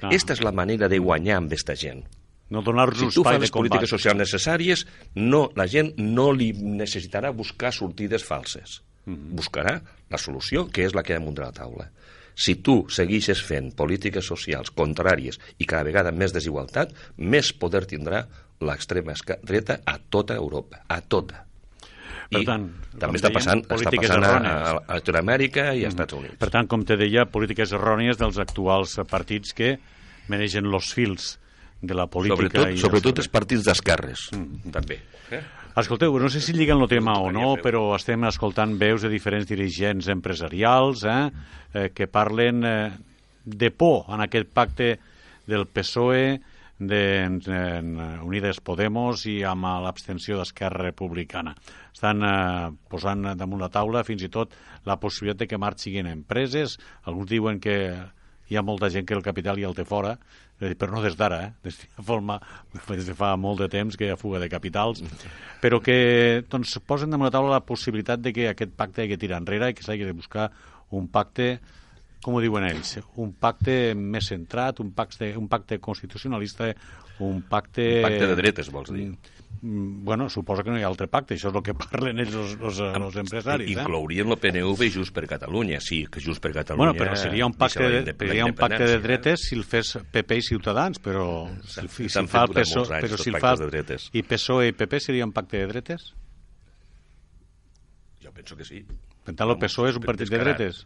Ah. 0.00 0.10
Esta 0.12 0.34
és 0.34 0.42
la 0.42 0.52
manera 0.52 0.88
de 0.88 0.98
guanyar 0.98 1.38
amb 1.38 1.50
aquesta 1.52 1.76
gent. 1.78 2.04
No 2.52 2.60
donar-los 2.62 2.98
Si 2.98 3.14
tu 3.16 3.24
fas 3.24 3.38
les 3.40 3.50
combat. 3.50 3.70
polítiques 3.70 3.90
socials 3.90 4.18
necessàries, 4.18 4.86
no, 5.14 5.50
la 5.56 5.66
gent 5.66 5.94
no 5.96 6.32
li 6.32 6.52
necessitarà 6.52 7.30
buscar 7.32 7.72
sortides 7.72 8.24
falses. 8.24 8.82
Mhm. 9.06 9.36
Buscarà 9.36 9.80
la 10.10 10.18
solució, 10.18 10.68
que 10.70 10.84
és 10.84 10.94
la 10.94 11.02
que 11.02 11.12
hi 11.12 11.16
ha 11.16 11.18
damunt 11.18 11.36
de 11.36 11.42
la 11.42 11.52
taula. 11.52 11.90
Si 12.34 12.56
tu 12.56 12.86
segueixes 12.88 13.42
fent 13.44 13.74
polítiques 13.76 14.24
socials 14.24 14.70
contràries 14.72 15.38
i 15.58 15.66
cada 15.66 15.84
vegada 15.84 16.12
més 16.12 16.32
desigualtat, 16.32 16.92
més 17.16 17.52
poder 17.52 17.86
tindrà 17.86 18.26
l'extrema 18.60 19.12
dreta 19.42 19.80
a 19.84 19.98
tota 19.98 20.34
Europa, 20.34 20.84
a 20.88 21.00
tota. 21.00 21.46
Per 22.32 22.40
I 22.42 22.48
tant, 22.48 22.66
també 22.98 23.20
està 23.20 23.28
dèiem, 23.28 23.36
passant, 23.38 23.62
està 23.76 23.92
passant 23.92 24.24
a, 24.24 24.32
errònies. 24.32 24.72
a, 24.72 24.96
a 24.96 25.00
Sud-amèrica 25.04 25.66
i 25.76 25.84
als 25.84 25.94
Estats 25.94 26.16
Units. 26.16 26.38
Per 26.40 26.50
tant, 26.54 26.68
com 26.70 26.84
te 26.88 26.96
deia, 27.00 27.26
polítiques 27.28 27.74
errònies 27.76 28.20
dels 28.20 28.40
actuals 28.42 28.96
partits 29.10 29.52
que 29.56 29.74
manegen 30.32 30.70
los 30.72 30.92
fils 30.96 31.34
de 31.82 31.94
la 31.98 32.06
política. 32.06 32.38
Sobretot, 32.38 32.70
i 32.72 32.80
sobretot 32.80 33.20
els... 33.20 33.28
partits 33.32 33.66
d'esquerres, 33.66 34.28
també. 34.72 35.00
Eh? 35.34 35.42
Escolteu, 35.82 36.14
no 36.20 36.28
sé 36.30 36.42
si 36.44 36.52
lliguen 36.52 36.82
el 36.84 36.88
tema 36.90 37.14
o 37.24 37.30
no, 37.32 37.54
però 37.62 37.86
estem 37.96 38.26
escoltant 38.28 38.74
veus 38.80 39.06
de 39.06 39.10
diferents 39.12 39.48
dirigents 39.48 40.08
empresarials 40.12 41.04
eh, 41.08 41.16
eh, 41.72 41.88
que 41.96 42.06
parlen 42.12 42.60
eh, 42.68 42.90
de 43.44 43.70
por 43.72 44.10
en 44.12 44.20
aquest 44.22 44.50
pacte 44.52 44.90
del 45.48 45.64
PSOE, 45.66 46.36
de 46.88 47.02
en 47.26 47.92
Unides 48.26 48.60
Podemos 48.64 49.26
i 49.30 49.40
amb 49.48 49.68
l'abstenció 49.84 50.38
d'Esquerra 50.38 50.88
Republicana. 50.88 51.54
Estan 51.92 52.24
eh, 52.26 52.70
posant 52.90 53.32
damunt 53.38 53.62
la 53.62 53.70
taula 53.72 54.04
fins 54.06 54.24
i 54.26 54.30
tot 54.32 54.56
la 54.88 54.98
possibilitat 55.00 55.44
de 55.44 55.50
que 55.50 55.60
marxin 55.60 56.08
empreses. 56.10 56.78
Alguns 57.04 57.30
diuen 57.30 57.60
que 57.62 57.76
hi 58.50 58.58
ha 58.58 58.64
molta 58.64 58.90
gent 58.92 59.06
que 59.08 59.16
el 59.16 59.24
capital 59.24 59.60
ja 59.60 59.68
el 59.70 59.76
té 59.76 59.84
fora, 59.88 60.16
però 60.62 60.90
no 60.92 61.02
des 61.02 61.16
d'ara, 61.18 61.40
eh? 61.46 61.52
des, 61.66 61.78
de 61.96 62.06
forma, 62.06 62.38
des 62.88 63.06
de 63.08 63.14
fa 63.18 63.34
molt 63.40 63.64
de 63.64 63.68
temps 63.72 63.96
que 63.96 64.06
hi 64.06 64.12
ha 64.12 64.18
fuga 64.20 64.40
de 64.42 64.50
capitals, 64.52 65.02
però 65.62 65.80
que 65.82 66.44
doncs, 66.50 66.76
posen 66.86 67.10
damunt 67.10 67.30
la 67.30 67.34
taula 67.34 67.56
la 67.56 67.64
possibilitat 67.66 68.22
de 68.22 68.34
que 68.36 68.50
aquest 68.50 68.74
pacte 68.76 69.02
hagi 69.02 69.16
de 69.16 69.22
tirar 69.24 69.40
enrere 69.42 69.72
i 69.72 69.78
que 69.78 69.86
s'hagi 69.86 70.06
de 70.06 70.16
buscar 70.16 70.50
un 70.92 71.08
pacte 71.08 71.56
com 72.22 72.38
ho 72.38 72.42
diuen 72.42 72.66
ells, 72.68 72.96
un 73.22 73.34
pacte 73.34 73.76
més 73.98 74.30
centrat, 74.32 74.80
un 74.84 74.92
pacte, 74.96 75.32
un 75.38 75.48
pacte 75.50 75.78
constitucionalista, 75.82 76.72
un 77.22 77.42
pacte... 77.48 77.88
Un 78.00 78.08
pacte 78.08 78.28
de 78.30 78.36
dretes, 78.38 78.70
vols 78.72 78.92
dir? 78.94 79.08
Mm, 79.10 79.42
Bueno, 79.62 80.28
suposo 80.28 80.64
que 80.64 80.70
no 80.70 80.78
hi 80.78 80.82
ha 80.82 80.88
altre 80.88 81.06
pacte, 81.06 81.36
això 81.36 81.52
és 81.52 81.56
el 81.58 81.62
que 81.62 81.74
parlen 81.78 82.18
ells, 82.18 82.34
els, 82.34 82.54
els, 82.58 82.78
els 82.82 83.18
empresaris. 83.22 83.68
Eh? 83.68 83.76
Inclourien 83.76 84.32
el 84.34 84.38
PNV 84.42 84.88
i 84.88 84.90
Junts 84.90 85.12
per 85.14 85.22
Catalunya, 85.30 85.78
sí, 85.78 86.00
que 86.10 86.22
Junts 86.24 86.40
per 86.42 86.50
Catalunya... 86.56 86.90
Bueno, 86.90 86.98
però 86.98 87.18
seria 87.20 87.46
un 87.46 87.54
pacte, 87.54 87.84
la 87.86 88.00
de, 88.08 88.16
seria 88.18 88.42
la 88.42 88.50
un 88.50 88.56
pacte 88.58 88.80
de 88.82 88.96
eh? 88.96 89.02
dretes 89.04 89.44
si 89.46 89.54
el 89.54 89.62
fes 89.62 89.92
PP 90.10 90.40
i 90.40 90.44
Ciutadans, 90.48 90.98
però 91.04 91.26
si, 91.62 91.86
si, 91.86 92.08
si 92.10 92.26
fa 92.32 92.42
el 92.48 92.56
PSOE, 92.56 92.88
anys, 92.88 93.06
però 93.06 93.20
si 93.22 93.30
el 93.30 93.38
fa 93.38 93.54
i 94.18 94.24
PSOE 94.32 94.72
i 94.72 94.74
PP 94.80 95.00
seria 95.06 95.30
un 95.30 95.36
pacte 95.36 95.62
de 95.62 95.70
dretes? 95.70 96.10
Jo 98.24 98.34
penso 98.34 98.58
que 98.58 98.66
sí. 98.66 98.82
Per 99.22 99.36
tant, 99.36 99.46
el 99.46 99.60
PSOE 99.62 99.94
és 99.94 100.02
un 100.02 100.10
partit 100.10 100.32
de 100.32 100.42
dretes? 100.42 100.82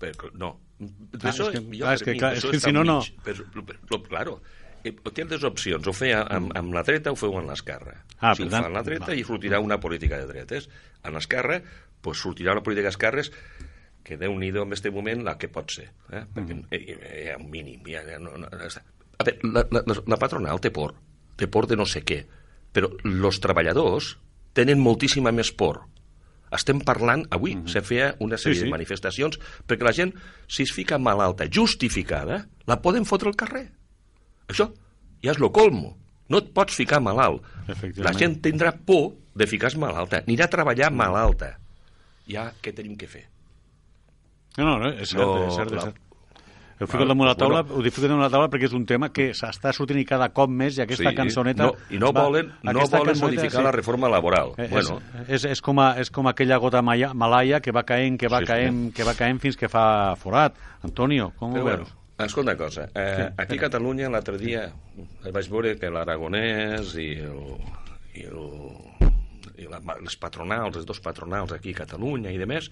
Però, 0.00 0.30
no. 0.34 0.60
Ah, 0.80 1.30
Això, 1.30 1.48
és 1.48 1.54
que- 1.60 1.78
jo, 1.78 1.84
per 1.86 1.94
és 1.94 2.02
que 2.02 2.16
clar, 2.18 2.32
és 2.36 2.44
que 2.44 2.60
si 2.60 2.72
no, 2.72 2.82
no. 2.84 3.00
Però, 3.24 3.44
però, 3.52 3.64
però, 3.86 4.00
claro, 4.08 4.42
eh, 4.84 4.92
té 5.14 5.24
dues 5.24 5.44
opcions, 5.44 5.86
o 5.86 5.92
feia 5.92 6.22
amb, 6.28 6.50
amb 6.56 6.74
la 6.74 6.82
dreta 6.82 7.12
o 7.12 7.16
feu 7.16 7.36
amb 7.38 7.48
l'esquerra. 7.48 8.02
Ah, 8.18 8.34
si 8.34 8.42
ho 8.42 8.50
fa 8.50 8.64
amb 8.66 8.74
la 8.74 8.82
dreta 8.82 9.06
va. 9.12 9.14
i 9.14 9.24
sortirà 9.24 9.60
una 9.60 9.78
política 9.80 10.18
de 10.18 10.26
dretes. 10.26 10.68
En 11.04 11.14
l'esquerra, 11.14 11.62
pues, 12.00 12.18
sortirà 12.20 12.52
una 12.52 12.62
política 12.62 12.88
d'esquerres 12.90 13.30
que 14.04 14.18
déu 14.20 14.34
nhi 14.36 14.48
en 14.50 14.58
aquest 14.66 14.90
moment 14.92 15.22
la 15.24 15.38
que 15.38 15.48
pot 15.48 15.70
ser. 15.70 15.90
Eh? 16.12 16.24
Perquè 16.34 16.54
Mm. 16.54 16.66
hi, 16.70 17.24
hi 17.24 17.28
ha 17.30 17.36
un 17.38 17.50
mínim. 17.50 17.80
Hi 17.86 17.94
ha, 17.96 18.02
no, 18.18 18.36
no, 18.36 18.38
no, 18.38 18.46
a 18.48 19.24
veure, 19.24 19.38
la, 19.42 19.66
la, 19.70 20.02
la 20.06 20.16
patronal 20.18 20.60
té 20.60 20.70
por, 20.70 20.94
té 21.36 21.46
por 21.46 21.66
de 21.66 21.76
no 21.76 21.86
sé 21.86 22.02
què, 22.04 22.26
però 22.74 22.90
els 23.04 23.40
treballadors 23.40 24.18
tenen 24.52 24.78
moltíssima 24.80 25.32
més 25.32 25.52
por. 25.52 25.84
Estem 26.54 26.80
parlant, 26.86 27.24
avui 27.34 27.56
se 27.70 27.82
feia 27.82 28.12
una 28.22 28.38
sèrie. 28.38 28.60
Sí, 28.60 28.62
sí. 28.62 28.68
de 28.68 28.74
manifestacions 28.74 29.40
perquè 29.66 29.86
la 29.86 29.94
gent, 29.96 30.14
si 30.46 30.66
es 30.66 30.72
fica 30.74 31.00
malalta 31.02 31.48
justificada, 31.50 32.44
la 32.70 32.80
poden 32.82 33.06
fotre 33.08 33.32
al 33.32 33.38
carrer. 33.38 33.66
Això 34.52 34.68
ja 35.24 35.32
és 35.32 35.40
lo 35.40 35.50
colmo. 35.52 35.96
No 36.28 36.40
et 36.40 36.50
pots 36.56 36.76
ficar 36.76 37.02
malalt. 37.04 37.44
La 38.00 38.14
gent 38.16 38.38
tindrà 38.44 38.72
por 38.76 39.12
de 39.34 39.46
ficar-se 39.50 39.80
malalta. 39.80 40.22
Anirà 40.24 40.46
a 40.46 40.52
treballar 40.52 40.90
malalta. 40.94 41.54
Ja, 42.30 42.48
què 42.62 42.72
tenim 42.76 42.96
que 42.96 43.08
fer? 43.10 43.26
No, 44.56 44.64
no, 44.64 44.74
no 44.84 44.90
és 44.92 45.10
cert, 45.10 45.20
No, 45.20 45.48
és 45.48 45.56
cert, 45.58 45.74
és 45.74 45.88
cert. 45.88 46.03
Ho 46.80 46.86
fico 46.90 47.04
damunt 47.06 47.28
la 47.28 47.34
taula, 47.38 47.62
Bueno. 47.62 47.80
ho 47.80 47.90
fico 47.90 48.02
damunt 48.08 48.22
la 48.24 48.30
taula 48.30 48.48
perquè 48.50 48.66
és 48.66 48.72
un 48.74 48.84
tema 48.84 49.08
que 49.14 49.28
s'està 49.32 49.72
sortint 49.72 50.00
i 50.00 50.04
cada 50.04 50.28
cop 50.34 50.50
més 50.50 50.76
i 50.78 50.82
aquesta 50.82 51.10
Sí, 51.10 51.14
cançoneta... 51.16 51.68
No, 51.68 51.74
I 51.90 51.98
no 52.02 52.10
va- 52.12 52.24
volen, 52.26 52.50
no 52.62 52.86
volen 52.90 53.18
modificar 53.20 53.60
sí. 53.60 53.64
la 53.64 53.70
reforma 53.72 54.08
laboral. 54.10 54.52
Eh, 54.58 54.66
bueno, 54.70 55.00
és, 55.28 55.28
és, 55.38 55.44
és, 55.52 55.60
com 55.62 55.78
a, 55.78 55.92
és 56.02 56.10
com 56.10 56.26
aquella 56.26 56.58
gota 56.58 56.82
maia, 56.82 57.12
malaia 57.14 57.60
que 57.60 57.70
va 57.72 57.84
caent, 57.86 58.18
que 58.18 58.28
va 58.28 58.40
Sí, 58.42 58.46
sí. 58.46 58.52
caent, 58.52 58.80
que 58.92 59.04
va 59.06 59.14
caent 59.14 59.38
fins 59.40 59.56
que 59.56 59.68
fa 59.68 60.16
forat. 60.16 60.54
Antonio, 60.82 61.32
com 61.38 61.52
Però 61.54 61.60
ho 61.62 61.64
bueno, 61.68 61.84
veus? 61.84 61.94
escolta 62.26 62.50
una 62.50 62.56
cosa. 62.58 62.88
Eh, 62.94 63.30
aquí 63.36 63.56
a 63.56 63.60
Catalunya 63.68 64.10
l'altre 64.10 64.36
dia 64.38 64.66
vaig 65.32 65.48
veure 65.50 65.76
que 65.78 65.90
l'Aragonès 65.90 66.94
i, 66.98 67.12
el, 67.22 67.54
i, 68.18 68.26
el, 68.26 69.14
i 69.62 69.70
la, 69.70 69.78
les 70.02 70.16
patronals, 70.18 70.76
els 70.76 70.86
dos 70.86 71.00
patronals 71.00 71.52
aquí 71.54 71.70
a 71.70 71.84
Catalunya 71.84 72.30
i 72.34 72.38
de 72.38 72.46
més, 72.50 72.70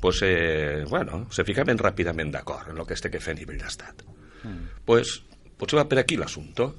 pues, 0.00 0.20
eh, 0.22 0.84
bueno, 0.88 1.26
se 1.30 1.44
ficaven 1.44 1.78
ràpidament 1.78 2.30
d'acord 2.32 2.70
en 2.70 2.78
el 2.78 2.86
que 2.86 2.94
es 2.94 3.00
té 3.04 3.10
que 3.10 3.20
fer 3.20 3.34
a 3.36 3.38
nivell 3.40 3.58
d'estat. 3.60 4.02
Mm. 4.44 4.80
Pues, 4.84 5.22
potser 5.60 5.78
va 5.78 5.88
per 5.88 5.98
aquí 6.00 6.16
l'assumpte 6.16 6.70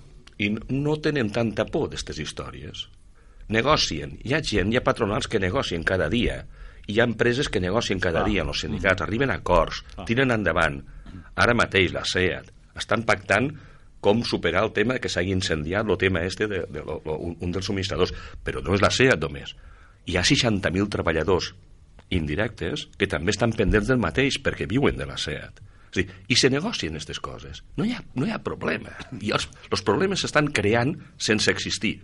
i 0.42 0.50
no- 0.70 0.98
tenen 1.00 1.30
tanta 1.32 1.66
por 1.66 1.90
d'aquestes 1.90 2.20
històries. 2.20 2.88
negocien. 3.52 4.18
Hi 4.24 4.34
ha 4.34 4.42
gent, 4.42 4.72
hi 4.72 4.78
ha 4.78 4.84
patronals 4.84 5.28
que 5.28 5.40
negocien 5.40 5.84
cada 5.84 6.08
dia. 6.10 6.46
Hi 6.88 7.00
ha 7.00 7.04
empreses 7.04 7.50
que 7.50 7.60
negocien 7.60 8.00
cada 8.00 8.22
Ah. 8.22 8.24
dia 8.24 8.44
els 8.44 8.62
sindicats, 8.62 9.02
arriben 9.02 9.30
a 9.30 9.36
acords, 9.36 9.84
tiren 10.06 10.32
endavant. 10.32 10.82
Ara 11.36 11.54
mateix 11.54 11.92
la 11.92 12.06
SEAT 12.06 12.52
estan 12.78 13.04
pactant 13.04 13.52
com 14.00 14.24
superar 14.24 14.64
el 14.64 14.72
tema 14.72 14.98
que 15.00 15.10
s'hagi 15.10 15.32
incendiat, 15.32 15.86
el 15.88 15.98
tema 15.98 16.24
este 16.24 16.48
de, 16.48 16.66
de 16.70 16.80
lo, 16.80 17.02
lo, 17.06 17.18
un, 17.18 17.36
un 17.42 17.52
dels 17.52 17.66
subministradors. 17.66 18.14
Però 18.44 18.64
no 18.64 18.74
és 18.74 18.82
la 18.82 18.90
SEAT 18.90 19.20
només. 19.20 19.54
Hi 20.06 20.16
ha 20.18 20.22
60.000 20.24 20.88
treballadors 20.90 21.54
indirectes 22.12 22.88
que 23.00 23.08
també 23.08 23.32
estan 23.34 23.54
pendents 23.56 23.88
del 23.90 24.00
mateix 24.02 24.38
perquè 24.44 24.68
viuen 24.70 24.98
de 25.00 25.06
la 25.08 25.18
SEAT. 25.18 25.62
És 25.92 25.98
dir, 26.02 26.06
I 26.32 26.36
se 26.40 26.50
negocien 26.52 26.96
aquestes 26.96 27.20
coses. 27.20 27.64
No 27.76 27.84
hi 27.84 27.92
ha, 27.96 28.00
no 28.16 28.28
hi 28.28 28.32
ha 28.32 28.40
problema. 28.44 28.94
I 29.20 29.34
els, 29.36 29.50
els 29.72 29.82
problemes 29.84 30.22
s'estan 30.24 30.48
creant 30.56 30.94
sense 31.20 31.52
existir. 31.52 31.98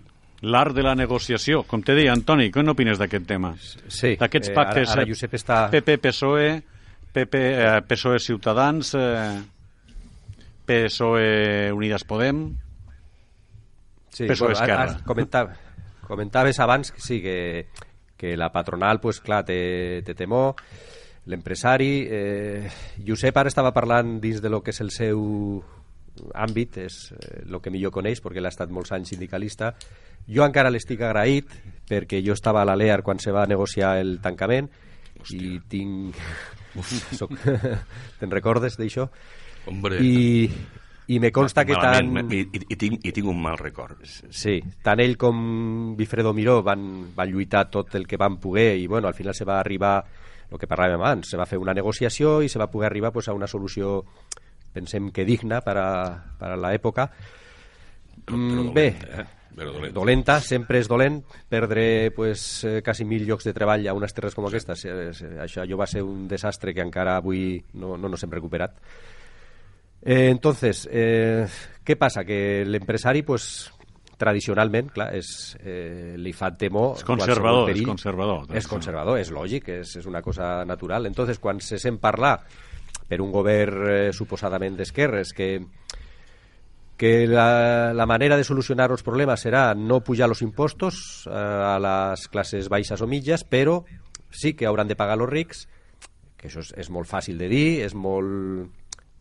L'art 0.43 0.75
de 0.75 0.83
la 0.85 0.93
negociació. 0.95 1.63
Com 1.65 1.81
te 1.81 1.95
deia, 1.97 2.11
Antoni, 2.13 2.49
què 2.53 2.61
n'opines 2.63 2.99
d'aquest 2.99 3.25
tema? 3.25 3.53
Sí, 3.87 4.15
D'aquests 4.19 4.51
eh, 4.51 4.55
pactes... 4.57 4.91
ara- 4.91 5.01
ara 5.01 5.07
eh, 5.07 5.13
Josep 5.13 5.33
està- 5.39 5.61
PP, 5.71 5.95
PSOE, 6.03 6.49
PP, 7.15 7.39
eh, 7.63 7.79
PSOE 7.87 8.19
Ciutadans, 8.21 8.91
eh, 8.99 9.39
PSOE 10.67 11.71
Unides 11.73 12.03
Podem... 12.03 12.43
Sí, 14.11 14.25
PSOE 14.27 14.51
ara- 14.51 14.57
Esquerra. 14.59 14.83
ara 14.83 14.99
Comentav, 15.05 15.49
comentaves 16.07 16.59
abans 16.59 16.91
que 16.91 17.01
sí, 17.01 17.21
que, 17.21 17.67
que 18.17 18.35
la 18.37 18.51
patronal, 18.51 18.99
pues, 18.99 19.21
clar, 19.21 19.43
té, 19.45 20.01
té 20.05 20.15
temor, 20.17 20.55
l'empresari... 21.27 21.91
Eh, 22.09 22.69
Josep 23.05 23.37
ara 23.37 23.51
estava 23.51 23.73
parlant 23.75 24.17
dins 24.23 24.41
de 24.41 24.49
lo 24.49 24.63
que 24.63 24.73
és 24.73 24.81
el 24.81 24.91
seu 24.95 25.21
àmbit, 26.33 26.79
és 26.87 26.99
eh, 27.13 27.43
el 27.45 27.59
que 27.61 27.73
millor 27.73 27.93
coneix, 27.95 28.21
perquè 28.23 28.41
l'ha 28.41 28.51
estat 28.53 28.73
molts 28.73 28.93
anys 28.95 29.13
sindicalista. 29.13 29.73
Jo 30.27 30.45
encara 30.47 30.71
l'estic 30.73 31.03
agraït, 31.05 31.53
perquè 31.87 32.23
jo 32.25 32.35
estava 32.35 32.63
a 32.63 32.67
l'ALEAR 32.67 33.03
quan 33.05 33.21
se 33.23 33.31
va 33.35 33.47
negociar 33.47 33.97
el 34.01 34.17
tancament, 34.23 34.69
i 35.33 35.57
tinc... 35.69 36.17
Soc... 37.19 37.33
Te'n 38.19 38.33
recordes 38.33 38.77
d'això? 38.79 39.07
Hombre, 39.67 39.99
I, 39.99 40.47
i 41.07 41.19
me 41.23 41.31
consta 41.31 41.63
que 41.65 41.75
tant... 41.75 42.09
malament, 42.11 42.31
I, 42.35 42.41
i, 42.51 42.63
i, 42.73 42.77
tinc, 42.79 43.05
I 43.07 43.13
tinc 43.15 43.29
un 43.31 43.39
mal 43.41 43.57
record. 43.59 44.01
Sí, 44.03 44.57
tant 44.83 44.99
ell 44.99 45.15
com 45.19 45.95
Bifredo 45.97 46.33
Miró 46.35 46.59
van, 46.63 47.07
van 47.15 47.31
lluitar 47.31 47.67
tot 47.71 47.95
el 47.95 48.07
que 48.07 48.19
van 48.19 48.39
poder 48.43 48.75
i 48.77 48.87
bueno, 48.87 49.07
al 49.07 49.15
final 49.15 49.35
se 49.35 49.47
va 49.47 49.59
arribar 49.61 49.97
el 50.47 50.59
que 50.59 50.67
parlàvem 50.67 50.99
abans, 50.99 51.27
se 51.31 51.39
va 51.39 51.47
fer 51.47 51.59
una 51.59 51.75
negociació 51.75 52.41
i 52.43 52.49
se 52.51 52.59
va 52.59 52.69
poder 52.71 52.87
arribar 52.91 53.11
pues, 53.15 53.27
a 53.27 53.35
una 53.35 53.47
solució 53.47 54.01
pensem 54.73 55.09
que 55.11 55.25
digna 55.25 55.59
per 55.63 55.75
a, 55.79 55.89
per 56.39 56.53
a 56.53 56.59
l'època 56.59 57.09
Mm, 58.27 58.73
bé, 58.73 58.91
dolenta, 58.91 59.21
eh? 59.21 59.25
Però 59.55 59.71
dolenta. 59.71 59.93
dolenta, 59.95 60.33
sempre 60.41 60.81
és 60.81 60.87
dolent 60.89 61.21
perdre 61.49 62.11
pues, 62.11 62.63
eh, 62.67 62.81
quasi 62.83 63.05
mil 63.05 63.23
llocs 63.25 63.47
de 63.47 63.53
treball 63.55 63.87
a 63.87 63.93
unes 63.95 64.13
terres 64.13 64.35
com 64.35 64.45
aquestes 64.45 64.83
eh, 64.85 64.95
eh, 65.09 65.29
això 65.45 65.63
allò 65.63 65.79
va 65.79 65.87
ser 65.87 66.03
un 66.03 66.27
desastre 66.27 66.73
que 66.75 66.83
encara 66.83 67.15
avui 67.17 67.61
no, 67.79 67.95
no 67.97 68.09
nos 68.11 68.23
hem 68.23 68.35
recuperat 68.35 68.75
Eh, 70.07 70.29
entonces, 70.29 70.87
eh, 70.89 71.45
¿qué 71.83 71.97
pasa? 71.97 72.23
Que 72.23 72.63
l'empresari, 72.65 73.23
pues, 73.27 73.73
tradicionalment, 74.15 74.87
clar, 74.95 75.09
és, 75.19 75.57
eh, 75.59 76.15
li 76.15 76.31
fa 76.31 76.53
temor... 76.55 76.93
És 76.95 77.03
conservador, 77.03 77.65
perill. 77.67 77.83
és 77.83 77.89
conservador. 77.91 78.45
És 78.55 78.69
conservador, 78.71 79.19
és 79.19 79.31
lògic, 79.35 79.67
és, 79.81 79.97
és 79.99 80.07
una 80.07 80.21
cosa 80.23 80.63
natural. 80.63 81.09
Entonces, 81.11 81.41
quan 81.43 81.59
se 81.59 81.75
sent 81.75 81.99
parlar 81.99 82.37
per 83.07 83.19
un 83.19 83.33
govern 83.35 83.83
eh, 83.83 83.97
suposadament 84.15 84.79
d'esquerres 84.79 85.35
que 85.35 85.51
que 86.97 87.27
la, 87.27 87.93
la 87.93 88.07
manera 88.09 88.39
de 88.39 88.43
solucionar 88.47 88.87
els 88.89 89.03
problemes 89.05 89.43
serà 89.45 89.75
no 89.77 89.99
pujar 90.01 90.31
els 90.31 90.39
impostos 90.41 91.27
eh, 91.27 91.35
a 91.35 91.75
les 91.83 92.23
classes 92.31 92.71
baixes 92.73 93.03
o 93.05 93.07
mitges, 93.11 93.43
però 93.45 93.83
sí 94.33 94.55
que 94.57 94.65
hauran 94.65 94.87
de 94.89 94.97
pagar 94.97 95.19
els 95.19 95.29
rics, 95.29 95.67
que 96.39 96.47
això 96.49 96.63
és, 96.63 96.71
és 96.73 96.89
molt 96.89 97.05
fàcil 97.05 97.37
de 97.37 97.51
dir, 97.51 97.83
és 97.85 97.93
molt, 97.93 98.71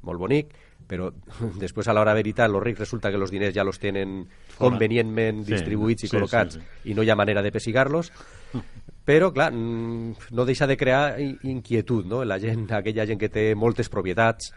molt 0.09 0.22
bonic, 0.22 0.57
però 0.87 1.11
després 1.62 1.89
a 1.89 1.95
l'hora 1.95 2.14
de 2.14 2.22
veritat 2.22 2.51
els 2.51 2.62
rics 2.62 2.85
resulta 2.85 3.11
que 3.11 3.20
els 3.20 3.33
diners 3.35 3.55
ja 3.55 3.64
els 3.66 3.81
tenen 3.83 4.20
convenientment 4.57 5.43
Sí, 5.45 5.53
distribuïts 5.55 6.07
i 6.07 6.11
sí, 6.11 6.16
col·locats 6.16 6.59
sí, 6.59 6.91
i 6.91 6.95
no 6.95 7.03
hi 7.03 7.11
ha 7.11 7.18
manera 7.18 7.43
de 7.43 7.53
pessigar-los 7.55 8.12
però 9.07 9.33
clar, 9.35 9.53
mm, 9.53 10.31
no 10.35 10.47
deixa 10.47 10.66
de 10.66 10.77
crear 10.77 11.16
inquietud 11.20 12.07
no? 12.07 12.24
la 12.24 12.39
gent, 12.43 12.66
aquella 12.72 13.07
gent 13.07 13.20
que 13.20 13.33
té 13.33 13.49
moltes 13.55 13.91
propietats 13.93 14.53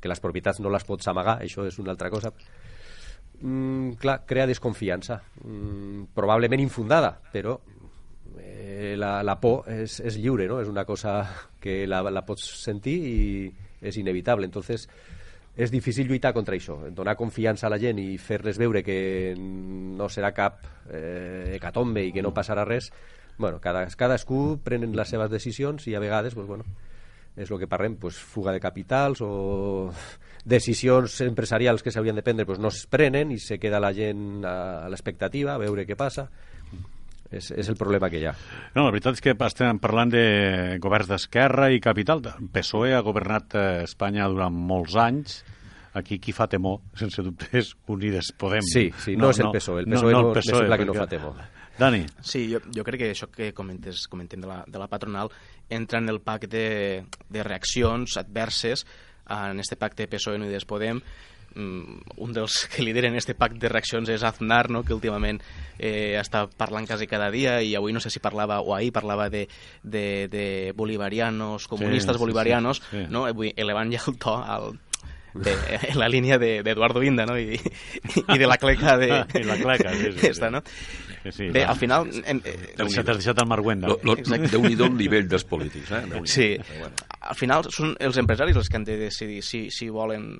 que 0.00 0.10
les 0.10 0.22
propietats 0.22 0.60
no 0.62 0.72
les 0.72 0.84
pots 0.86 1.08
amagar 1.08 1.40
això 1.42 1.66
és 1.66 1.78
una 1.82 1.94
altra 1.94 2.10
cosa 2.10 2.32
mm, 3.40 3.98
clar, 4.02 4.20
crea 4.26 4.46
desconfiança 4.46 5.20
mm, 5.42 6.12
probablement 6.14 6.62
infundada 6.62 7.16
però 7.32 7.58
eh, 8.38 8.94
la, 8.98 9.18
la 9.26 9.38
por 9.40 9.66
és, 9.70 9.98
és 10.00 10.18
lliure, 10.20 10.46
no? 10.46 10.60
és 10.60 10.70
una 10.70 10.84
cosa 10.84 11.18
que 11.60 11.84
la, 11.90 12.02
la 12.10 12.24
pots 12.26 12.46
sentir 12.62 12.96
i 13.02 13.20
és 13.86 13.98
inevitable 14.00 14.46
entonces 14.46 14.86
és 15.56 15.72
difícil 15.72 16.06
lluitar 16.08 16.34
contra 16.36 16.54
això, 16.54 16.76
donar 16.92 17.16
confiança 17.16 17.66
a 17.66 17.72
la 17.72 17.80
gent 17.80 17.98
i 17.98 18.18
fer-les 18.20 18.58
veure 18.60 18.82
que 18.84 19.34
no 19.36 20.10
serà 20.12 20.34
cap 20.36 20.60
eh, 20.90 21.56
hecatombe 21.56 22.04
i 22.04 22.12
que 22.12 22.24
no 22.24 22.34
passarà 22.36 22.66
res. 22.68 22.90
Bueno, 23.38 23.60
cada, 23.60 23.86
cadascú 23.88 24.60
prenen 24.64 24.92
les 24.96 25.08
seves 25.08 25.32
decisions 25.32 25.88
i 25.88 25.96
a 25.96 26.00
vegades 26.00 26.36
pues, 26.36 26.46
bueno, 26.46 26.68
és 27.36 27.50
el 27.50 27.60
que 27.60 27.68
parlem, 27.68 27.96
pues, 28.00 28.16
fuga 28.16 28.52
de 28.52 28.60
capitals 28.60 29.20
o 29.24 29.92
decisions 30.44 31.20
empresarials 31.24 31.82
que 31.82 31.92
s'haurien 31.92 32.16
de 32.16 32.24
prendre 32.24 32.46
pues, 32.48 32.60
no 32.60 32.68
es 32.68 32.84
prenen 32.86 33.32
i 33.32 33.40
se 33.40 33.58
queda 33.60 33.80
la 33.80 33.94
gent 33.96 34.44
a, 34.44 34.84
a 34.84 34.92
l'expectativa 34.92 35.56
a 35.56 35.62
veure 35.64 35.88
què 35.88 35.96
passa 35.96 36.28
és, 37.38 37.50
és 37.52 37.68
el 37.68 37.76
problema 37.76 38.08
que 38.10 38.18
hi 38.20 38.26
ha 38.26 38.34
No, 38.74 38.84
la 38.84 38.90
veritat 38.90 39.14
és 39.18 39.22
que 39.24 39.34
estem 39.46 39.78
parlant 39.82 40.10
de 40.12 40.78
governs 40.82 41.08
d'esquerra 41.08 41.70
i 41.72 41.80
capital. 41.80 42.22
El 42.38 42.48
PSOE 42.52 42.94
ha 42.96 43.00
governat 43.06 43.54
eh, 43.54 43.66
Espanya 43.84 44.26
durant 44.28 44.52
molts 44.54 44.96
anys. 44.96 45.42
Aquí 45.96 46.18
qui 46.20 46.32
fa 46.36 46.44
temor, 46.46 46.82
sense 46.92 47.22
dubte, 47.24 47.46
és 47.56 47.70
Unides 47.88 48.34
Podem. 48.36 48.60
Sí, 48.68 48.90
sí, 49.00 49.14
no 49.16 49.30
és 49.32 49.38
el 49.40 49.48
PSOE. 49.54 49.84
El 49.86 49.92
PSOE 49.94 50.12
no- 50.12 50.32
me 50.34 50.42
sembla 50.42 50.76
que 50.76 50.84
no 50.84 50.94
fa 50.94 51.06
temor. 51.08 51.38
Dani, 51.78 52.02
Sí, 52.24 52.46
jo, 52.52 52.60
jo 52.72 52.84
crec 52.84 53.00
que 53.02 53.10
això 53.12 53.26
que 53.32 53.50
comentes, 53.52 54.06
comentem 54.08 54.40
de 54.40 54.48
la, 54.48 54.62
de 54.66 54.78
la 54.80 54.86
patronal 54.88 55.28
entra 55.68 55.98
en 56.00 56.08
el 56.08 56.20
pacte 56.24 56.48
de, 56.48 57.04
de 57.28 57.42
reaccions 57.44 58.16
adverses 58.16 58.86
en 59.28 59.60
este 59.60 59.76
pacte 59.76 60.06
PSOE 60.08 60.36
Unides 60.36 60.64
Podem 60.64 61.00
un 61.56 62.32
dels 62.36 62.66
que 62.68 62.82
lideren 62.84 63.16
este 63.16 63.34
pacte 63.34 63.58
de 63.64 63.70
reaccions 63.72 64.08
és 64.12 64.22
Aznar, 64.26 64.68
no? 64.70 64.82
que 64.84 64.94
últimament 64.94 65.40
eh, 65.78 66.16
està 66.20 66.44
parlant 66.48 66.86
quasi 66.88 67.08
cada 67.08 67.30
dia 67.32 67.58
i 67.64 67.74
avui 67.78 67.94
no 67.96 68.02
sé 68.02 68.12
si 68.12 68.20
parlava, 68.20 68.60
o 68.60 68.74
ahir 68.76 68.92
parlava 68.92 69.30
de, 69.32 69.46
de, 69.82 70.28
de 70.32 70.72
bolivarianos, 70.76 71.66
comunistes 71.68 72.16
sí, 72.16 72.20
bolivarianos, 72.20 72.82
sí, 72.90 73.04
sí. 73.04 73.06
no? 73.10 73.26
Avui 73.26 73.54
elevant 73.56 73.92
ja 73.92 74.02
el 74.06 74.18
to 74.20 74.36
al, 74.36 74.76
de, 75.44 75.54
en 75.90 75.98
la 75.98 76.08
línia 76.08 76.38
d'Eduardo 76.38 77.00
de, 77.00 77.06
Inda 77.10 77.26
no? 77.26 77.38
I, 77.38 77.58
i 77.58 78.38
de 78.38 78.46
la 78.46 78.58
cleca 78.58 78.96
de... 79.00 79.08
I 79.40 79.44
la 79.46 79.56
cleca, 79.60 79.94
sí, 79.94 80.12
sí, 80.16 80.26
Esta, 80.28 80.50
no? 80.50 80.62
sí, 81.30 81.48
Bé, 81.50 81.64
al 81.64 81.76
final... 81.76 82.08
Eh, 82.12 82.38
Se 82.88 83.02
t'has 83.02 83.18
deixat 83.18 83.40
el 83.42 83.48
Marguenda. 83.50 83.90
Lo, 83.90 83.98
lo, 84.02 84.16
Déu-n'hi-do 84.16 84.86
el 84.90 84.96
nivell 84.96 85.28
dels 85.28 85.44
polítics, 85.48 85.90
eh? 85.92 86.22
Sí, 86.30 86.48
al 87.20 87.36
final 87.38 87.66
són 87.74 87.96
els 88.00 88.18
empresaris 88.22 88.56
els 88.56 88.70
que 88.70 88.78
han 88.78 88.86
de 88.86 88.96
decidir 89.06 89.42
si, 89.44 89.66
si 89.74 89.90
volen 89.90 90.30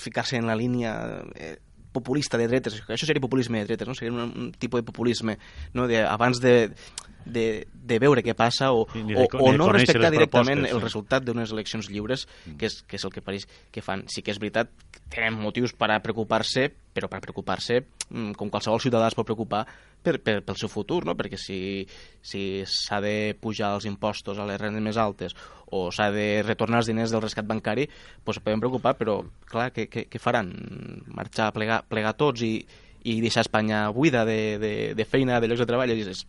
ficar-se 0.00 0.40
en 0.40 0.48
la 0.48 0.56
línia 0.56 0.94
eh, 1.34 1.56
populista 1.94 2.36
de 2.40 2.48
dretes, 2.50 2.80
això 2.90 3.06
seria 3.06 3.22
populisme 3.22 3.62
de 3.62 3.70
dretes, 3.70 3.88
no? 3.88 3.94
seria 3.94 4.12
un, 4.12 4.26
un 4.26 4.50
tipus 4.52 4.82
de 4.82 4.86
populisme 4.90 5.38
no? 5.72 5.86
de, 5.88 6.02
abans 6.02 6.40
de, 6.42 6.72
de, 7.24 7.66
de 7.72 7.98
veure 8.02 8.20
què 8.26 8.34
passa 8.36 8.72
o, 8.74 8.82
o, 8.84 9.04
de- 9.06 9.28
o 9.38 9.52
de 9.52 9.56
no 9.56 9.70
respectar 9.72 10.10
directament 10.12 10.58
propostes, 10.64 10.74
el 10.74 10.80
sí. 10.82 10.84
resultat 10.88 11.24
d'unes 11.24 11.54
eleccions 11.54 11.88
lliures, 11.88 12.26
que 12.58 12.66
és, 12.68 12.80
que 12.84 12.98
és 12.98 13.06
el 13.06 13.14
que 13.14 13.22
pareix 13.24 13.46
que 13.72 13.80
fan. 13.86 14.04
Sí 14.12 14.20
que 14.26 14.34
és 14.34 14.40
veritat, 14.42 14.72
tenen 15.14 15.38
motius 15.40 15.72
per 15.78 15.88
a 15.94 16.00
preocupar-se, 16.04 16.68
però 16.94 17.08
per 17.10 17.22
preocupar-se, 17.24 17.80
mm, 18.10 18.34
com 18.38 18.50
qualsevol 18.52 18.82
ciutadà 18.82 19.08
es 19.08 19.16
pot 19.16 19.26
preocupar 19.30 19.64
per, 20.04 20.18
per, 20.22 20.38
pel 20.46 20.58
seu 20.60 20.70
futur, 20.70 21.02
no? 21.08 21.16
perquè 21.18 21.40
si, 21.40 21.58
si 22.22 22.62
s'ha 22.68 23.00
de 23.04 23.34
pujar 23.40 23.72
els 23.78 23.88
impostos 23.88 24.38
a 24.38 24.46
les 24.48 24.60
rendes 24.60 24.84
més 24.84 25.00
altes 25.00 25.34
o 25.74 25.88
s'ha 25.94 26.10
de 26.14 26.44
retornar 26.44 26.82
els 26.82 26.90
diners 26.90 27.14
del 27.14 27.24
rescat 27.24 27.48
bancari, 27.48 27.88
doncs 28.24 28.42
podem 28.44 28.62
preocupar, 28.62 28.94
però 29.00 29.18
clar, 29.50 29.70
què, 29.74 29.88
què, 29.90 30.06
què 30.10 30.22
faran? 30.22 30.52
Marxar, 31.16 31.50
plegar, 31.56 31.82
plegar 31.90 32.14
tots 32.20 32.44
i, 32.46 32.54
i 33.04 33.18
deixar 33.24 33.42
Espanya 33.46 33.88
buida 33.94 34.24
de, 34.28 34.58
de, 34.62 34.74
de 34.94 35.08
feina, 35.08 35.40
de 35.40 35.50
llocs 35.50 35.64
de 35.64 35.70
treball? 35.72 35.96
És, 35.96 36.12
és, 36.14 36.24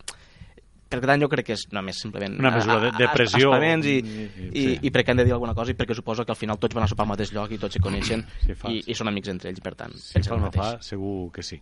per 0.88 1.00
tant, 1.02 1.20
jo 1.20 1.28
crec 1.28 1.46
que 1.48 1.52
és 1.56 1.64
només 1.74 1.98
simplement 1.98 2.36
Una 2.38 2.50
mesura 2.54 2.78
de- 2.80 2.92
de 2.96 3.08
pressió. 3.12 3.50
i, 3.58 3.88
I- 3.88 3.98
i- 3.98 4.50
i, 4.52 4.62
sí. 4.62 4.78
i 4.82 4.90
perquè 4.94 5.10
han 5.10 5.16
de 5.18 5.24
dir 5.24 5.32
alguna 5.32 5.54
cosa 5.54 5.72
i 5.72 5.74
perquè 5.74 5.94
suposo 5.94 6.24
que 6.24 6.32
al 6.32 6.36
final 6.38 6.58
tots 6.58 6.74
van 6.74 6.84
a 6.84 6.88
sopar 6.88 7.04
al 7.04 7.10
mateix 7.14 7.32
lloc 7.32 7.50
i 7.52 7.58
tots 7.58 7.74
se 7.74 7.80
coneixen 7.80 8.24
Si 8.46 8.54
fa- 8.54 8.70
i, 8.70 8.82
i 8.86 8.94
són 8.94 9.08
amics 9.08 9.28
entre 9.28 9.50
ells, 9.50 9.60
per 9.60 9.74
tant, 9.74 9.92
Si 9.98 10.14
pensen 10.14 10.34
el 10.34 10.40
no 10.40 10.52
fa, 10.52 10.62
mateix. 10.74 10.86
segur 10.86 11.32
que 11.32 11.42
sí. 11.42 11.60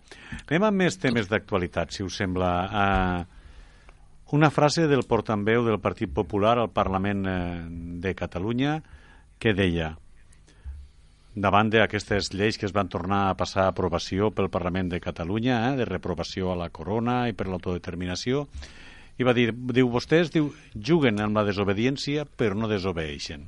Anem 0.48 0.62
amb 0.68 0.76
més 0.84 0.98
temes 0.98 1.28
d'actualitat, 1.28 1.90
si 1.92 2.02
us 2.02 2.14
sembla. 2.16 3.24
Uh, 3.24 4.36
una 4.36 4.50
frase 4.50 4.86
del 4.88 5.04
portaveu 5.06 5.64
del 5.64 5.78
Partit 5.80 6.10
Popular 6.12 6.58
al 6.58 6.70
Parlament 6.70 7.26
eh, 7.26 7.62
de 8.02 8.14
Catalunya 8.16 8.82
que 9.38 9.52
deia 9.54 9.92
davant 11.34 11.70
d'aquestes 11.70 12.28
lleis 12.32 12.56
que 12.58 12.66
es 12.66 12.72
van 12.72 12.88
tornar 12.88 13.28
a 13.28 13.34
passar 13.38 13.64
a 13.64 13.72
aprovació 13.72 14.30
pel 14.34 14.48
Parlament 14.50 14.88
de 14.92 15.00
Catalunya, 15.02 15.72
eh, 15.72 15.76
de 15.76 15.84
reprovació 15.84 16.52
a 16.52 16.56
la 16.56 16.70
corona 16.70 17.28
i 17.28 17.32
per 17.34 17.48
l'autodeterminació, 17.48 18.46
i 19.18 19.26
va 19.26 19.34
dir, 19.36 19.50
diu, 19.52 19.90
vostès 19.90 20.32
diu, 20.34 20.50
juguen 20.74 21.20
amb 21.22 21.38
la 21.38 21.44
desobediència 21.46 22.24
però 22.26 22.56
no 22.58 22.70
desobeeixen. 22.70 23.46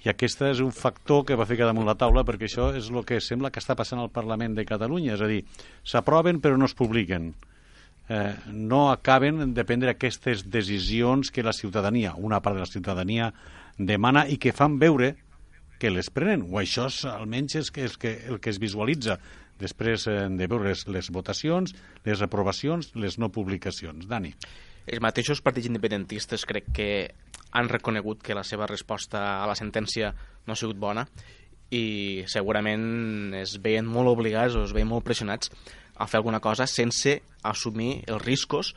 I 0.00 0.08
aquest 0.08 0.40
és 0.48 0.62
un 0.64 0.72
factor 0.72 1.26
que 1.28 1.36
va 1.36 1.44
ficar 1.48 1.66
damunt 1.68 1.84
la 1.84 1.98
taula 2.00 2.24
perquè 2.24 2.48
això 2.48 2.70
és 2.76 2.88
el 2.88 3.04
que 3.04 3.20
sembla 3.20 3.50
que 3.52 3.60
està 3.60 3.76
passant 3.76 4.00
al 4.00 4.12
Parlament 4.12 4.56
de 4.56 4.64
Catalunya, 4.64 5.12
és 5.18 5.20
a 5.20 5.28
dir, 5.28 5.42
s'aproven 5.84 6.40
però 6.40 6.56
no 6.56 6.68
es 6.70 6.76
publiquen. 6.76 7.34
Eh, 8.08 8.32
no 8.48 8.88
acaben 8.90 9.52
de 9.54 9.64
prendre 9.68 9.92
aquestes 9.92 10.46
decisions 10.48 11.30
que 11.30 11.44
la 11.44 11.52
ciutadania, 11.52 12.14
una 12.16 12.40
part 12.40 12.56
de 12.56 12.64
la 12.64 12.70
ciutadania, 12.70 13.28
demana 13.76 14.24
i 14.26 14.40
que 14.40 14.56
fan 14.56 14.80
veure 14.80 15.14
que 15.80 15.92
les 15.92 16.10
prenen, 16.12 16.46
o 16.48 16.58
això 16.60 16.88
és, 16.88 17.04
almenys 17.08 17.60
és 17.60 17.70
que, 17.72 17.84
és 17.84 18.00
que, 18.00 18.16
el 18.28 18.40
que 18.40 18.50
es 18.52 18.58
visualitza 18.60 19.20
després 19.60 20.06
eh, 20.08 20.26
de 20.28 20.48
veure 20.50 20.74
les, 20.74 21.10
votacions, 21.12 21.74
les 22.04 22.22
aprovacions, 22.26 22.92
les 22.96 23.18
no 23.20 23.30
publicacions. 23.32 24.08
Dani. 24.10 24.34
Els 24.90 25.02
mateixos 25.04 25.42
partits 25.44 25.68
independentistes 25.68 26.46
crec 26.48 26.72
que 26.74 26.90
han 27.52 27.68
reconegut 27.68 28.22
que 28.24 28.34
la 28.34 28.46
seva 28.46 28.66
resposta 28.70 29.42
a 29.42 29.46
la 29.50 29.58
sentència 29.58 30.14
no 30.46 30.54
ha 30.54 30.58
sigut 30.58 30.80
bona 30.80 31.06
i 31.70 32.24
segurament 32.26 33.34
es 33.38 33.54
veien 33.62 33.86
molt 33.86 34.10
obligats 34.10 34.56
o 34.58 34.64
es 34.66 34.74
veien 34.74 34.90
molt 34.90 35.06
pressionats 35.06 35.52
a 36.00 36.08
fer 36.08 36.20
alguna 36.20 36.40
cosa 36.40 36.66
sense 36.70 37.20
assumir 37.44 37.92
els 38.08 38.24
riscos 38.24 38.74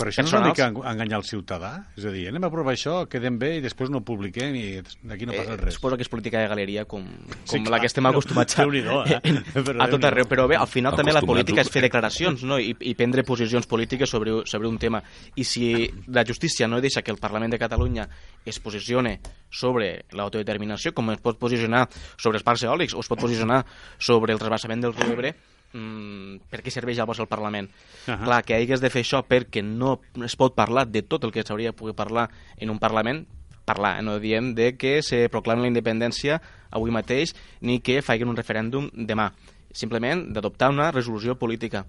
però 0.00 0.08
això 0.08 0.22
no 0.24 0.30
és 0.30 0.32
una 0.32 0.48
mica 0.48 0.66
enganyar 0.70 1.18
el 1.20 1.26
ciutadà? 1.28 1.70
És 1.98 2.06
a 2.08 2.12
dir, 2.14 2.22
anem 2.30 2.46
a 2.46 2.50
provar 2.52 2.72
això, 2.72 3.02
quedem 3.10 3.36
bé 3.40 3.50
i 3.58 3.60
després 3.60 3.90
no 3.92 4.00
ho 4.00 4.04
publiquem 4.06 4.54
i 4.56 4.62
d'aquí 4.80 5.28
no 5.28 5.34
passa 5.36 5.52
eh, 5.52 5.58
res. 5.60 5.76
Suposo 5.76 5.98
que 6.00 6.06
és 6.06 6.10
política 6.12 6.40
de 6.40 6.48
galeria 6.48 6.86
com, 6.88 7.04
com 7.04 7.42
Sí, 7.44 7.60
la 7.60 7.66
clar, 7.66 7.80
que 7.82 7.90
estem 7.90 8.08
acostumats 8.08 8.56
a, 8.56 8.62
Déu-n'hi-do, 8.64 9.02
eh? 9.04 9.20
Però 9.66 9.76
a 9.84 9.90
tot 9.92 10.06
arreu. 10.08 10.28
Però 10.30 10.46
bé, 10.48 10.56
al 10.56 10.70
final 10.70 10.96
també 10.96 11.12
la 11.12 11.24
política 11.26 11.60
és 11.60 11.72
fer 11.72 11.84
declaracions 11.84 12.46
no? 12.48 12.56
I, 12.56 12.72
i 12.80 12.94
prendre 12.96 13.26
posicions 13.28 13.68
polítiques 13.68 14.08
sobre, 14.08 14.40
sobre 14.48 14.72
un 14.72 14.80
tema. 14.80 15.02
I 15.36 15.44
si 15.44 15.68
la 16.08 16.24
justícia 16.24 16.68
no 16.70 16.80
deixa 16.80 17.04
que 17.04 17.12
el 17.12 17.20
Parlament 17.20 17.52
de 17.52 17.60
Catalunya 17.60 18.08
es 18.48 18.60
posicione 18.64 19.18
sobre 19.52 20.06
l'autodeterminació, 20.16 20.94
com 20.96 21.12
es 21.12 21.20
pot 21.20 21.36
posicionar 21.36 21.84
sobre 22.16 22.40
els 22.40 22.46
parcs 22.46 22.64
eòlics 22.64 22.96
o 22.96 23.04
es 23.04 23.10
pot 23.10 23.20
posicionar 23.20 23.66
sobre 23.98 24.32
el 24.32 24.40
trasbassament 24.40 24.88
del 24.88 24.96
riu 24.96 25.12
Ebre, 25.12 25.34
mm, 25.72 26.50
per 26.50 26.62
què 26.62 26.72
serveix 26.72 26.98
llavors 26.98 27.20
el 27.20 27.28
Parlament? 27.30 27.70
Ahà. 28.06 28.24
Clar, 28.24 28.40
que 28.44 28.56
hagués 28.56 28.80
de 28.80 28.90
fer 28.90 29.04
això 29.04 29.22
perquè 29.26 29.62
no 29.64 29.98
es 30.24 30.36
pot 30.36 30.54
parlar 30.54 30.86
de 30.88 31.02
tot 31.02 31.24
el 31.24 31.32
que 31.32 31.44
s'hauria 31.46 31.72
de 31.72 31.78
poder 31.78 31.94
parlar 31.94 32.28
en 32.58 32.70
un 32.70 32.78
Parlament, 32.78 33.26
parlar, 33.64 33.98
eh? 33.98 34.02
no 34.02 34.18
diem 34.18 34.54
de 34.54 34.74
que 34.76 35.00
se 35.02 35.28
proclami 35.30 35.66
la 35.66 35.72
independència 35.72 36.40
avui 36.70 36.90
mateix 36.94 37.34
ni 37.60 37.80
que 37.80 38.00
facin 38.02 38.30
un 38.30 38.38
referèndum 38.38 38.88
demà. 38.94 39.30
Simplement 39.70 40.26
d'adoptar 40.34 40.70
una 40.72 40.90
resolució 40.90 41.36
política. 41.38 41.84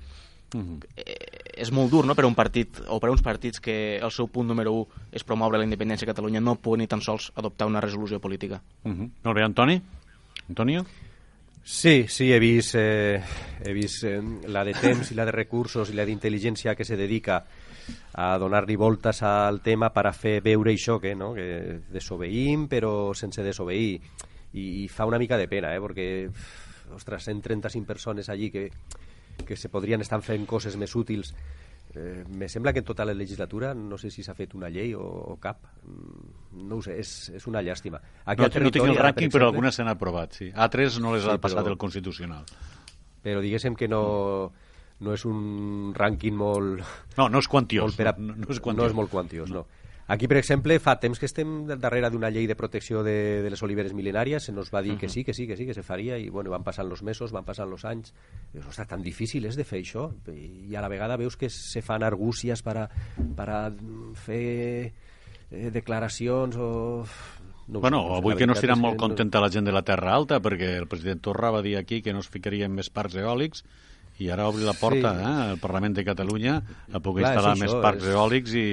Eh, 0.52 1.16
és 1.64 1.70
molt 1.72 1.92
dur 1.94 2.04
no? 2.06 2.16
per 2.18 2.26
un 2.28 2.36
partit 2.36 2.82
o 2.92 2.98
per 3.00 3.12
uns 3.12 3.24
partits 3.24 3.62
que 3.64 3.76
el 4.04 4.12
seu 4.12 4.28
punt 4.28 4.50
número 4.52 4.74
1 4.82 5.16
és 5.20 5.24
promoure 5.24 5.60
la 5.60 5.68
independència 5.68 6.06
de 6.06 6.12
Catalunya 6.12 6.42
no 6.44 6.58
poden 6.60 6.84
ni 6.84 6.90
tan 6.92 7.02
sols 7.02 7.30
adoptar 7.36 7.70
una 7.72 7.82
resolució 7.82 8.20
política. 8.20 8.62
Uh 8.84 8.92
-huh. 8.92 9.10
Molt 9.24 9.36
bé, 9.36 9.44
Antoni? 9.44 9.82
Antonio? 10.50 10.86
Sí, 11.64 12.08
sí, 12.08 12.34
he 12.34 12.40
vist, 12.40 12.76
eh, 12.76 13.22
he 13.64 13.74
vist 13.74 14.04
eh, 14.04 14.22
la 14.48 14.64
de 14.66 14.74
temps 14.74 15.12
i 15.12 15.16
la 15.16 15.28
de 15.28 15.34
recursos 15.36 15.92
i 15.92 15.98
la 15.98 16.06
d'intel·ligència 16.10 16.74
que 16.76 16.86
se 16.88 16.98
dedica 16.98 17.44
a 18.18 18.32
donar-li 18.42 18.76
voltes 18.76 19.22
al 19.24 19.62
tema 19.62 19.92
per 19.94 20.08
a 20.10 20.14
fer 20.14 20.40
veure 20.42 20.74
això, 20.74 20.98
que, 21.00 21.14
no? 21.16 21.32
que 21.38 21.82
desobeïm 21.94 22.66
però 22.72 23.14
sense 23.14 23.46
desobeir. 23.46 24.02
I, 24.52 24.66
I 24.84 24.88
fa 24.90 25.06
una 25.06 25.20
mica 25.22 25.38
de 25.38 25.48
pena, 25.48 25.76
eh? 25.76 25.80
perquè, 25.80 26.08
ostres, 26.98 27.30
135 27.30 27.88
persones 27.88 28.30
allí 28.30 28.50
que, 28.52 28.70
que 29.46 29.56
se 29.56 29.70
podrien 29.70 30.02
estar 30.02 30.20
fent 30.26 30.50
coses 30.50 30.76
més 30.82 30.96
útils. 30.98 31.36
Eh, 31.94 32.24
me 32.30 32.48
sembla 32.48 32.72
que 32.72 32.80
en 32.80 32.86
tota 32.86 33.04
la 33.04 33.14
legislatura 33.14 33.74
no 33.74 33.98
sé 33.98 34.10
si 34.10 34.24
s'ha 34.24 34.34
fet 34.34 34.54
una 34.56 34.70
llei 34.70 34.94
o, 34.96 35.02
o 35.04 35.36
cap. 35.40 35.66
Mm, 35.84 36.68
No 36.70 36.76
ho 36.78 36.82
sé, 36.82 36.98
és, 37.00 37.30
és 37.36 37.48
una 37.48 37.62
llàstima. 37.62 38.00
Aquí 38.26 38.42
No, 38.42 38.48
no 38.48 38.72
tinc 38.72 38.86
el 38.86 38.98
ara, 38.98 39.14
per 39.14 39.28
però 39.32 39.48
algunes 39.50 39.76
s'han 39.76 39.88
aprovat, 39.88 40.34
sí. 40.34 40.52
Altres 40.54 41.00
no 41.00 41.14
les 41.16 41.24
Sí, 41.24 41.30
ha 41.30 41.38
passat 41.38 41.60
però- 41.66 41.72
el 41.72 41.78
Constitucional. 41.78 42.46
però 43.24 43.40
diguéssim 43.42 43.76
que 43.76 43.88
no, 43.88 44.52
no 45.00 45.14
és 45.14 45.26
un 45.26 45.94
rànquing 45.94 46.34
molt, 46.36 46.82
No, 47.18 47.30
no 47.30 47.40
és 47.40 47.48
quantiós. 47.48 47.84
molt 47.92 47.98
per 47.98 48.08
a, 48.08 48.16
no, 48.18 48.36
no 48.36 48.48
és 48.50 48.58
no 48.58 48.64
quantiós. 48.64 48.88
és 48.88 48.94
molt 48.96 49.10
quantiós, 49.12 49.50
no. 49.52 49.66
Aquí, 50.12 50.28
per 50.28 50.36
exemple, 50.42 50.76
fa 50.84 50.98
temps 51.00 51.20
que 51.22 51.28
estem 51.30 51.52
darrere 51.80 52.10
d'una 52.12 52.28
llei 52.34 52.44
de 52.50 52.56
protecció 52.60 53.00
de, 53.06 53.40
de 53.46 53.50
les 53.54 53.62
oliveres 53.64 53.94
mil·lenàries, 53.96 54.44
se 54.44 54.52
nos 54.52 54.68
va 54.74 54.82
dir 54.84 54.98
que 55.00 55.08
sí, 55.08 55.24
que 55.24 55.32
sí, 55.34 55.46
que 55.48 55.56
sí, 55.56 55.64
que 55.70 55.74
se 55.78 55.84
faria, 55.88 56.18
i 56.20 56.28
bueno, 56.28 56.52
van 56.52 56.66
passant 56.68 56.90
els 56.92 57.00
mesos, 57.08 57.32
van 57.32 57.46
passant 57.48 57.72
els 57.72 57.86
anys. 57.88 58.12
Dius, 58.52 58.66
ostres, 58.68 58.90
tan 58.92 59.06
difícil 59.06 59.46
és 59.48 59.56
de 59.56 59.64
fer 59.64 59.80
això. 59.80 60.10
I 60.36 60.76
a 60.76 60.82
la 60.84 60.90
vegada 60.92 61.16
veus 61.22 61.38
que 61.40 61.48
se 61.50 61.80
fan 61.86 62.04
argúcies 62.04 62.60
per 62.66 62.76
a, 62.82 62.90
per 63.38 63.48
a 63.50 63.62
fer 64.26 64.92
eh, 65.52 65.70
declaracions 65.72 66.58
o... 66.60 67.06
No 67.72 67.80
Bueno, 67.80 68.02
sé, 68.10 68.18
avui 68.18 68.36
que 68.36 68.48
no 68.50 68.58
és 68.58 68.66
molt 68.76 68.98
no- 68.98 69.06
contenta 69.06 69.40
la 69.40 69.48
gent 69.54 69.64
de 69.64 69.72
la 69.72 69.84
Terra 69.88 70.12
Alta, 70.18 70.42
perquè 70.44 70.74
el 70.82 70.90
president 70.92 71.22
Torra 71.24 71.54
va 71.56 71.62
dir 71.64 71.78
aquí 71.80 72.02
que 72.02 72.12
no 72.12 72.20
es 72.20 72.28
ficarien 72.28 72.74
més 72.76 72.90
parcs 72.92 73.16
eòlics, 73.16 73.64
i 74.20 74.28
ara 74.30 74.50
obri 74.52 74.66
la 74.68 74.74
porta 74.76 75.14
Sí. 75.16 75.22
eh, 75.24 75.52
al 75.54 75.58
Parlament 75.64 75.96
de 75.96 76.04
Catalunya 76.04 76.58
a 76.92 77.00
poder 77.00 77.24
Clar, 77.24 77.32
instal·lar 77.38 77.54
això, 77.56 77.62
més 77.64 77.78
parcs 77.80 78.04
és- 78.04 78.12
eòlics 78.18 78.54
i... 78.60 78.68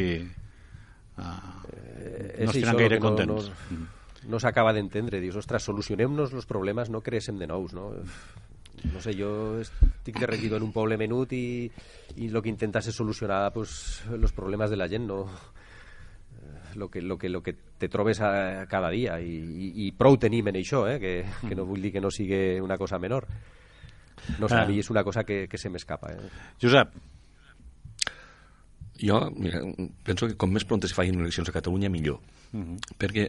Uh, 1.18 2.38
és 2.38 2.46
no 2.46 2.50
estiran 2.52 2.74
això 2.74 2.78
gaire 2.78 2.96
que 2.98 3.02
no- 3.02 3.08
contents. 3.10 3.50
No, 3.72 3.86
no 4.28 4.40
s'acaba 4.40 4.72
d'entendre. 4.72 5.20
Dius, 5.20 5.36
ostres, 5.36 5.62
solucionem-nos 5.66 6.32
els 6.32 6.46
problemes, 6.46 6.90
no 6.90 7.00
creem 7.02 7.38
de 7.38 7.46
nous, 7.50 7.72
no? 7.74 7.90
No 8.92 9.00
sé, 9.02 9.10
jo 9.18 9.58
estic 9.58 10.20
de 10.20 10.26
regidor 10.30 10.60
en 10.62 10.68
un 10.68 10.72
poble 10.72 10.96
menut 10.96 11.32
i, 11.34 11.66
i 12.14 12.28
el 12.30 12.38
que 12.42 12.48
intentas 12.52 12.86
és 12.86 12.94
solucionar 12.94 13.52
pues, 13.52 14.04
los 14.14 14.30
problemes 14.32 14.70
de 14.70 14.76
la 14.78 14.86
gent, 14.88 15.08
no 15.10 15.24
eh, 15.26 16.76
lo 16.76 16.88
que, 16.88 17.02
lo 17.02 17.18
que, 17.18 17.28
lo 17.28 17.42
que 17.42 17.54
te 17.78 17.88
trobes 17.88 18.20
a, 18.20 18.66
cada 18.70 18.90
dia 18.90 19.18
i, 19.20 19.34
i, 19.34 19.86
i 19.88 19.92
prou 19.98 20.14
tenim 20.16 20.46
en 20.52 20.60
això, 20.62 20.84
eh? 20.86 21.00
que, 21.02 21.14
que 21.48 21.56
no 21.58 21.66
vull 21.66 21.82
dir 21.82 21.90
que 21.96 22.00
no 22.00 22.10
sigui 22.14 22.60
una 22.62 22.78
cosa 22.78 22.98
menor. 23.02 23.26
No 24.38 24.48
sé, 24.48 24.54
Ah. 24.54 24.62
a 24.62 24.66
mi 24.66 24.78
és 24.78 24.90
una 24.90 25.02
cosa 25.02 25.24
que, 25.24 25.46
que 25.48 25.58
se 25.58 25.70
m'escapa. 25.70 26.12
Eh? 26.12 26.30
Josep, 26.62 26.94
Jo, 29.00 29.20
mira, 29.36 29.60
penso 30.04 30.26
que 30.26 30.36
com 30.36 30.50
més 30.52 30.64
pront 30.66 30.82
es 30.84 30.94
facin 30.96 31.20
eleccions 31.20 31.48
a 31.48 31.54
Catalunya, 31.54 31.90
millor. 31.92 32.18
Perquè 32.98 33.28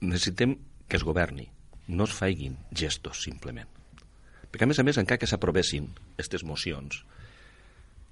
necessitem 0.00 0.56
que 0.88 0.96
es 0.96 1.04
governi, 1.04 1.48
no 1.88 2.04
es 2.04 2.14
faiguin 2.16 2.56
gestos, 2.72 3.22
simplement. 3.24 3.68
Perquè, 4.52 4.64
a 4.64 4.70
més 4.70 4.78
a 4.78 4.84
més, 4.84 4.98
encara 5.00 5.20
que 5.20 5.28
s'aprovessin 5.28 5.88
aquestes 6.14 6.44
mocions 6.44 7.02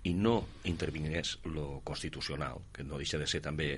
i 0.09 0.15
no 0.17 0.47
intervingués 0.65 1.39
lo 1.45 1.81
constitucional, 1.85 2.63
que 2.73 2.85
no 2.85 2.97
deixa 3.01 3.19
de 3.21 3.27
ser 3.29 3.43
també 3.45 3.75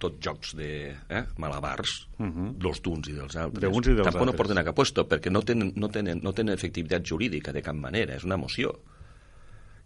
tot 0.00 0.16
jocs 0.20 0.54
de 0.58 0.70
eh, 0.92 1.24
malabars, 1.40 2.08
dels 2.18 2.80
d'uns 2.82 3.08
i 3.08 3.14
dels 3.16 3.36
altres, 3.40 3.62
D'uns 3.70 3.86
i 3.88 3.94
dels 3.94 4.04
tampoc 4.08 4.24
no 4.24 4.32
altres. 4.32 4.40
porten 4.40 4.58
a 4.60 4.64
cap 4.64 4.76
puesto, 4.76 5.04
perquè 5.08 5.30
no 5.32 5.40
tenen, 5.46 5.72
no, 5.76 5.88
tenen, 5.92 6.20
no 6.24 6.32
tenen 6.32 6.56
efectivitat 6.56 7.04
jurídica 7.06 7.52
de 7.52 7.62
cap 7.62 7.76
manera, 7.76 8.16
és 8.16 8.24
una 8.24 8.36
moció. 8.40 8.72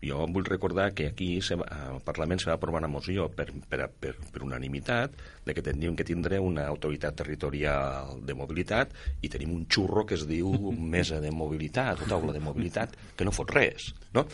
Jo 0.05 0.23
vull 0.31 0.47
recordar 0.47 0.93
que 0.95 1.09
aquí 1.11 1.41
se 1.43 1.57
va, 1.59 1.67
al 1.91 2.03
Parlament 2.07 2.39
se 2.39 2.51
va 2.51 2.55
aprovar 2.55 2.79
una 2.85 2.91
moció 2.91 3.27
per, 3.35 3.49
per, 3.71 3.89
per, 3.91 4.15
per 4.15 4.43
unanimitat 4.47 5.17
de 5.47 5.55
que 5.57 5.65
tindríem 5.67 5.97
que 5.99 6.07
tindre 6.07 6.39
una 6.39 6.69
autoritat 6.71 7.19
territorial 7.19 8.21
de 8.23 8.37
mobilitat 8.39 8.95
i 9.27 9.31
tenim 9.33 9.57
un 9.57 9.67
xurro 9.67 10.07
que 10.07 10.15
es 10.15 10.27
diu 10.31 10.53
mesa 10.97 11.19
de 11.25 11.33
mobilitat 11.35 12.05
o 12.05 12.11
taula 12.11 12.37
de 12.37 12.45
mobilitat 12.45 12.95
que 13.17 13.27
no 13.27 13.35
fot 13.35 13.51
res, 13.57 13.91
no? 14.15 14.29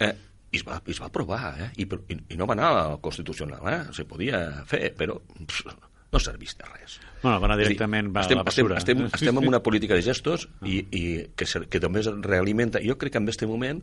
Eh, 0.00 0.14
i 0.54 0.60
es 0.60 0.64
va, 0.64 0.78
i 0.86 0.94
es 0.94 1.00
va 1.02 1.10
aprovar, 1.10 1.42
eh? 1.60 1.72
I, 1.82 1.84
i, 1.84 2.20
i 2.32 2.38
no 2.40 2.46
va 2.48 2.56
anar 2.56 2.70
al 2.78 3.00
Constitucional, 3.04 3.66
eh? 3.68 3.80
Se 3.92 4.06
podia 4.08 4.40
fer, 4.70 4.86
però 4.96 5.18
pff, 5.18 5.74
no 6.14 6.20
serveix 6.22 6.54
de 6.56 6.68
res. 6.70 6.98
Bueno, 7.22 7.40
va 7.42 7.52
a 7.52 7.56
dir, 7.58 7.66
directament 7.66 8.12
a 8.14 8.22
estem, 8.22 8.38
la 8.38 8.46
basura. 8.46 8.78
Estem, 8.78 9.04
estem, 9.04 9.18
estem 9.18 9.40
en 9.42 9.48
una 9.50 9.60
política 9.66 9.98
de 9.98 10.04
gestos 10.06 10.46
i, 10.62 10.84
i 10.94 11.04
que, 11.34 11.48
se, 11.50 11.64
que 11.68 11.80
també 11.82 12.04
es 12.04 12.10
realimenta. 12.22 12.82
Jo 12.84 12.96
crec 13.00 13.16
que 13.16 13.22
en 13.22 13.26
aquest 13.26 13.44
moment 13.50 13.82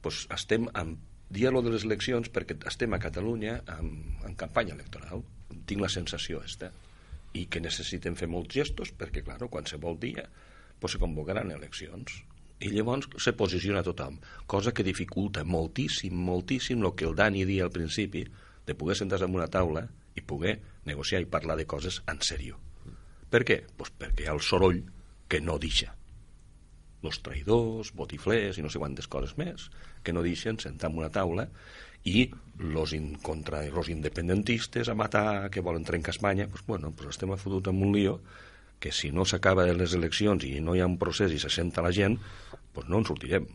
pues, 0.00 0.26
estem 0.34 0.68
en 0.74 0.98
dia 1.30 1.52
lo 1.54 1.62
de 1.62 1.70
les 1.74 1.86
eleccions 1.86 2.30
perquè 2.34 2.56
estem 2.66 2.94
a 2.94 3.00
Catalunya 3.02 3.60
en, 3.78 3.92
en 4.26 4.34
campanya 4.34 4.74
electoral. 4.74 5.22
Tinc 5.66 5.82
la 5.82 5.92
sensació 5.92 6.42
esta. 6.46 6.72
I 7.32 7.46
que 7.46 7.62
necessitem 7.62 8.16
fer 8.18 8.26
molts 8.30 8.56
gestos 8.56 8.90
perquè, 8.90 9.22
clar, 9.22 9.38
qualsevol 9.46 10.00
dia 10.02 10.26
pues, 10.80 10.96
se 10.96 11.02
convocaran 11.02 11.52
eleccions. 11.54 12.22
I 12.60 12.72
llavors 12.74 13.06
se 13.22 13.32
posiciona 13.32 13.84
tothom, 13.86 14.18
cosa 14.50 14.74
que 14.76 14.84
dificulta 14.84 15.46
moltíssim, 15.48 16.12
moltíssim 16.12 16.82
el 16.84 16.92
que 16.92 17.06
el 17.08 17.14
Dani 17.16 17.46
dia 17.48 17.64
al 17.64 17.72
principi, 17.72 18.26
de 18.66 18.74
poder 18.74 18.98
sentar-se 18.98 19.24
en 19.24 19.34
una 19.34 19.48
taula 19.48 19.86
i 20.14 20.20
poder 20.20 20.58
negociar 20.84 21.22
i 21.22 21.30
parlar 21.30 21.56
de 21.56 21.64
coses 21.70 22.02
en 22.10 22.20
sèrio. 22.20 22.58
Per 23.30 23.44
què? 23.46 23.62
Pues 23.78 23.94
perquè 23.96 24.26
hi 24.26 24.28
ha 24.28 24.36
el 24.36 24.44
soroll 24.44 24.82
que 25.30 25.40
no 25.40 25.56
deixa. 25.62 25.94
Los 27.02 27.22
traïdors, 27.24 27.94
botiflers 27.96 28.58
i 28.58 28.64
no 28.64 28.70
sé 28.70 28.78
quantes 28.78 29.08
coses 29.08 29.36
més, 29.40 29.70
que 30.04 30.12
no 30.12 30.24
deixen 30.24 30.58
sentar 30.60 30.90
en 30.90 30.98
una 31.00 31.08
taula 31.10 31.46
i 32.04 32.30
los 32.58 32.92
in, 32.96 33.14
contra 33.20 33.62
los 33.68 33.88
independentistes 33.88 34.88
a 34.88 34.94
matar 34.94 35.50
que 35.50 35.60
volen 35.60 35.84
trencar 35.84 36.14
Espanya, 36.14 36.46
pues, 36.48 36.64
bueno, 36.66 36.92
pues 36.96 37.10
estem 37.10 37.32
fotut 37.36 37.68
en 37.68 37.82
un 37.82 37.92
lío 37.92 38.20
que 38.80 38.92
si 38.92 39.10
no 39.12 39.26
s'acaba 39.28 39.66
les 39.76 39.92
eleccions 39.92 40.44
i 40.48 40.60
no 40.64 40.74
hi 40.74 40.80
ha 40.80 40.88
un 40.88 40.96
procés 40.98 41.32
i 41.32 41.38
se 41.38 41.50
senta 41.52 41.84
la 41.84 41.92
gent, 41.92 42.16
doncs 42.74 42.88
no 42.88 43.00
en 43.00 43.04
sortirem. 43.04 43.48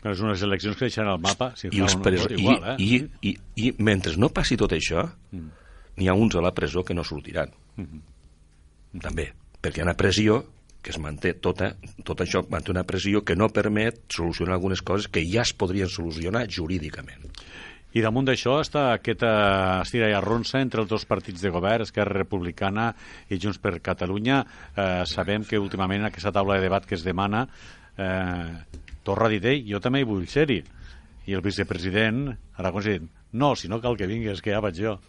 Però 0.00 0.14
és 0.14 0.22
unes 0.24 0.42
eleccions 0.44 0.76
que 0.78 0.86
deixaran 0.88 1.12
el 1.12 1.20
mapa, 1.20 1.50
si 1.56 1.68
I, 1.68 1.80
els 1.84 1.96
pres... 2.00 2.24
I, 2.30 2.40
igual, 2.40 2.64
eh? 2.72 2.76
i, 2.80 3.00
i, 3.28 3.34
I 3.66 3.72
mentre 3.84 4.14
no 4.16 4.32
passi 4.32 4.56
tot 4.56 4.72
això, 4.72 5.04
Mm. 5.32 5.50
n'hi 5.96 6.08
ha 6.08 6.14
uns 6.14 6.36
a 6.36 6.40
la 6.44 6.54
presó 6.54 6.84
que 6.84 6.94
no 6.94 7.04
sortiran. 7.04 7.50
Mm-hmm. 7.76 9.00
També, 9.04 9.26
perquè 9.60 9.80
hi 9.80 9.84
ha 9.84 9.88
una 9.88 9.96
pressió 9.98 10.38
que 10.86 10.94
es 10.94 11.00
manté 11.02 11.34
tota, 11.42 11.72
tot 12.06 12.20
això 12.22 12.44
manté 12.46 12.70
una 12.70 12.86
pressió 12.86 13.24
que 13.26 13.34
no 13.34 13.50
permet 13.50 14.04
solucionar 14.14 14.54
algunes 14.54 14.84
coses 14.86 15.10
que 15.10 15.24
ja 15.26 15.42
es 15.42 15.50
podrien 15.58 15.90
solucionar 15.90 16.44
jurídicament. 16.46 17.26
I 17.96 18.02
damunt 18.04 18.28
d'això 18.28 18.60
està 18.60 18.90
aquesta 18.92 19.30
estira 19.80 20.10
i 20.12 20.14
arronsa 20.14 20.60
entre 20.60 20.84
els 20.84 20.90
dos 20.90 21.06
partits 21.08 21.42
de 21.42 21.50
govern, 21.50 21.82
Esquerra 21.82 22.14
Republicana 22.20 22.90
i 23.32 23.38
Junts 23.40 23.58
per 23.58 23.78
Catalunya. 23.82 24.42
Eh, 24.76 25.02
sabem 25.08 25.46
que 25.48 25.58
últimament 25.58 26.04
en 26.04 26.10
aquesta 26.10 26.34
taula 26.34 26.58
de 26.58 26.66
debat 26.68 26.86
que 26.86 26.94
es 26.94 27.06
demana 27.06 27.46
eh, 27.96 28.82
Torra 29.06 29.30
dit, 29.32 29.44
ei, 29.48 29.64
jo 29.66 29.80
també 29.80 30.02
hi 30.02 30.08
vull 30.08 30.26
ser-hi. 30.30 30.60
I 31.26 31.34
el 31.34 31.42
vicepresident 31.42 32.28
Aragonès 32.58 33.00
ha 33.00 33.15
no, 33.36 33.54
si 33.56 33.68
no 33.68 33.80
cal 33.84 33.96
que 33.96 34.08
vingues, 34.08 34.42
que 34.42 34.54
ja 34.54 34.62
vaig 34.64 34.80
jo. 34.80 34.96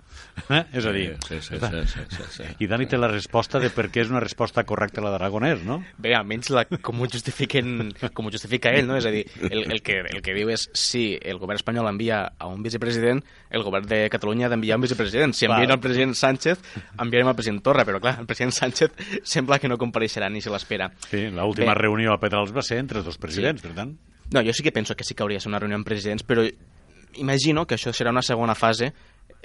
Eh? 0.53 0.63
És 0.77 0.85
a 0.85 0.91
dir, 0.93 1.15
Sí, 1.27 1.39
sí, 1.41 1.57
sí, 1.59 1.81
sí, 1.89 2.03
sí, 2.13 2.23
sí. 2.31 2.43
i 2.63 2.67
Dani 2.69 2.85
té 2.89 2.97
la 2.97 3.09
resposta 3.09 3.59
de 3.61 3.69
per 3.73 3.87
què 3.93 4.03
és 4.03 4.11
una 4.11 4.21
resposta 4.21 4.63
correcta 4.69 5.01
la 5.03 5.11
d'Aragonès, 5.13 5.63
no? 5.65 5.79
Bé, 6.01 6.13
almenys 6.17 6.51
la, 6.53 6.63
com, 6.69 7.01
ho 7.01 7.07
justifiquen, 7.09 7.91
com 8.17 8.29
ho 8.29 8.33
justifica 8.33 8.71
ell, 8.73 8.87
no? 8.89 8.97
És 8.97 9.07
a 9.09 9.11
dir, 9.13 9.23
el, 9.49 9.65
el, 9.71 9.81
que, 9.85 9.99
el 10.05 10.21
que 10.25 10.35
diu 10.37 10.51
és 10.53 10.67
si 10.77 11.03
el 11.17 11.41
govern 11.41 11.59
espanyol 11.61 11.89
envia 11.89 12.21
a 12.37 12.49
un 12.49 12.63
vicepresident, 12.65 13.23
el 13.49 13.65
govern 13.65 13.89
de 13.89 14.03
Catalunya 14.13 14.47
ha 14.47 14.53
d'enviar 14.53 14.77
un 14.79 14.85
vicepresident. 14.85 15.33
Si 15.37 15.49
envien 15.49 15.73
al 15.73 15.81
president 15.83 16.15
Sánchez, 16.17 16.61
enviarem 17.01 17.31
al 17.33 17.37
president 17.37 17.63
Torra, 17.65 17.85
però 17.87 18.01
clar, 18.03 18.17
el 18.21 18.29
president 18.29 18.55
Sánchez 18.57 19.21
sembla 19.23 19.59
que 19.61 19.69
no 19.71 19.79
compareixerà 19.81 20.29
ni 20.33 20.41
se 20.41 20.53
l'espera. 20.53 20.91
Sí, 21.09 21.27
l'última 21.33 21.77
reunió 21.77 22.13
a 22.13 22.21
Pedrals 22.21 22.55
va 22.55 22.65
ser 22.65 22.81
entre 22.83 23.01
els 23.01 23.09
dos 23.09 23.21
presidents, 23.21 23.65
per 23.65 23.73
tant. 23.77 23.97
No, 24.33 24.43
jo 24.43 24.51
sí 24.53 24.63
que 24.63 24.73
penso 24.75 24.95
que 24.95 25.05
sí 25.07 25.15
que 25.15 25.23
hauria 25.23 25.37
de 25.39 25.45
ser 25.45 25.51
una 25.53 25.59
reunió 25.59 25.77
amb 25.79 25.87
presidents, 25.87 26.25
però 26.27 26.43
imagino 27.17 27.65
que 27.67 27.75
això 27.75 27.93
serà 27.93 28.11
una 28.13 28.21
segona 28.25 28.55
fase 28.55 28.93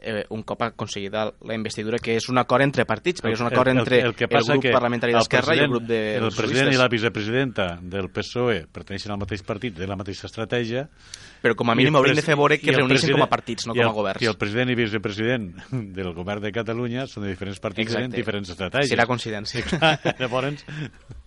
eh, 0.05 0.25
un 0.35 0.43
cop 0.43 0.61
aconseguida 0.65 1.29
la 1.47 1.55
investidura, 1.55 1.99
que 2.03 2.17
és 2.19 2.25
un 2.29 2.39
acord 2.41 2.65
entre 2.65 2.83
partits, 2.89 3.23
perquè 3.23 3.37
és 3.37 3.43
un 3.45 3.47
acord 3.53 3.71
entre 3.71 4.01
el, 4.03 4.15
que 4.19 4.27
passa 4.27 4.57
grup 4.57 4.65
que 4.65 4.73
parlamentari 4.75 5.15
d'Esquerra 5.15 5.55
i 5.55 5.61
el 5.63 5.69
grup 5.71 5.85
de 5.87 5.99
El 6.19 6.33
president 6.35 6.73
i 6.73 6.79
la 6.81 6.89
vicepresidenta 6.91 7.67
del 7.81 8.09
PSOE 8.11 8.65
perteneixen 8.73 9.13
al 9.15 9.21
mateix 9.21 9.45
partit, 9.47 9.77
de 9.79 9.87
la 9.87 9.95
mateixa 9.95 10.27
estratègia. 10.27 10.89
Però 11.43 11.55
com 11.59 11.71
a 11.71 11.75
mínim 11.79 11.95
el 11.95 12.01
haurien 12.01 12.19
de 12.19 12.23
fer 12.27 12.35
veure 12.39 12.59
que 12.59 12.71
el 12.71 12.77
reuneixen 12.81 13.13
com 13.15 13.23
a 13.23 13.29
partits, 13.31 13.67
no 13.69 13.75
com 13.77 13.83
el- 13.83 13.89
a 13.89 13.93
governs. 13.95 14.23
I 14.23 14.31
el 14.33 14.37
president 14.39 14.71
i 14.75 14.77
vicepresident 14.79 15.49
del 15.99 16.11
govern 16.15 16.43
de 16.43 16.51
Catalunya 16.55 17.07
són 17.07 17.23
de 17.29 17.31
diferents 17.37 17.61
partits 17.63 17.93
Exacte. 17.93 18.11
en 18.11 18.17
diferents 18.19 18.51
estratègies. 18.57 18.91
Serà 18.97 19.07
coincidència. 19.07 19.63
Llavors, 20.19 20.65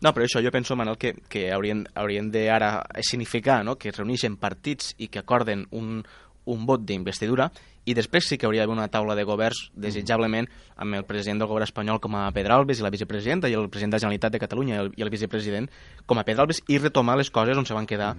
No, 0.04 0.12
però 0.14 0.26
això 0.28 0.42
jo 0.44 0.52
penso, 0.52 0.76
Manel, 0.76 0.98
que, 1.00 1.14
que 1.32 1.48
haurien, 1.56 1.86
haurien 1.96 2.28
de 2.30 2.50
ara 2.52 2.84
significar 3.02 3.64
no? 3.64 3.78
que 3.80 3.90
es 3.90 3.98
reuneixen 3.98 4.36
partits 4.38 4.94
i 5.00 5.08
que 5.08 5.20
acorden 5.24 5.64
un, 5.72 6.04
un 6.46 6.66
vot 6.66 6.84
d'investidura 6.86 7.50
i 7.86 7.94
després 7.94 8.26
sí 8.30 8.38
que 8.38 8.48
hauria 8.48 8.64
d'haver 8.64 8.78
una 8.78 8.88
taula 8.90 9.16
de 9.18 9.24
governs, 9.28 9.70
desitjablement, 9.78 10.48
amb 10.82 10.98
el 10.98 11.06
president 11.06 11.42
del 11.42 11.50
govern 11.50 11.68
espanyol 11.68 12.02
com 12.02 12.18
a 12.18 12.26
Pedralbes 12.34 12.82
i 12.82 12.86
la 12.86 12.94
vicepresidenta 12.94 13.50
i 13.50 13.58
el 13.58 13.70
president 13.70 13.94
de 13.94 14.00
la 14.00 14.06
Generalitat 14.06 14.34
de 14.34 14.42
Catalunya 14.42 14.76
i 14.76 14.80
el, 14.84 14.92
i 14.98 15.06
el 15.06 15.14
vicepresident 15.14 15.70
com 16.06 16.18
a 16.18 16.26
Pedralbes 16.26 16.64
i 16.68 16.80
retomar 16.82 17.18
les 17.20 17.30
coses 17.30 17.58
on 17.58 17.66
se 17.70 17.78
van 17.78 17.86
quedar 17.90 18.16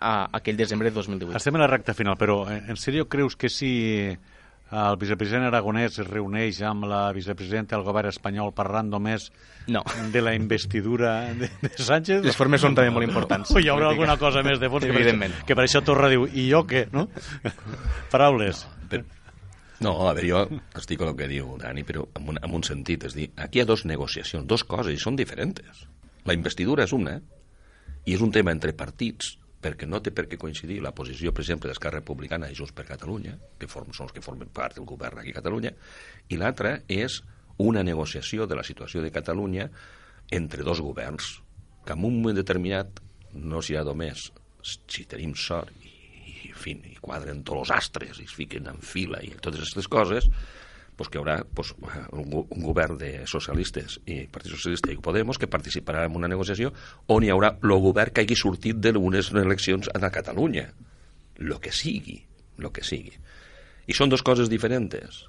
a, 0.00 0.28
aquell 0.32 0.56
desembre 0.56 0.90
de 0.90 0.96
2018. 0.96 1.36
estem 1.36 1.56
a 1.56 1.62
la 1.62 1.70
recta 1.70 1.94
final, 1.94 2.16
però 2.18 2.42
eh, 2.50 2.62
en 2.68 2.80
sèrio 2.80 3.08
creus 3.08 3.36
que 3.36 3.52
si 3.52 3.72
el 4.72 4.96
vicepresident 4.96 5.44
Aragonès 5.44 5.98
es 6.00 6.06
reuneix 6.08 6.62
amb 6.64 6.86
la 6.88 7.02
vicepresidenta 7.12 7.76
del 7.76 7.84
govern 7.84 8.08
espanyol 8.08 8.54
parlant 8.56 8.88
només 8.88 9.30
No. 9.68 9.82
de 10.10 10.22
la 10.24 10.32
investidura 10.34 11.32
de, 11.38 11.50
de 11.62 11.70
Sánchez? 11.84 12.24
Les 12.24 12.34
formes 12.36 12.60
són 12.64 12.74
també 12.74 12.90
molt 12.90 13.06
importants. 13.06 13.52
O 13.54 13.60
hi 13.60 13.68
haurà 13.70 13.90
alguna 13.92 14.16
cosa 14.18 14.42
més 14.42 14.58
de 14.58 14.70
fons 14.72 14.82
que 14.86 14.90
per, 14.90 14.96
Evidentment. 15.02 15.34
això, 15.36 15.46
que 15.46 15.54
per 15.60 15.66
això 15.68 15.82
Torra 15.86 16.08
diu, 16.10 16.24
i 16.26 16.48
jo 16.50 16.64
què, 16.66 16.86
no? 16.90 17.04
Paraules. 18.10 18.64
Però, 18.90 19.04
no, 19.82 19.92
a 20.08 20.12
veure, 20.14 20.28
jo 20.28 20.42
estic 20.78 21.00
amb 21.02 21.12
el 21.12 21.16
que 21.20 21.28
diu 21.30 21.52
Dani, 21.60 21.84
però 21.86 22.06
en 22.18 22.32
un, 22.32 22.40
en 22.42 22.56
un 22.58 22.64
sentit, 22.66 23.04
és 23.08 23.14
dir, 23.18 23.28
aquí 23.36 23.60
hi 23.60 23.62
ha 23.64 23.68
dos 23.68 23.84
negociacions, 23.88 24.46
dos 24.48 24.64
coses, 24.64 24.94
i 24.96 25.00
són 25.02 25.16
diferents. 25.18 25.84
La 26.24 26.34
investidura 26.36 26.84
és 26.86 26.92
una, 26.94 27.16
i 28.06 28.14
és 28.16 28.22
un 28.22 28.30
tema 28.34 28.52
entre 28.54 28.72
partits, 28.78 29.36
perquè 29.62 29.86
no 29.86 30.00
té 30.02 30.10
per 30.14 30.26
què 30.28 30.38
coincidir 30.40 30.80
la 30.82 30.94
posició, 30.96 31.32
per 31.32 31.44
exemple, 31.44 31.70
d'Esquerra 31.70 32.00
Republicana 32.00 32.50
i 32.50 32.56
Junts 32.58 32.74
per 32.74 32.86
Catalunya, 32.88 33.36
que 33.58 33.70
form, 33.70 33.92
són 33.94 34.08
els 34.08 34.16
que 34.16 34.24
formen 34.24 34.50
part 34.54 34.76
del 34.78 34.88
govern 34.88 35.22
aquí 35.22 35.30
a 35.30 35.38
Catalunya, 35.38 35.72
i 36.28 36.38
l'altra 36.40 36.80
és 36.90 37.20
una 37.62 37.84
negociació 37.86 38.48
de 38.50 38.58
la 38.58 38.66
situació 38.66 39.02
de 39.04 39.12
Catalunya 39.14 39.68
entre 40.32 40.66
dos 40.66 40.80
governs, 40.82 41.36
que 41.86 41.94
en 41.94 42.04
un 42.08 42.18
moment 42.18 42.38
determinat 42.38 43.02
no 43.34 43.62
ha 43.62 43.84
només 43.86 44.30
si 44.62 45.04
tenim 45.10 45.34
sort 45.34 45.72
i, 45.82 45.90
i, 45.90 46.50
en 46.50 46.58
fi, 46.58 46.74
i 46.92 46.98
quadren 47.00 47.42
tots 47.42 47.64
els 47.64 47.72
astres 47.78 48.20
i 48.20 48.26
es 48.28 48.34
fiquen 48.34 48.68
en 48.70 48.78
fila 48.78 49.22
i 49.22 49.32
totes 49.40 49.64
aquestes 49.64 49.88
coses, 49.90 50.28
pues 50.96 51.08
que 51.08 51.18
hi 51.18 51.22
haurà 51.22 51.38
pues, 51.44 51.72
un, 51.80 52.26
un 52.42 52.62
govern 52.62 52.98
de 53.00 53.26
socialistes 53.30 53.98
i 54.06 54.22
Partit 54.32 54.52
Socialista 54.52 54.92
i 54.92 55.00
Podemos 55.02 55.40
que 55.40 55.50
participarà 55.50 56.04
en 56.06 56.16
una 56.18 56.30
negociació 56.30 56.72
on 57.12 57.24
hi 57.24 57.32
haurà 57.32 57.54
el 57.62 57.76
govern 57.82 58.12
que 58.12 58.24
hagi 58.26 58.38
sortit 58.38 58.80
d'unes 58.82 59.32
eleccions 59.32 59.90
a 59.94 60.10
Catalunya. 60.12 60.68
Lo 61.38 61.58
que 61.60 61.72
sigui, 61.72 62.20
lo 62.58 62.70
que 62.70 62.84
sigui. 62.84 63.14
I 63.88 63.96
són 63.96 64.12
dues 64.12 64.22
coses 64.22 64.52
diferents 64.52 65.24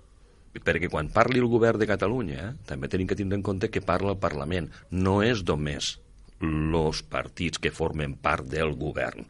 perquè 0.62 0.90
quan 0.92 1.10
parli 1.10 1.42
el 1.42 1.50
govern 1.50 1.80
de 1.82 1.90
Catalunya 1.90 2.42
eh, 2.44 2.54
també 2.70 2.90
tenim 2.92 3.08
que 3.10 3.18
tindre 3.18 3.40
en 3.40 3.46
compte 3.46 3.72
que 3.74 3.82
parla 3.82 4.14
el 4.14 4.22
Parlament 4.22 4.70
no 4.92 5.22
és 5.26 5.42
només 5.48 5.96
els 6.44 7.02
partits 7.10 7.58
que 7.58 7.72
formen 7.72 8.14
part 8.22 8.46
del 8.52 8.76
govern 8.78 9.26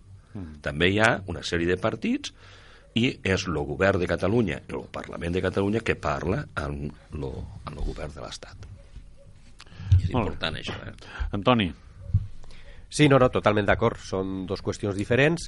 també 0.65 0.89
hi 0.89 0.99
ha 0.99 1.21
una 1.29 1.43
sèrie 1.45 1.69
de 1.69 1.77
partits 1.77 2.34
i 2.99 3.07
és 3.23 3.47
el 3.49 3.57
govern 3.65 3.99
de 3.99 4.09
Catalunya 4.09 4.59
el 4.67 4.85
Parlament 4.93 5.33
de 5.33 5.41
Catalunya 5.41 5.81
que 5.81 5.95
parla 5.95 6.43
amb 6.55 6.91
el, 7.13 7.23
amb 7.65 7.77
el 7.77 7.83
govern 7.83 8.13
de 8.13 8.21
l'Estat 8.21 8.69
és 10.03 10.11
Molt 10.11 10.27
bé. 10.27 10.33
important 10.33 10.59
això 10.59 10.77
eh? 10.87 10.93
Antoni, 11.33 11.71
Sí, 12.93 13.07
no, 13.09 13.17
no, 13.17 13.31
totalment 13.33 13.65
d'acord. 13.65 13.97
Són 13.97 14.43
dos 14.45 14.61
qüestions 14.61 14.93
diferents. 14.93 15.47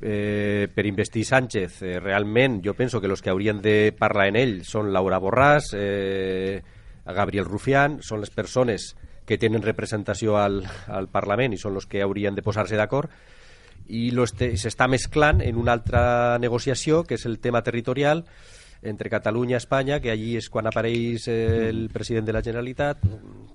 Eh, 0.00 0.64
per 0.72 0.86
investir 0.88 1.26
Sánchez, 1.28 1.82
eh, 1.84 1.98
realment 2.00 2.62
jo 2.64 2.72
penso 2.72 3.02
que 3.02 3.10
els 3.10 3.20
que 3.20 3.28
haurien 3.28 3.60
de 3.60 3.92
parlar 3.92 4.30
en 4.30 4.38
ell 4.40 4.54
són 4.64 4.88
Laura 4.88 5.18
Borràs, 5.20 5.74
eh, 5.76 6.62
Gabriel 7.04 7.44
Rufián, 7.44 7.98
són 8.00 8.24
les 8.24 8.32
persones 8.32 8.94
que 9.26 9.36
tenen 9.36 9.60
representació 9.60 10.38
al, 10.40 10.62
al 10.88 11.10
Parlament 11.12 11.52
i 11.52 11.60
són 11.60 11.76
els 11.76 11.84
que 11.84 12.00
haurien 12.00 12.34
de 12.34 12.42
posar-se 12.42 12.80
d'acord 12.80 13.12
i 13.88 14.10
s'està 14.12 14.88
mesclant 14.88 15.40
en 15.42 15.56
una 15.56 15.72
altra 15.72 16.38
negociació 16.38 17.04
que 17.04 17.14
és 17.14 17.26
el 17.26 17.38
tema 17.40 17.62
territorial 17.62 18.24
entre 18.82 19.10
Catalunya 19.10 19.56
i 19.56 19.60
Espanya, 19.60 20.00
que 20.00 20.10
allí 20.10 20.36
és 20.38 20.48
quan 20.48 20.66
apareix 20.66 21.28
eh, 21.28 21.68
el 21.68 21.88
president 21.92 22.26
de 22.26 22.32
la 22.32 22.42
Generalitat, 22.42 23.02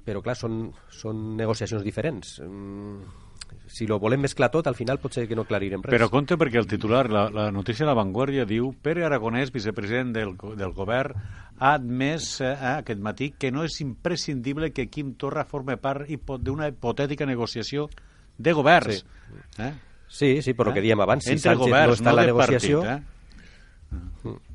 però 0.05 0.21
clar, 0.21 0.36
són, 0.38 0.67
són 0.89 1.36
negociacions 1.38 1.84
diferents. 1.84 2.39
Mm, 2.45 3.23
Si 3.67 3.88
lo 3.88 3.97
volem 3.99 4.21
mesclar 4.21 4.51
tot, 4.53 4.67
al 4.67 4.76
final 4.78 4.99
potser 5.01 5.28
que 5.28 5.36
no 5.36 5.41
aclarirem 5.45 5.82
res. 5.82 5.93
però 5.93 6.07
compte 6.09 6.36
perquè 6.38 6.59
el 6.59 6.67
titular, 6.69 7.09
la, 7.09 7.30
la 7.34 7.51
notícia 7.51 7.84
de 7.84 7.89
la 7.89 7.95
Vanguardia 7.97 8.45
diu 8.45 8.71
Pere 8.82 9.03
Aragonès, 9.05 9.51
vicepresident 9.51 10.13
del, 10.13 10.36
del 10.57 10.73
govern, 10.73 11.17
ha 11.57 11.73
admès 11.73 12.41
eh, 12.41 12.51
aquest 12.76 13.01
matí 13.01 13.32
que 13.32 13.51
no 13.51 13.63
és 13.65 13.80
imprescindible 13.82 14.71
que 14.71 14.88
Quim 14.88 15.15
Torra 15.17 15.45
forme 15.49 15.78
part 15.78 16.05
d'una 16.38 16.69
hipotètica 16.69 17.26
negociació 17.26 17.89
de 18.38 18.53
governs. 18.53 19.01
Sí. 19.01 19.63
Eh? 19.63 19.73
Sí, 20.08 20.41
sí, 20.41 20.53
per 20.53 20.68
lo 20.68 20.74
que 20.74 20.84
dèiem 20.84 21.01
abans, 21.01 21.26
si 21.26 21.34
Entre 21.36 21.51
Sánchez 21.51 21.66
governs, 21.66 21.88
no 21.88 21.97
està 21.99 22.12
en 22.14 22.16
la 22.16 22.26
negociació, 22.30 22.82
Partit, 22.82 23.10
eh? 23.10 23.16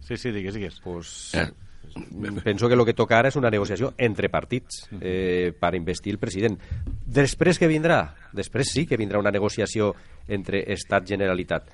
Sí, 0.00 0.16
sí, 0.16 0.30
digues, 0.30 0.54
digues. 0.54 0.80
pues, 0.80 1.34
Eh, 1.34 1.50
penso 2.44 2.68
que 2.68 2.74
el 2.74 2.84
que 2.84 2.94
toca 2.94 3.18
ara 3.18 3.30
és 3.30 3.36
una 3.36 3.50
negociació 3.50 3.92
entre 3.98 4.28
partits 4.30 4.84
eh, 5.00 5.52
per 5.58 5.74
investir 5.74 6.14
el 6.14 6.20
president. 6.22 6.58
Després 7.06 7.58
que 7.58 7.68
vindrà? 7.70 8.00
Després 8.32 8.70
sí 8.72 8.86
que 8.86 8.98
vindrà 9.00 9.18
una 9.18 9.32
negociació 9.34 9.94
entre 10.28 10.62
Estat-Generalitat. 10.74 11.70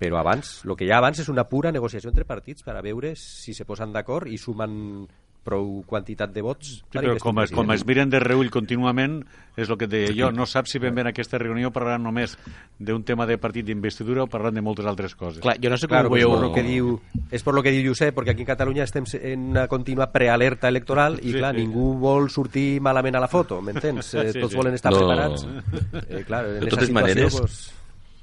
Però 0.00 0.18
abans, 0.18 0.62
el 0.64 0.74
que 0.76 0.86
hi 0.86 0.90
ha 0.90 0.98
abans 0.98 1.20
és 1.20 1.28
una 1.28 1.44
pura 1.44 1.70
negociació 1.70 2.10
entre 2.10 2.24
partits 2.24 2.64
per 2.64 2.74
a 2.76 2.82
veure 2.82 3.12
si 3.20 3.52
se 3.54 3.66
posen 3.68 3.92
d'acord 3.92 4.30
i 4.32 4.38
sumen 4.40 5.06
prou 5.50 5.82
quantitat 5.90 6.30
de 6.32 6.44
vots 6.46 6.76
Sí, 6.78 6.84
per 6.94 7.02
però 7.02 7.16
com, 7.18 7.40
es, 7.42 7.50
com 7.50 7.72
es 7.74 7.82
miren 7.88 8.08
de 8.12 8.20
reull 8.22 8.48
contínuament, 8.54 9.18
és 9.58 9.68
el 9.68 9.76
que 9.76 9.88
et 9.88 9.92
deia 9.92 10.12
jo, 10.14 10.30
no 10.32 10.46
saps 10.46 10.70
si 10.72 10.78
ben 10.78 10.94
bé 10.94 11.02
en 11.02 11.10
aquesta 11.10 11.38
reunió 11.42 11.72
parlaran 11.74 12.04
només 12.06 12.36
d'un 12.78 13.02
tema 13.04 13.26
de 13.26 13.36
partit 13.42 13.66
d'investidura 13.66 14.22
o 14.24 14.30
parlant 14.30 14.54
de 14.56 14.62
moltes 14.62 14.86
altres 14.86 15.16
coses. 15.18 15.42
Clar, 15.42 15.56
jo 15.60 15.68
no 15.68 15.76
sé 15.76 15.88
com 15.90 15.96
Claro, 15.98 16.08
ho 16.08 16.16
és 16.16 16.22
veieu... 16.22 16.30
por 16.32 16.44
lo 16.46 16.52
que 16.54 16.62
diu, 16.64 16.94
és 17.30 17.42
per 17.44 17.54
lo 17.58 17.62
que 17.66 17.74
diu 17.74 17.90
Josep, 17.90 18.14
perquè 18.16 18.32
aquí 18.36 18.46
en 18.46 18.50
Catalunya 18.54 18.84
estem 18.86 19.04
en 19.20 19.48
una 19.50 19.66
contínua 19.68 20.08
prealerta 20.14 20.68
electoral 20.70 21.18
i, 21.20 21.32
Sí, 21.32 21.38
clar, 21.42 21.54
sí. 21.56 21.64
ningú 21.66 21.90
vol 21.98 22.30
sortir 22.30 22.80
malament 22.80 23.16
a 23.18 23.24
la 23.26 23.28
foto, 23.28 23.60
m'entens? 23.60 24.14
Eh, 24.14 24.30
Sí, 24.32 24.40
Tots 24.40 24.52
sí. 24.54 24.56
volen 24.56 24.74
estar 24.78 24.92
No. 24.92 24.98
preparats. 25.02 25.46
Eh, 26.10 26.24
clar, 26.24 26.44
en 26.46 26.60
De 26.60 26.66
totes 26.70 26.88
situació, 26.88 26.94
maneres, 26.94 27.36
pues, 27.40 27.72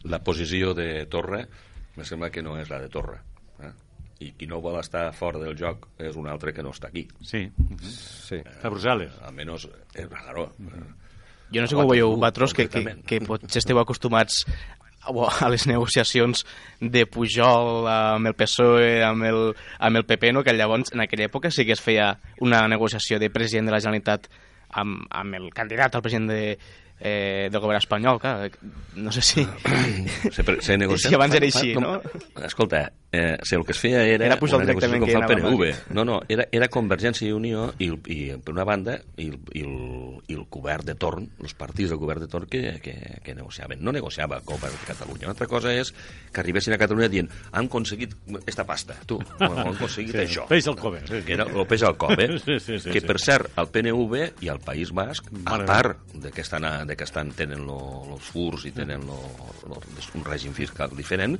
la 0.03 0.19
posició 0.23 0.73
de 0.73 1.05
Torra 1.07 1.43
me 1.97 2.05
sembla 2.05 2.30
que 2.30 2.41
no 2.43 2.57
és 2.57 2.69
la 2.69 2.80
de 2.80 2.88
Torra. 2.89 3.21
Eh? 4.20 4.26
i 4.26 4.32
qui 4.34 4.47
no 4.49 4.57
vol 4.63 4.80
estar 4.80 5.11
fora 5.13 5.38
del 5.39 5.53
joc 5.57 5.88
és 6.01 6.15
un 6.18 6.28
altre 6.28 6.53
que 6.53 6.63
no 6.65 6.72
està 6.74 6.88
aquí. 6.89 7.07
Sí, 7.22 7.43
Sí. 7.82 8.39
a 8.41 8.70
Brussel·les. 8.70 9.11
Almenys, 9.28 9.68
eh, 9.93 10.07
claro, 10.07 10.51
Jo 11.53 11.61
no 11.61 11.68
sé 11.68 11.76
com 11.76 11.86
ho 11.86 11.91
veieu 11.91 12.09
vosaltres, 12.15 12.53
que, 12.53 12.68
que, 12.68 12.82
que 13.07 13.22
potser 13.24 13.61
esteu 13.61 13.78
acostumats 13.80 14.41
a, 15.07 15.13
a 15.45 15.49
les 15.53 15.63
negociacions 15.70 16.43
de 16.82 17.05
Pujol 17.07 17.88
amb 17.88 18.28
el 18.28 18.36
PSOE, 18.36 19.03
amb 19.05 19.24
el, 19.24 19.53
amb 19.80 20.01
el 20.01 20.03
PP, 20.09 20.34
no? 20.34 20.43
que 20.43 20.51
llavors 20.57 20.91
en 20.91 21.05
aquella 21.05 21.30
època 21.30 21.51
sí 21.51 21.63
que 21.65 21.78
es 21.78 21.84
feia 21.84 22.18
una 22.43 22.65
negociació 22.68 23.20
de 23.20 23.30
president 23.30 23.70
de 23.70 23.78
la 23.78 23.80
Generalitat 23.80 24.28
amb, 24.76 25.05
amb 25.09 25.39
el 25.39 25.47
candidat 25.55 25.95
al 25.95 26.03
president 26.03 26.28
de, 26.34 26.57
eh, 26.99 27.47
del 27.51 27.61
govern 27.61 27.80
espanyol, 27.80 28.20
clar, 28.20 28.51
no 28.95 29.11
sé 29.15 29.22
si... 29.22 29.47
se, 30.32 30.43
se 30.61 30.78
negocia... 30.78 31.09
Si 31.13 31.15
abans 31.15 31.36
era 31.39 31.47
així, 31.47 31.76
no? 31.80 32.01
Escolta, 32.43 32.89
eh, 33.18 33.38
si 33.43 33.55
el 33.57 33.65
que 33.65 33.74
es 33.74 33.80
feia 33.82 34.03
era, 34.05 34.28
Era 34.28 34.38
Pujol 34.39 34.61
una 34.61 34.70
negociació 34.70 34.99
directament 34.99 35.01
com 35.01 35.09
que 35.09 35.18
fa 35.18 35.68
el 35.68 35.74
PNV. 35.82 35.95
No, 35.97 36.05
no, 36.07 36.20
era, 36.30 36.45
era 36.51 36.70
Convergència 36.74 37.28
i 37.28 37.34
Unió 37.36 37.68
i, 37.82 37.89
i 38.13 38.20
per 38.43 38.53
una 38.53 38.65
banda 38.68 38.97
i 39.18 39.30
el, 39.32 39.39
i, 39.57 39.63
el, 39.65 40.22
i 40.28 40.38
el 40.38 40.45
govern 40.53 40.86
de 40.88 40.95
torn, 40.99 41.28
els 41.43 41.55
partits 41.57 41.91
del 41.93 41.99
govern 42.01 42.24
de 42.26 42.30
torn 42.32 42.47
que, 42.51 42.78
que, 42.84 42.95
que 43.24 43.36
negociaven. 43.36 43.82
No 43.84 43.93
negociava 43.95 44.39
govern 44.45 44.76
de 44.78 44.88
Catalunya. 44.88 45.28
Una 45.28 45.36
altra 45.36 45.49
cosa 45.49 45.74
és 45.74 45.91
que 46.32 46.43
arribessin 46.43 46.76
a 46.78 46.82
Catalunya 46.82 47.09
dient 47.11 47.32
han 47.51 47.68
aconseguit 47.72 48.13
esta 48.45 48.65
pasta, 48.68 48.95
tu, 49.09 49.20
han 49.39 49.74
aconseguit 49.74 50.15
Sí, 50.18 50.24
això. 50.24 50.47
peix 50.49 50.68
al 50.70 50.78
cove, 50.80 51.01
sí, 51.05 51.18
sí. 51.20 51.24
Que 51.28 51.36
era 51.38 51.47
el 51.49 51.68
peix 51.70 51.84
al 51.88 51.97
cove. 51.97 52.30
Sí, 52.47 52.59
sí, 52.63 52.78
sí, 52.80 52.91
que, 52.93 53.01
per 53.03 53.18
cert, 53.20 53.49
el 53.59 53.68
PNV 53.74 54.43
i 54.45 54.49
el 54.51 54.59
País 54.63 54.91
Basc, 54.95 55.28
Mare 55.43 55.65
a 55.65 55.68
part 55.68 56.13
de 56.13 56.32
que 56.32 56.41
estan, 56.45 56.63
a, 56.63 56.86
de 56.88 56.95
que 56.95 57.03
estan 57.07 57.32
tenen 57.36 57.65
els 57.68 58.30
furs 58.32 58.63
i 58.70 58.72
tenen 58.76 59.03
lo, 59.07 59.18
lo, 59.68 59.82
un 60.15 60.26
règim 60.28 60.53
fiscal 60.55 60.93
diferent, 60.95 61.36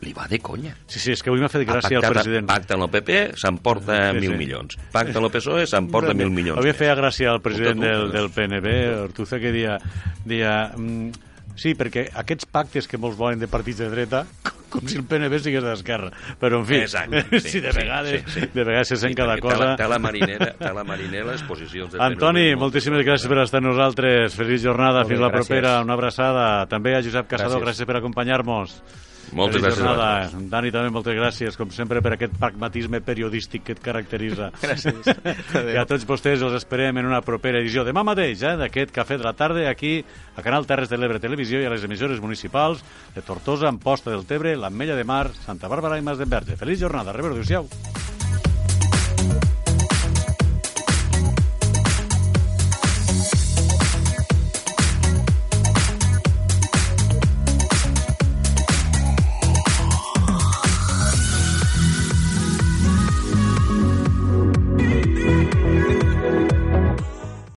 li 0.00 0.12
va 0.12 0.26
de 0.28 0.38
conya. 0.38 0.74
Sí, 0.86 0.98
sí, 0.98 1.12
és 1.12 1.22
que 1.22 1.30
avui 1.30 1.40
m'ha 1.40 1.48
fet 1.48 1.62
gràcia 1.66 1.96
el 1.96 2.02
pactat- 2.02 2.12
president. 2.22 2.46
Pacta 2.46 2.74
amb 2.74 2.82
el 2.84 2.90
PP, 2.90 3.20
s'emporta 3.40 4.10
Sí, 4.12 4.18
mil 4.20 4.32
sí. 4.32 4.36
milions. 4.36 4.76
Pacta 4.92 5.18
amb 5.18 5.26
el 5.26 5.32
PSOE, 5.32 5.66
s'emporta 5.66 6.12
mil 6.14 6.30
milions. 6.30 6.58
Avui 6.58 6.72
feia 6.76 6.94
gràcia 6.94 7.32
el 7.32 7.40
president 7.40 7.78
Escolta 7.82 7.96
del, 7.96 8.10
tu, 8.10 8.16
del 8.18 8.30
PNB, 8.30 8.74
Ortuza, 9.04 9.38
que 9.40 9.52
dia, 9.52 9.78
dia 10.24 10.72
mm, 10.76 11.10
sí, 11.56 11.74
perquè 11.74 12.10
aquests 12.14 12.44
pactes 12.46 12.86
que 12.90 12.98
molts 12.98 13.16
volen 13.16 13.38
de 13.38 13.48
partits 13.48 13.78
de 13.78 13.88
dreta, 13.88 14.26
com 14.74 14.82
si 14.90 14.96
el 14.98 15.04
PNB 15.06 15.38
sigués 15.38 15.62
d'esquerra. 15.62 16.10
Però, 16.40 16.58
en 16.58 16.66
fi, 16.66 16.80
Exacte, 16.82 17.38
sí, 17.46 17.60
de 17.62 17.70
vegades, 17.72 18.24
de 18.52 18.64
vegades 18.64 18.88
se 18.88 18.96
sent 18.98 19.14
cada 19.14 19.36
perquè 19.36 19.46
cosa. 19.46 19.56
Té 19.56 19.64
la, 19.64 19.76
té 19.78 19.88
la 19.88 19.98
marinera, 20.02 20.50
té 20.58 20.72
la 20.74 20.84
marinera 20.84 21.30
les 21.30 21.44
posicions 21.46 21.92
del 21.94 22.02
Antoni, 22.02 22.48
PNV. 22.50 22.58
moltíssimes 22.60 23.06
gràcies 23.06 23.30
per 23.30 23.38
estar 23.46 23.62
amb 23.62 23.70
nosaltres. 23.70 24.34
Feliç 24.34 24.66
jornada, 24.66 24.98
Molt 25.04 25.08
bé, 25.08 25.14
fins 25.14 25.22
la 25.22 25.30
gràcies. 25.30 25.46
propera. 25.48 25.80
Una 25.86 25.94
abraçada. 25.94 26.66
També 26.66 26.96
a 26.96 27.00
Josep 27.06 27.28
Casador, 27.30 27.62
Gràcies. 27.62 27.84
gràcies 27.84 27.86
per 27.86 27.96
acompanyar-nos. 28.02 28.82
Moltes 29.32 29.60
Feliç 29.60 29.66
gràcies 29.66 29.82
jornada. 29.82 30.46
Dani, 30.52 30.72
també 30.74 30.92
moltes 30.94 31.16
gràcies, 31.16 31.58
com 31.58 31.70
sempre, 31.74 32.02
per 32.04 32.14
aquest 32.16 32.36
pragmatisme 32.40 33.00
periodístic 33.04 33.64
que 33.66 33.76
et 33.76 33.82
caracteritza. 33.84 34.50
Gràcies. 34.62 35.10
I 35.74 35.78
a 35.80 35.86
tots 35.88 36.06
vostès 36.08 36.44
els 36.44 36.58
esperem 36.60 37.00
en 37.00 37.08
una 37.10 37.22
propera 37.24 37.62
edició 37.62 37.86
demà 37.86 38.04
mateix, 38.06 38.42
eh, 38.44 38.56
d'aquest 38.60 38.94
Cafè 38.94 39.18
de 39.20 39.26
la 39.26 39.34
Tarda, 39.38 39.66
aquí 39.70 39.96
a 40.36 40.42
Canal 40.44 40.68
Terres 40.70 40.92
de 40.92 41.00
l'Ebre 41.00 41.22
Televisió 41.22 41.62
i 41.62 41.68
a 41.68 41.72
les 41.72 41.84
emissores 41.88 42.22
municipals 42.22 42.84
de 43.14 43.22
Tortosa, 43.22 43.70
Amposta 43.70 44.12
del 44.12 44.26
Tebre, 44.28 44.56
l'Ametlla 44.56 44.98
de 44.98 45.08
Mar, 45.08 45.28
Santa 45.46 45.70
Bàrbara 45.72 45.98
i 45.98 46.04
Mas 46.04 46.20
d'Enverge. 46.20 46.58
Feliç 46.60 46.84
jornada, 46.84 47.16
rebre, 47.16 47.34
adéu-siau. 47.34 47.68